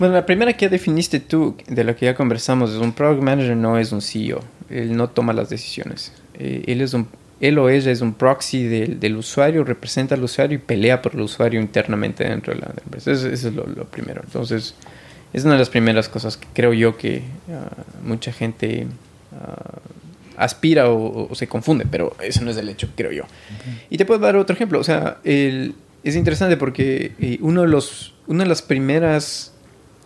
Bueno, 0.00 0.14
la 0.14 0.24
primera 0.24 0.54
que 0.54 0.70
definiste 0.70 1.20
tú, 1.20 1.54
de 1.68 1.84
lo 1.84 1.94
que 1.94 2.06
ya 2.06 2.14
conversamos, 2.14 2.70
es 2.70 2.78
un 2.78 2.92
product 2.94 3.22
manager 3.22 3.54
no 3.54 3.76
es 3.76 3.92
un 3.92 4.00
CEO. 4.00 4.40
Él 4.70 4.96
no 4.96 5.10
toma 5.10 5.34
las 5.34 5.50
decisiones. 5.50 6.14
Eh, 6.38 6.64
él, 6.68 6.80
es 6.80 6.94
un, 6.94 7.06
él 7.38 7.58
o 7.58 7.68
ella 7.68 7.92
es 7.92 8.00
un 8.00 8.14
proxy 8.14 8.64
del, 8.64 8.98
del, 8.98 9.18
usuario, 9.18 9.62
representa 9.62 10.14
al 10.14 10.24
usuario 10.24 10.56
y 10.56 10.58
pelea 10.58 11.02
por 11.02 11.14
el 11.14 11.20
usuario 11.20 11.60
internamente 11.60 12.24
dentro 12.24 12.54
de 12.54 12.60
la, 12.60 12.72
empresa. 12.82 13.12
Eso, 13.12 13.28
es 13.28 13.44
lo, 13.52 13.66
primero. 13.84 14.22
Entonces, 14.24 14.74
es 15.34 15.44
una 15.44 15.52
de 15.52 15.58
las 15.58 15.68
primeras 15.68 16.08
cosas 16.08 16.38
que 16.38 16.46
creo 16.54 16.72
yo 16.72 16.96
que 16.96 17.22
ah, 17.52 17.68
mucha 18.02 18.32
gente 18.32 18.86
ah, 19.38 19.80
aspira 20.38 20.88
o, 20.88 21.28
se 21.34 21.46
confunde, 21.46 21.84
pero 21.84 22.16
eso 22.22 22.42
no 22.42 22.50
es 22.50 22.56
el 22.56 22.70
hecho, 22.70 22.88
creo 22.96 23.12
yo. 23.12 23.24
Y 23.90 23.98
te 23.98 24.06
puedo 24.06 24.20
dar 24.20 24.36
otro 24.36 24.56
ejemplo. 24.56 24.80
O 24.80 24.84
sea, 24.84 25.18
el, 25.24 25.74
es 26.04 26.16
interesante 26.16 26.56
porque 26.56 27.12
eh, 27.20 27.36
uno 27.42 27.60
de 27.60 27.68
los, 27.68 28.14
una 28.26 28.44
de 28.44 28.48
las 28.48 28.62
primeras 28.62 29.52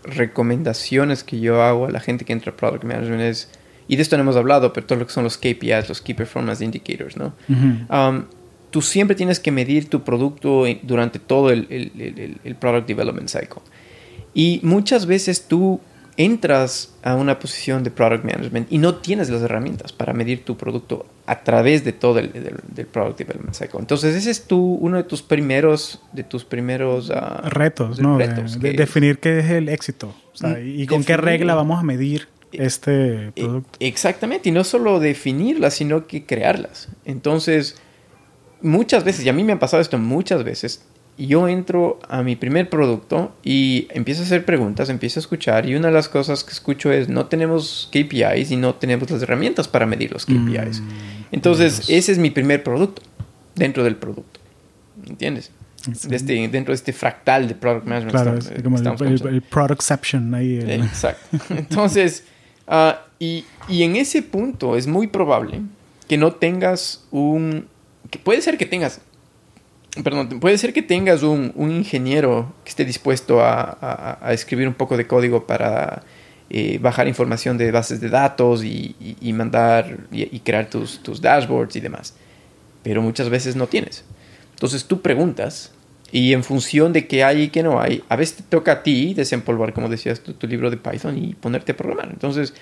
recomendaciones 0.05 1.25
que 1.25 1.41
yo 1.41 1.63
hago 1.63 1.87
a 1.87 1.91
la 1.91 2.01
gente 2.01 2.25
que 2.25 2.33
entra 2.33 2.53
a 2.53 2.57
Product 2.57 2.85
Management 2.85 3.23
es 3.23 3.51
y 3.87 3.97
de 3.97 4.03
esto 4.03 4.17
no 4.17 4.23
hemos 4.23 4.37
hablado, 4.37 4.73
pero 4.73 4.87
todo 4.87 4.99
lo 4.99 5.07
que 5.07 5.13
son 5.13 5.25
los 5.25 5.37
KPIs, 5.37 5.89
los 5.89 6.01
Key 6.01 6.15
Performance 6.15 6.63
Indicators, 6.63 7.17
¿no? 7.17 7.35
Um, 7.49 8.25
tú 8.71 8.81
siempre 8.81 9.15
tienes 9.15 9.41
que 9.41 9.51
medir 9.51 9.89
tu 9.91 10.03
producto 10.03 10.65
durante 10.83 11.19
todo 11.19 11.51
el, 11.51 11.67
el, 11.71 12.39
el, 12.43 12.55
Product 12.57 12.89
Development 12.89 13.29
Cycle. 13.29 13.63
Y 14.33 14.61
muchas 14.63 15.07
veces 15.07 15.47
tú 15.47 15.81
entras 16.17 16.95
a 17.03 17.15
una 17.15 17.39
posición 17.39 17.85
de 17.85 17.91
product 17.91 18.25
management 18.25 18.73
y 18.73 18.79
no 18.79 18.97
tienes 18.97 19.31
las 19.31 19.43
herramientas 19.43 19.93
para 19.93 20.13
medir 20.13 20.45
tu 20.45 20.57
producto 20.57 21.07
a 21.27 21.43
través 21.43 21.85
de 21.85 21.93
todo 21.93 22.19
el 22.19 22.33
del, 22.33 22.87
product 22.87 23.19
development 23.19 23.55
cycle. 23.55 23.81
Entonces 23.81 24.15
ese 24.15 24.31
es 24.31 24.45
tu, 24.45 24.75
uno 24.75 24.99
de 24.99 25.05
tus 25.05 25.23
primeros, 25.23 26.03
de 26.13 26.23
tus 26.23 26.45
primeros 26.45 27.11
ah, 27.11 27.49
retos, 27.49 27.99
¿no? 27.99 28.19
de, 28.19 28.73
definir 28.75 29.19
qué 29.19 29.39
es 29.39 29.51
el 29.51 29.69
éxito 29.69 30.15
y, 30.63 30.87
con 30.87 31.05
qué 31.05 31.17
regla 31.17 31.55
vamos 31.55 31.81
a 31.81 31.83
medir 31.83 32.29
e, 32.53 32.65
este 32.65 33.29
e, 33.29 33.33
producto. 33.33 33.79
Exactamente, 33.81 34.49
y 34.49 34.53
no 34.53 34.65
solo 34.65 35.01
definirlas, 35.01 35.75
sino 35.75 36.07
que 36.07 36.27
crearlas. 36.27 36.89
Entonces, 37.05 37.77
muchas 38.61 39.05
veces, 39.05 39.25
y 39.25 39.29
a 39.29 39.33
mí 39.33 39.45
me 39.45 39.53
ha 39.53 39.59
pasado 39.59 39.81
esto 39.81 39.99
muchas 39.99 40.45
veces, 40.45 40.85
yo 41.17 41.49
entro 41.49 42.01
a 42.09 42.23
mi 42.23 42.35
primer 42.35 42.69
producto 42.69 43.35
y 43.45 43.87
empiezo 43.91 44.23
a 44.23 44.25
hacer 44.25 44.45
preguntas, 44.45 44.89
empiezo 44.89 45.21
a 45.21 45.23
escuchar 45.23 45.69
y 45.69 45.75
una 45.77 45.89
de 45.89 45.95
las 45.95 46.09
cosas 46.09 46.43
que 46.43 46.53
escucho 46.53 46.93
es 46.93 47.09
no 47.09 47.27
tenemos 47.27 47.89
KPIs 47.93 48.51
y 48.51 48.57
no 48.57 48.75
tenemos 48.75 49.11
las 49.11 49.23
herramientas 49.23 49.69
para 49.69 49.87
medir 49.87 50.13
los 50.13 50.27
KPIs. 50.27 50.81
Mm, 50.81 50.89
Entonces, 51.33 51.89
ese 51.89 52.13
es 52.13 52.19
mi 52.19 52.31
primer 52.31 52.65
producto 52.65 53.03
dentro 53.55 53.85
del 53.85 53.97
producto. 53.97 54.41
¿Entiendes? 55.07 55.53
este, 56.11 56.49
dentro 56.49 56.73
de 56.73 56.77
este 56.77 56.93
fractal 56.93 57.47
de 57.49 57.55
product 57.55 57.87
management. 57.87 58.11
Claro, 58.11 58.39
es 58.39 58.63
como 58.63 58.79
el, 58.79 59.43
productception 59.43 60.35
ahí. 60.35 60.59
Exacto. 60.61 61.39
Entonces, 61.51 62.25
ah, 62.67 63.01
y, 63.19 63.45
y 63.69 63.83
en 63.83 63.97
ese 63.97 64.23
punto 64.23 64.77
es 64.77 64.87
muy 64.87 65.07
probable 65.07 65.61
que 66.09 66.17
no 66.17 66.33
tengas 66.33 67.05
un... 67.11 67.67
que 68.11 68.19
puede 68.19 68.43
ser 68.43 68.59
que 68.59 68.67
tengas 68.67 69.01
perdón, 70.03 70.41
puede 70.41 70.59
ser 70.59 70.73
que 70.73 70.83
tengas 70.83 71.23
un, 71.23 71.53
ingeniero 71.57 72.53
que 72.65 72.71
esté 72.71 72.85
dispuesto 72.85 73.41
a, 73.41 74.19
escribir 74.31 74.67
un 74.67 74.75
poco 74.75 74.97
de 74.97 75.07
código 75.07 75.47
para 75.47 76.03
eh, 76.51 76.79
bajar 76.79 77.07
información 77.07 77.59
de 77.59 77.71
bases 77.71 78.01
de 78.01 78.09
datos 78.09 78.65
y, 78.65 78.97
mandar 79.35 79.99
y, 80.11 80.41
crear 80.41 80.69
tus, 80.69 81.21
dashboards 81.21 81.77
y 81.77 81.81
demás. 81.81 82.15
Pero 82.83 83.03
muchas 83.03 83.29
veces 83.29 83.57
no 83.57 83.67
tienes. 83.67 84.05
Entonces 84.53 84.85
tú 84.85 85.01
preguntas 85.01 85.73
y 86.11 86.33
en 86.33 86.45
función 86.45 86.93
de 86.93 87.07
qué 87.07 87.25
hay 87.25 87.43
y 87.43 87.49
qué 87.49 87.63
no 87.63 87.81
hay, 87.81 88.03
a 88.09 88.17
veces 88.17 88.37
te 88.37 88.43
toca 88.45 88.73
a 88.73 88.83
ti 88.83 89.15
desempolvar, 89.15 89.73
como 89.73 89.89
decías 89.89 90.21
tu, 90.21 90.33
tu 90.35 90.47
libro 90.47 90.71
de 90.71 90.77
Python 90.77 91.17
y 91.19 91.35
ponerte 91.35 91.73
a 91.73 91.77
programar. 91.77 92.09
Entonces 92.11 92.55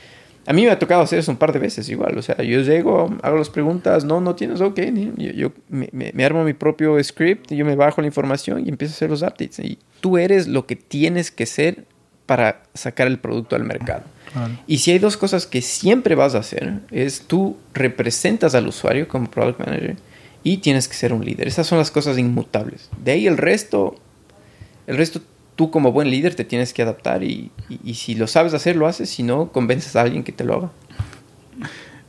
a 0.47 0.53
mí 0.53 0.64
me 0.64 0.70
ha 0.70 0.78
tocado 0.78 1.03
hacer 1.03 1.18
eso 1.18 1.30
un 1.30 1.36
par 1.36 1.53
de 1.53 1.59
veces 1.59 1.88
igual. 1.88 2.18
O 2.18 2.22
sea, 2.22 2.36
yo 2.43 2.61
llego, 2.61 3.14
hago 3.22 3.36
las 3.36 3.51
preguntas, 3.51 4.05
no, 4.05 4.20
no 4.20 4.34
tienes, 4.34 4.61
ok. 4.61 4.80
Yo, 5.16 5.53
me, 5.68 6.24
armo 6.24 6.45
mi 6.45 6.53
propio 6.53 7.03
script, 7.03 7.53
yo 7.53 7.64
me 7.64 7.76
bajo 7.76 8.01
la 8.01 8.09
información 8.09 8.64
y 8.64 8.68
empiezo 8.68 8.93
a 8.93 8.97
hacer 8.97 9.11
los 9.11 9.22
updates. 9.22 9.61
Y 9.61 9.78
tú 10.01 10.18
eres 10.18 10.49
lo 10.49 10.66
que 10.66 10.76
tienes 10.76 11.30
que 11.30 11.47
ser 11.47 11.84
para 12.26 12.62
sacar 12.74 13.07
el 13.07 13.18
producto 13.18 13.57
al 13.57 13.64
mercado. 13.64 14.03
Y 14.66 14.78
si 14.78 14.93
hay 14.93 14.99
dos 14.99 15.16
cosas 15.16 15.47
que 15.47 15.61
siempre 15.61 16.14
vas 16.14 16.34
a 16.34 16.38
hacer, 16.38 16.80
es 16.90 17.22
tú 17.26 17.59
representas 17.74 18.55
al 18.55 18.66
usuario 18.66 19.07
como 19.07 19.30
product 19.30 19.61
manager 19.61 19.97
y 20.43 20.59
tienes 20.59 20.88
que 20.88 20.95
ser 20.95 21.12
un 21.12 21.24
líder. 21.24 21.47
Esas 21.47 21.66
son 21.66 21.78
las 21.78 21.90
cosas 21.90 22.18
inmutables. 22.18 22.88
De 23.05 23.12
ahí 23.12 23.26
el 23.26 23.36
resto, 23.36 23.95
el 24.86 24.97
resto 24.97 25.20
tú 25.63 25.71
como 25.71 25.93
buen 25.93 26.11
líder 26.11 26.35
te 26.35 26.45
tienes 26.45 26.73
que 26.73 26.83
adaptar 26.83 27.23
y, 27.23 27.53
si 27.95 28.17
lo 28.17 28.27
sabes 28.27 28.53
hacer, 28.53 28.75
lo 28.75 28.89
haces, 28.89 29.09
si 29.09 29.23
no, 29.23 29.53
convences 29.53 29.95
a 29.95 30.01
alguien 30.01 30.25
que 30.25 30.33
te 30.33 30.43
lo 30.43 30.55
haga. 30.55 30.71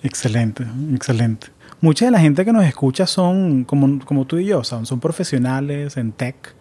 Excelente, 0.01 0.65
excelente. 0.95 1.47
Mucha 1.79 2.05
de 2.05 2.11
la 2.11 2.19
gente 2.19 2.45
que 2.45 2.51
nos 2.51 2.65
escucha 2.65 3.05
son, 3.05 3.63
como, 3.63 4.03
como 4.05 4.25
tú 4.25 4.37
y 4.37 4.45
yo, 4.45 4.63
son, 4.63 4.87
son 4.87 4.99
profesionales 4.99 5.97
en 5.97 6.13
tech 6.13 6.55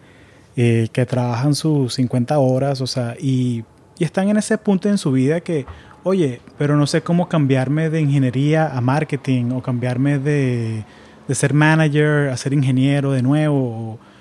eh, 0.55 0.87
que 0.93 1.03
trabajan 1.07 1.55
sus 1.55 1.95
50 1.95 2.37
horas, 2.37 2.79
o 2.79 2.85
sea, 2.85 3.15
y, 3.19 3.63
y 3.97 4.03
están 4.03 4.29
en 4.29 4.37
ese 4.37 4.59
punto 4.59 4.87
en 4.87 4.99
su 4.99 5.11
vida 5.11 5.41
que, 5.41 5.65
oye, 6.03 6.41
pero 6.59 6.77
no 6.77 6.85
sé 6.85 7.01
cómo 7.01 7.27
cambiarme 7.27 7.89
de 7.89 8.01
ingeniería 8.01 8.67
a 8.67 8.81
marketing 8.81 9.45
o 9.51 9.63
cambiarme 9.63 10.19
de, 10.19 10.85
de 11.27 11.35
ser 11.35 11.55
manager 11.55 12.29
a 12.29 12.37
ser 12.37 12.53
ingeniero 12.53 13.13
de 13.13 13.23
nuevo. 13.23 13.57
O, 13.93 14.12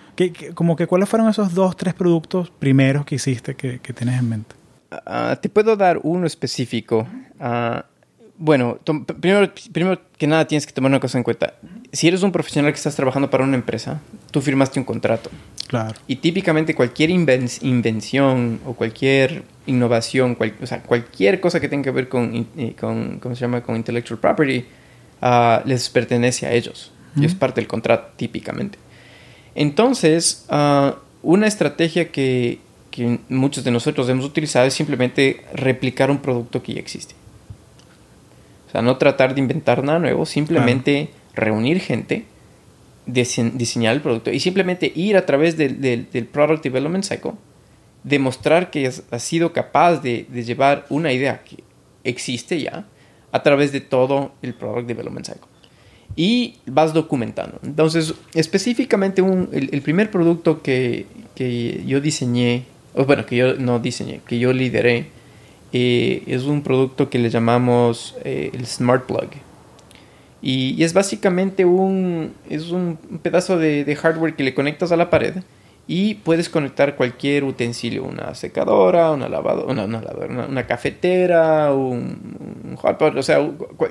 como 0.55 0.77
que 0.77 0.87
cuáles 0.87 1.09
fueron 1.09 1.29
esos 1.29 1.55
dos, 1.55 1.77
tres 1.77 1.95
productos 1.95 2.51
primeros 2.51 3.05
que 3.05 3.17
hiciste 3.17 3.55
que, 3.55 3.79
que 3.81 3.93
tienes 3.93 4.19
en 4.19 4.29
mente? 4.29 4.55
Ah, 4.91 5.39
te 5.41 5.49
puedo 5.49 5.77
dar 5.77 6.01
uno 6.03 6.27
específico. 6.27 7.07
Uh, 7.41 7.81
bueno, 8.37 8.79
primero, 9.21 9.53
primero 9.73 10.01
que 10.19 10.27
nada 10.27 10.47
tienes 10.47 10.67
que 10.67 10.73
tomar 10.73 10.91
una 10.91 11.01
cosa 11.01 11.19
en 11.19 11.25
cuenta. 11.25 11.55
Si 11.93 12.09
eres 12.09 12.23
un 12.23 12.33
profesional 12.33 12.73
que 12.73 12.77
estás 12.77 12.97
trabajando 12.97 13.31
para 13.31 13.45
una 13.45 13.55
empresa, 13.55 14.01
tú 14.31 14.41
firmaste 14.41 14.79
un 14.81 14.85
contrato. 14.85 15.31
Claro. 15.69 15.95
Y 16.07 16.17
típicamente 16.17 16.75
cualquier 16.75 17.11
invención 17.11 18.61
o 18.67 18.75
cualquier 18.75 19.45
innovación, 19.67 20.37
o 20.61 20.67
sea, 20.67 20.83
cualquier 20.83 21.41
cosa 21.41 21.61
que 21.61 21.69
tenga 21.69 21.85
que 21.85 21.91
ver 21.93 22.09
con, 22.09 22.49
con 22.79 23.19
¿cómo 23.21 23.35
se 23.35 23.41
llama? 23.41 23.63
Con 23.63 23.77
intellectual 23.77 24.19
property, 24.19 24.65
uh, 25.23 25.67
les 25.67 25.89
pertenece 25.89 26.47
a 26.47 26.53
ellos. 26.53 26.93
Y 27.15 27.27
es 27.27 27.35
parte 27.35 27.61
del 27.61 27.69
contrato, 27.69 28.15
típicamente. 28.17 28.79
Entonces, 29.55 30.45
ah, 30.49 30.97
una 31.23 31.47
estrategia 31.47 32.11
que, 32.11 32.59
muchos 33.29 33.65
de 33.65 33.71
nosotros 33.71 34.09
hemos 34.09 34.25
utilizado 34.25 34.67
es 34.67 34.75
simplemente 34.75 35.45
replicar 35.55 36.11
un 36.11 36.19
producto 36.19 36.63
que 36.63 36.75
ya 36.75 36.81
existe. 36.81 37.15
O 38.69 38.73
sea, 38.73 38.83
no 38.83 38.97
tratar 38.99 39.35
de 39.35 39.41
inventar 39.41 39.83
nada 39.83 39.99
nuevo, 39.99 40.27
simplemente 40.27 41.11
reunir 41.35 41.81
gente, 41.81 42.27
diseñar 43.07 43.95
el 43.95 44.03
producto 44.03 44.31
y 44.31 44.41
simplemente 44.41 44.93
ir 44.95 45.17
a 45.17 45.27
través 45.27 45.57
del, 45.57 46.29
Product 46.33 46.63
Development 46.63 47.05
Cycle, 47.05 47.33
demostrar 48.05 48.71
que 48.71 48.87
has, 48.87 49.23
sido 49.23 49.53
capaz 49.53 49.99
de, 49.99 50.27
llevar 50.33 50.87
una 50.91 51.13
idea 51.13 51.43
que 51.45 51.65
existe 52.05 52.61
ya 52.61 52.85
a 53.31 53.43
través 53.43 53.73
de 53.73 53.81
todo 53.81 54.33
el 54.43 54.55
Product 54.55 54.87
Development 54.87 55.27
Cycle 55.27 55.52
y 56.17 56.57
vas 56.67 56.93
documentando. 56.93 57.59
Entonces, 57.63 58.15
específicamente 58.35 59.23
el, 59.53 59.83
primer 59.83 60.11
producto 60.11 60.63
que, 60.63 61.07
yo 61.87 62.01
diseñé, 62.01 62.65
o 62.95 63.05
bueno, 63.05 63.27
que 63.27 63.37
yo 63.37 63.55
no 63.55 63.79
diseñé, 63.79 64.21
que 64.27 64.39
yo 64.39 64.53
lideré, 64.53 65.07
eh, 65.73 66.23
es 66.27 66.45
un 66.45 66.63
producto 66.63 67.09
que 67.09 67.19
le 67.19 67.31
llamamos 67.31 68.15
eh, 68.25 68.51
el 68.53 68.67
Smart 68.67 69.07
Plug. 69.07 69.31
Y, 70.43 70.83
es 70.83 70.93
básicamente 70.93 71.65
un, 71.65 72.35
es 72.51 72.71
un 72.71 72.99
pedazo 73.23 73.59
de, 73.59 73.97
hardware 73.97 74.35
que 74.35 74.43
le 74.43 74.55
conectas 74.55 74.93
a 74.93 74.97
la 74.97 75.09
pared 75.09 75.37
y 75.87 76.15
puedes 76.15 76.49
conectar 76.49 76.97
cualquier 76.97 77.45
utensilio, 77.45 78.05
una 78.05 78.35
secadora, 78.35 79.13
una 79.13 79.29
lavadora, 79.29 79.73
una, 79.73 79.85
una, 79.85 80.47
una, 80.47 80.67
cafetera, 80.67 81.73
un, 81.73 82.77
un 82.83 83.17
o 83.17 83.23
sea, 83.23 83.39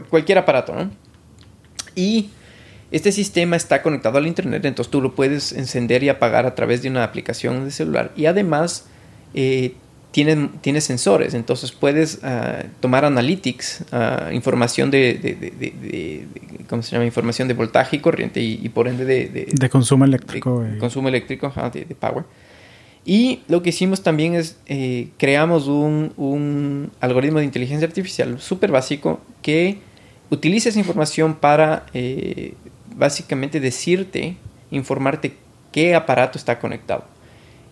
cualquier 0.10 0.38
aparato, 0.38 0.74
¿no? 0.74 0.90
Y 1.96 2.30
este 2.92 3.12
sistema 3.14 3.56
está 3.56 3.82
conectado 3.82 4.18
al 4.18 4.28
Internet, 4.28 4.66
entonces 4.66 4.92
tú 4.92 5.02
lo 5.02 5.16
puedes 5.16 5.54
encender 5.54 6.04
y 6.04 6.10
apagar 6.10 6.46
a 6.46 6.56
través 6.56 6.82
de 6.82 6.90
una 6.90 7.04
aplicación 7.06 7.66
de 7.66 7.72
celular. 7.72 8.12
Y 8.18 8.26
además 8.26 8.86
eh, 9.34 9.76
tiene, 10.12 10.82
sensores, 10.82 11.34
entonces 11.34 11.72
puedes 11.72 12.20
ah, 12.24 12.64
tomar 12.82 13.06
analytics, 13.06 13.86
ah, 13.94 14.30
información 14.34 14.92
de, 14.92 16.28
¿cómo 16.70 16.84
se 16.84 16.92
llama? 16.92 17.06
Información 17.06 17.48
de 17.48 17.54
voltaje 17.54 17.96
y 17.96 18.00
corriente 18.00 18.42
y, 18.42 18.68
por 18.70 18.90
ende 18.90 19.06
de... 19.06 19.48
De, 19.54 19.70
consumo 19.70 20.04
eléctrico. 20.04 20.66
consumo 20.80 21.08
eléctrico, 21.08 21.54
de, 21.74 21.86
power. 21.96 22.26
Y 23.06 23.40
lo 23.48 23.64
que 23.64 23.70
hicimos 23.70 24.04
también 24.04 24.36
es, 24.36 24.58
eh, 24.68 25.08
creamos 25.18 25.68
un, 25.68 26.12
un 26.18 26.92
algoritmo 27.00 27.40
de 27.40 27.46
inteligencia 27.46 27.88
artificial 27.88 28.40
súper 28.40 28.70
básico 28.70 29.22
que 29.42 29.80
utiliza 30.32 30.70
esa 30.70 30.80
información 30.80 31.36
para 31.36 31.86
eh, 31.94 32.56
básicamente 32.96 33.60
decirte, 33.60 34.38
informarte 34.72 35.34
qué 35.72 35.94
aparato 35.94 36.40
está 36.40 36.58
conectado. 36.58 37.04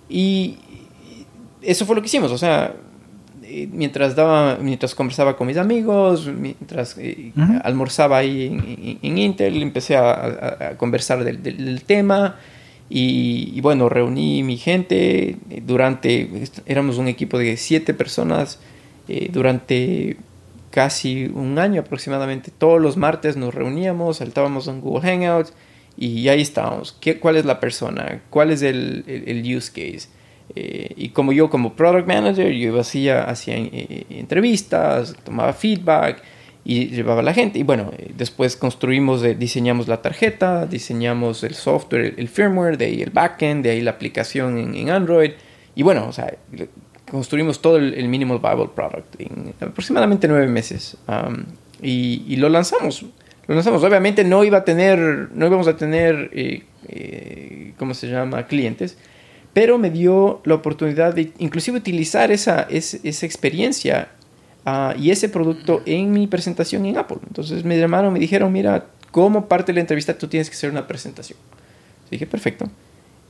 Y 0.10 0.58
eso 1.62 1.86
fue 1.86 1.96
lo 1.96 2.02
que 2.02 2.08
hicimos, 2.08 2.32
o 2.32 2.38
sea, 2.38 2.76
eh, 3.44 3.68
mientras, 3.72 4.16
daba, 4.16 4.58
mientras 4.62 4.94
conversaba 4.94 5.38
con 5.38 5.48
mis 5.48 5.58
amigos, 5.58 6.28
mientras 6.28 6.98
eh, 6.98 7.32
almorzaba 7.64 8.18
ahí 8.18 8.98
en, 9.02 9.18
Intel, 9.18 9.62
empecé 9.62 9.96
a, 9.96 10.76
conversar 10.78 11.24
del, 11.24 11.84
tema 11.84 12.36
y, 12.90 13.54
y, 13.56 13.62
bueno, 13.62 13.88
reuní 13.88 14.44
mi 14.44 14.58
gente 14.58 15.38
durante, 15.66 16.30
éramos 16.66 16.98
un 16.98 17.08
equipo 17.08 17.38
de 17.38 17.56
siete 17.56 17.94
personas, 17.94 18.60
durante 19.32 20.18
casi 20.80 21.30
un 21.36 21.60
año 21.60 21.82
aproximadamente. 21.82 22.52
Todos 22.58 22.80
los 22.80 22.96
martes 22.96 23.36
nos 23.36 23.54
reuníamos, 23.54 24.20
saltábamos 24.20 24.70
en 24.70 24.80
Google 24.80 25.02
Hangouts 25.02 25.52
y 25.98 26.30
ahí 26.30 26.40
estábamos. 26.40 26.96
¿Qué, 27.02 27.20
¿Cuál 27.20 27.36
es 27.36 27.44
la 27.44 27.60
persona? 27.60 28.22
¿Cuál 28.30 28.50
es 28.52 28.62
el, 28.62 29.04
el, 29.06 29.58
use 29.58 29.74
case? 29.74 30.08
Eh, 30.56 30.94
y 30.96 31.10
como 31.10 31.34
yo 31.34 31.50
como 31.50 31.74
product 31.74 32.08
manager, 32.08 32.54
yo 32.54 32.80
hacía, 32.80 33.26
hacía 33.26 33.58
eh, 33.58 34.06
entrevistas, 34.10 35.18
tomaba 35.26 35.52
feedback 35.52 36.24
y 36.64 36.88
llevaba 36.88 37.22
la 37.24 37.34
gente. 37.34 37.60
Y 37.60 37.64
bueno, 37.64 37.92
eh, 37.98 38.12
después 38.16 38.56
construimos, 38.56 39.22
eh, 39.26 39.36
diseñamos 39.36 39.90
la 39.90 40.02
tarjeta, 40.02 40.66
diseñamos 40.66 41.44
el 41.44 41.56
software, 41.56 42.14
el, 42.16 42.30
firmware, 42.30 42.78
de 42.78 42.86
ahí 42.86 43.02
el 43.02 43.10
backend, 43.10 43.66
de 43.66 43.72
ahí 43.72 43.82
la 43.82 43.92
aplicación 43.92 44.58
en, 44.58 44.90
Android. 44.90 45.32
Y 45.76 45.84
bueno, 45.84 46.08
o 46.08 46.14
sea, 46.14 46.38
construimos 47.10 47.62
todo 47.62 47.78
el, 47.78 48.08
minimal 48.08 48.40
viable 48.40 48.70
product 48.74 49.20
en 49.20 49.54
aproximadamente 49.60 50.28
nueve 50.28 50.48
meses. 50.48 50.98
y, 51.82 52.36
lo 52.38 52.50
lanzamos. 52.50 53.06
Lo 53.48 53.56
lanzamos. 53.56 53.84
Obviamente 53.84 54.24
no 54.24 54.44
iba 54.44 54.60
a 54.60 54.66
tener, 54.66 55.30
no 55.34 55.48
íbamos 55.48 55.68
a 55.68 55.76
tener, 55.76 56.30
eh, 56.34 57.74
¿cómo 57.78 57.94
se 57.94 58.08
llama?, 58.08 58.46
clientes. 58.48 58.98
Pero 59.54 59.78
me 59.78 59.90
dio 59.90 60.42
la 60.46 60.56
oportunidad 60.56 61.16
de 61.16 61.32
inclusive 61.40 61.78
utilizar 61.78 62.32
esa, 62.32 62.68
esa 62.70 63.26
experiencia 63.26 64.10
Ah, 64.66 64.94
y 64.98 65.10
ese 65.10 65.30
producto 65.30 65.82
en 65.86 66.12
mi 66.12 66.28
presentación 66.28 66.86
en 66.86 66.98
Apple. 66.98 67.18
Entonces 67.26 67.64
me 67.64 67.80
llamaron, 67.80 68.14
me 68.14 68.20
dijeron, 68.20 68.52
mira, 68.52 68.86
como 69.10 69.48
parte 69.48 69.72
de 69.72 69.76
la 69.76 69.80
entrevista 69.82 70.18
tú 70.18 70.28
tienes 70.28 70.50
que 70.50 70.56
hacer 70.56 70.70
una 70.70 70.86
presentación. 70.86 71.40
Dije, 72.12 72.28
perfecto. 72.28 72.70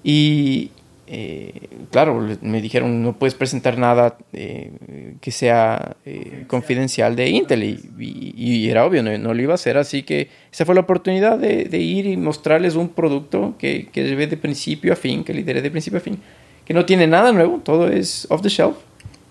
Y 0.03 0.71
eh, 1.11 1.69
claro, 1.89 2.23
me 2.41 2.61
dijeron, 2.61 3.01
no 3.01 3.17
puedes 3.17 3.33
presentar 3.33 3.79
nada 3.79 4.15
eh, 4.31 4.71
que 5.19 5.31
sea 5.31 5.95
eh, 6.05 6.43
confidencial 6.45 7.15
de 7.15 7.29
Intel. 7.29 7.63
Y, 7.97 8.69
era 8.69 8.85
obvio, 8.85 9.01
no, 9.01 9.33
lo 9.33 9.41
iba 9.41 9.53
a 9.53 9.55
hacer. 9.55 9.77
Así 9.77 10.03
que 10.03 10.29
esa 10.51 10.65
fue 10.65 10.75
la 10.75 10.81
oportunidad 10.81 11.39
de, 11.39 11.65
de 11.65 11.79
ir 11.79 12.05
y 12.05 12.15
mostrarles 12.15 12.75
un 12.75 12.89
producto 12.89 13.55
que, 13.57 13.87
que 13.91 14.03
llevé 14.03 14.27
de 14.27 14.37
principio 14.37 14.93
a 14.93 14.95
fin, 14.95 15.23
que 15.23 15.33
lideré 15.33 15.63
de 15.63 15.71
principio 15.71 15.97
a 15.97 16.01
fin, 16.01 16.19
que 16.63 16.75
no 16.75 16.85
tiene 16.85 17.07
nada 17.07 17.31
nuevo, 17.31 17.59
todo 17.63 17.87
es 17.87 18.27
off 18.29 18.43
the 18.43 18.49
shelf 18.49 18.75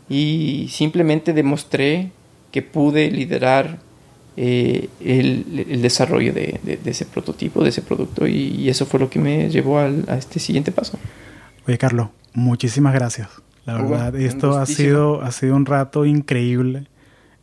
y 0.08 0.66
simplemente 0.70 1.32
demostré 1.32 2.10
que 2.50 2.62
pude 2.62 3.10
liderar 3.10 3.78
el, 4.36 5.80
desarrollo 5.82 6.32
de, 6.32 6.58
ese 6.84 7.04
prototipo, 7.04 7.62
de 7.62 7.68
ese 7.68 7.82
producto 7.82 8.26
y, 8.26 8.68
eso 8.68 8.86
fue 8.86 8.98
lo 8.98 9.10
que 9.10 9.18
me 9.20 9.48
llevó 9.50 9.78
a 9.78 10.16
este 10.16 10.40
siguiente 10.40 10.72
paso. 10.72 10.98
Oye, 11.68 11.76
Carlos, 11.76 12.08
muchísimas 12.32 12.94
gracias. 12.94 13.28
La 13.66 13.74
verdad, 13.74 14.16
esto 14.16 14.58
ha 14.58 14.64
sido, 14.64 15.20
ha 15.20 15.30
sido 15.30 15.54
un 15.54 15.66
rato 15.66 16.06
increíble. 16.06 16.86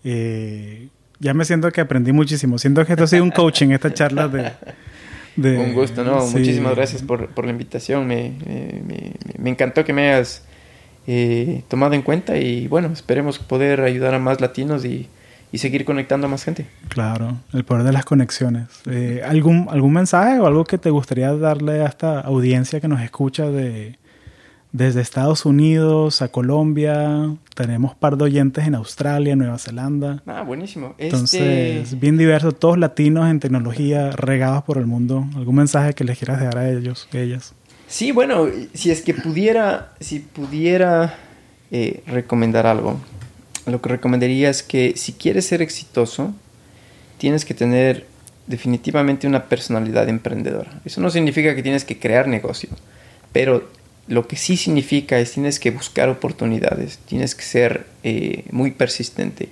Eh, 0.04 0.88
ya 1.20 1.36
me 1.36 1.46
siento 1.46 1.72
que 1.72 1.80
aprendí 1.80 2.12
muchísimo. 2.12 2.58
Siento 2.58 2.84
que 2.88 2.94
esto 2.94 3.04
ha 3.04 3.08
sido 3.08 3.24
un 3.24 3.30
coaching, 3.30 3.70
esta 3.70 3.94
charla 3.94 4.28
de... 4.28 4.52
de 5.36 5.60
un 5.60 5.76
gusto, 5.76 6.04
¿no? 6.04 6.26
Muchísimas 6.26 6.76
gracias 6.76 7.04
por, 7.04 7.28
por 7.28 7.46
la 7.46 7.52
invitación. 7.52 8.08
Me, 8.08 8.34
me, 8.44 9.12
me, 9.38 9.50
encantó 9.52 9.86
que 9.86 9.94
me 9.94 10.10
hayas 10.10 10.44
eh, 11.06 11.62
tomado 11.68 11.94
en 11.94 12.02
cuenta 12.02 12.36
y 12.36 12.68
bueno, 12.68 12.88
esperemos 12.88 13.38
poder 13.38 13.82
ayudar 13.82 14.16
a 14.16 14.20
más 14.20 14.42
latinos 14.42 14.86
y, 14.86 15.08
seguir 15.54 15.86
conectando 15.86 16.28
a 16.28 16.30
más 16.30 16.44
gente. 16.44 16.66
Claro, 16.90 17.38
el 17.54 17.64
poder 17.64 17.84
de 17.84 17.94
las 17.94 18.04
conexiones. 18.04 18.68
Eh, 18.88 19.22
¿algún, 19.24 19.68
¿Algún 19.70 19.94
mensaje 19.94 20.38
o 20.40 20.48
algo 20.48 20.66
que 20.66 20.78
te 20.78 20.90
gustaría 20.90 21.32
darle 21.34 21.82
a 21.82 21.86
esta 21.86 22.20
audiencia 22.20 22.82
que 22.82 22.90
nos 22.90 23.00
escucha 23.02 23.50
de, 23.50 23.98
desde 24.76 25.00
Estados 25.00 25.46
Unidos 25.46 26.22
a 26.22 26.28
Colombia? 26.28 27.34
Tenemos 27.56 27.96
par 27.96 28.18
de 28.18 28.26
oyentes 28.26 28.68
en 28.68 28.76
Australia, 28.76 29.34
Nueva 29.38 29.58
Zelanda. 29.58 30.22
Ah, 30.26 30.42
buenísimo. 30.42 30.96
Entonces, 30.98 31.84
este 31.84 31.96
bien 31.96 32.18
diverso, 32.18 32.52
todos 32.52 32.78
latinos 32.78 33.30
en 33.30 33.40
tecnología 33.40 34.12
regados 34.12 34.64
por 34.66 34.78
el 34.78 34.86
mundo. 34.86 35.26
¿Algún 35.38 35.56
mensaje 35.56 35.94
que 35.94 36.04
les 36.04 36.18
quieras 36.18 36.42
dejar 36.42 36.58
a 36.58 36.70
ellos, 36.70 37.08
ellas? 37.14 37.54
Sí, 37.88 38.12
bueno, 38.12 38.48
si 38.74 38.92
es 38.92 39.02
que 39.02 39.14
pudiera, 39.14 39.94
si 40.02 40.20
pudiera 40.20 41.16
eh, 41.72 42.04
recomendar 42.06 42.68
algo, 42.68 43.00
lo 43.68 43.82
que 43.82 43.88
recomendaría 43.88 44.50
es 44.50 44.62
que 44.62 44.98
si 44.98 45.14
quieres 45.14 45.46
ser 45.46 45.62
exitoso, 45.62 46.34
tienes 47.18 47.46
que 47.46 47.54
tener 47.54 48.08
definitivamente 48.46 49.26
una 49.26 49.46
personalidad 49.46 50.10
emprendedora. 50.10 50.82
Eso 50.84 51.00
no 51.00 51.10
significa 51.10 51.56
que 51.56 51.64
tienes 51.64 51.86
que 51.86 51.98
crear 51.98 52.28
negocio, 52.28 52.70
pero 53.32 53.70
lo 54.08 54.28
que 54.28 54.36
sí 54.36 54.58
significa 54.58 55.20
es 55.20 55.32
tienes 55.32 55.60
que 55.60 55.72
buscar 55.72 56.10
oportunidades, 56.10 57.00
tienes 57.00 57.36
que 57.36 57.44
ser 57.44 57.88
eh, 58.04 58.46
muy 58.52 58.72
persistente 58.72 59.50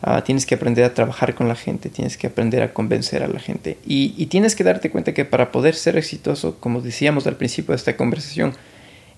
Ah, 0.00 0.22
tienes 0.22 0.46
que 0.46 0.54
aprender 0.54 0.84
a 0.84 0.94
trabajar 0.94 1.34
con 1.34 1.48
la 1.48 1.56
gente, 1.56 1.88
tienes 1.88 2.16
que 2.16 2.28
aprender 2.28 2.62
a 2.62 2.72
convencer 2.72 3.24
a 3.24 3.28
la 3.28 3.40
gente. 3.40 3.78
Y, 3.84 4.26
tienes 4.26 4.54
que 4.54 4.62
darte 4.62 4.90
cuenta 4.90 5.12
que 5.12 5.24
para 5.24 5.50
poder 5.50 5.74
ser 5.74 5.96
exitoso, 5.96 6.56
como 6.60 6.80
decíamos 6.80 7.26
al 7.26 7.36
principio 7.36 7.72
de 7.72 7.76
esta 7.76 7.96
conversación, 7.96 8.54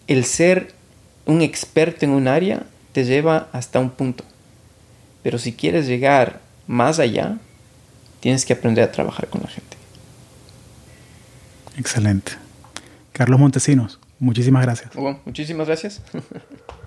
el 0.07 0.25
ser 0.25 0.73
un 1.27 1.43
experto 1.43 2.07
en 2.07 2.13
un 2.13 2.29
área 2.29 2.65
te 2.93 3.05
lleva 3.05 3.49
hasta 3.53 3.79
un 3.79 3.91
punto. 3.91 4.25
Pero 5.23 5.39
si 5.39 5.53
quieres 5.53 5.87
llegar 5.87 6.41
más 6.67 6.99
allá, 6.99 7.37
tienes 8.21 8.47
que 8.47 8.55
aprender 8.55 8.83
a 8.83 8.91
trabajar 8.91 9.29
con 9.29 9.43
la 9.43 9.49
gente. 9.49 9.77
Excelente. 11.77 12.33
Carlos 13.13 13.39
Montesinos, 13.39 13.99
muchísimas 14.21 14.63
gracias. 14.63 14.91
muchísimas 15.25 15.67
gracias. 15.67 16.01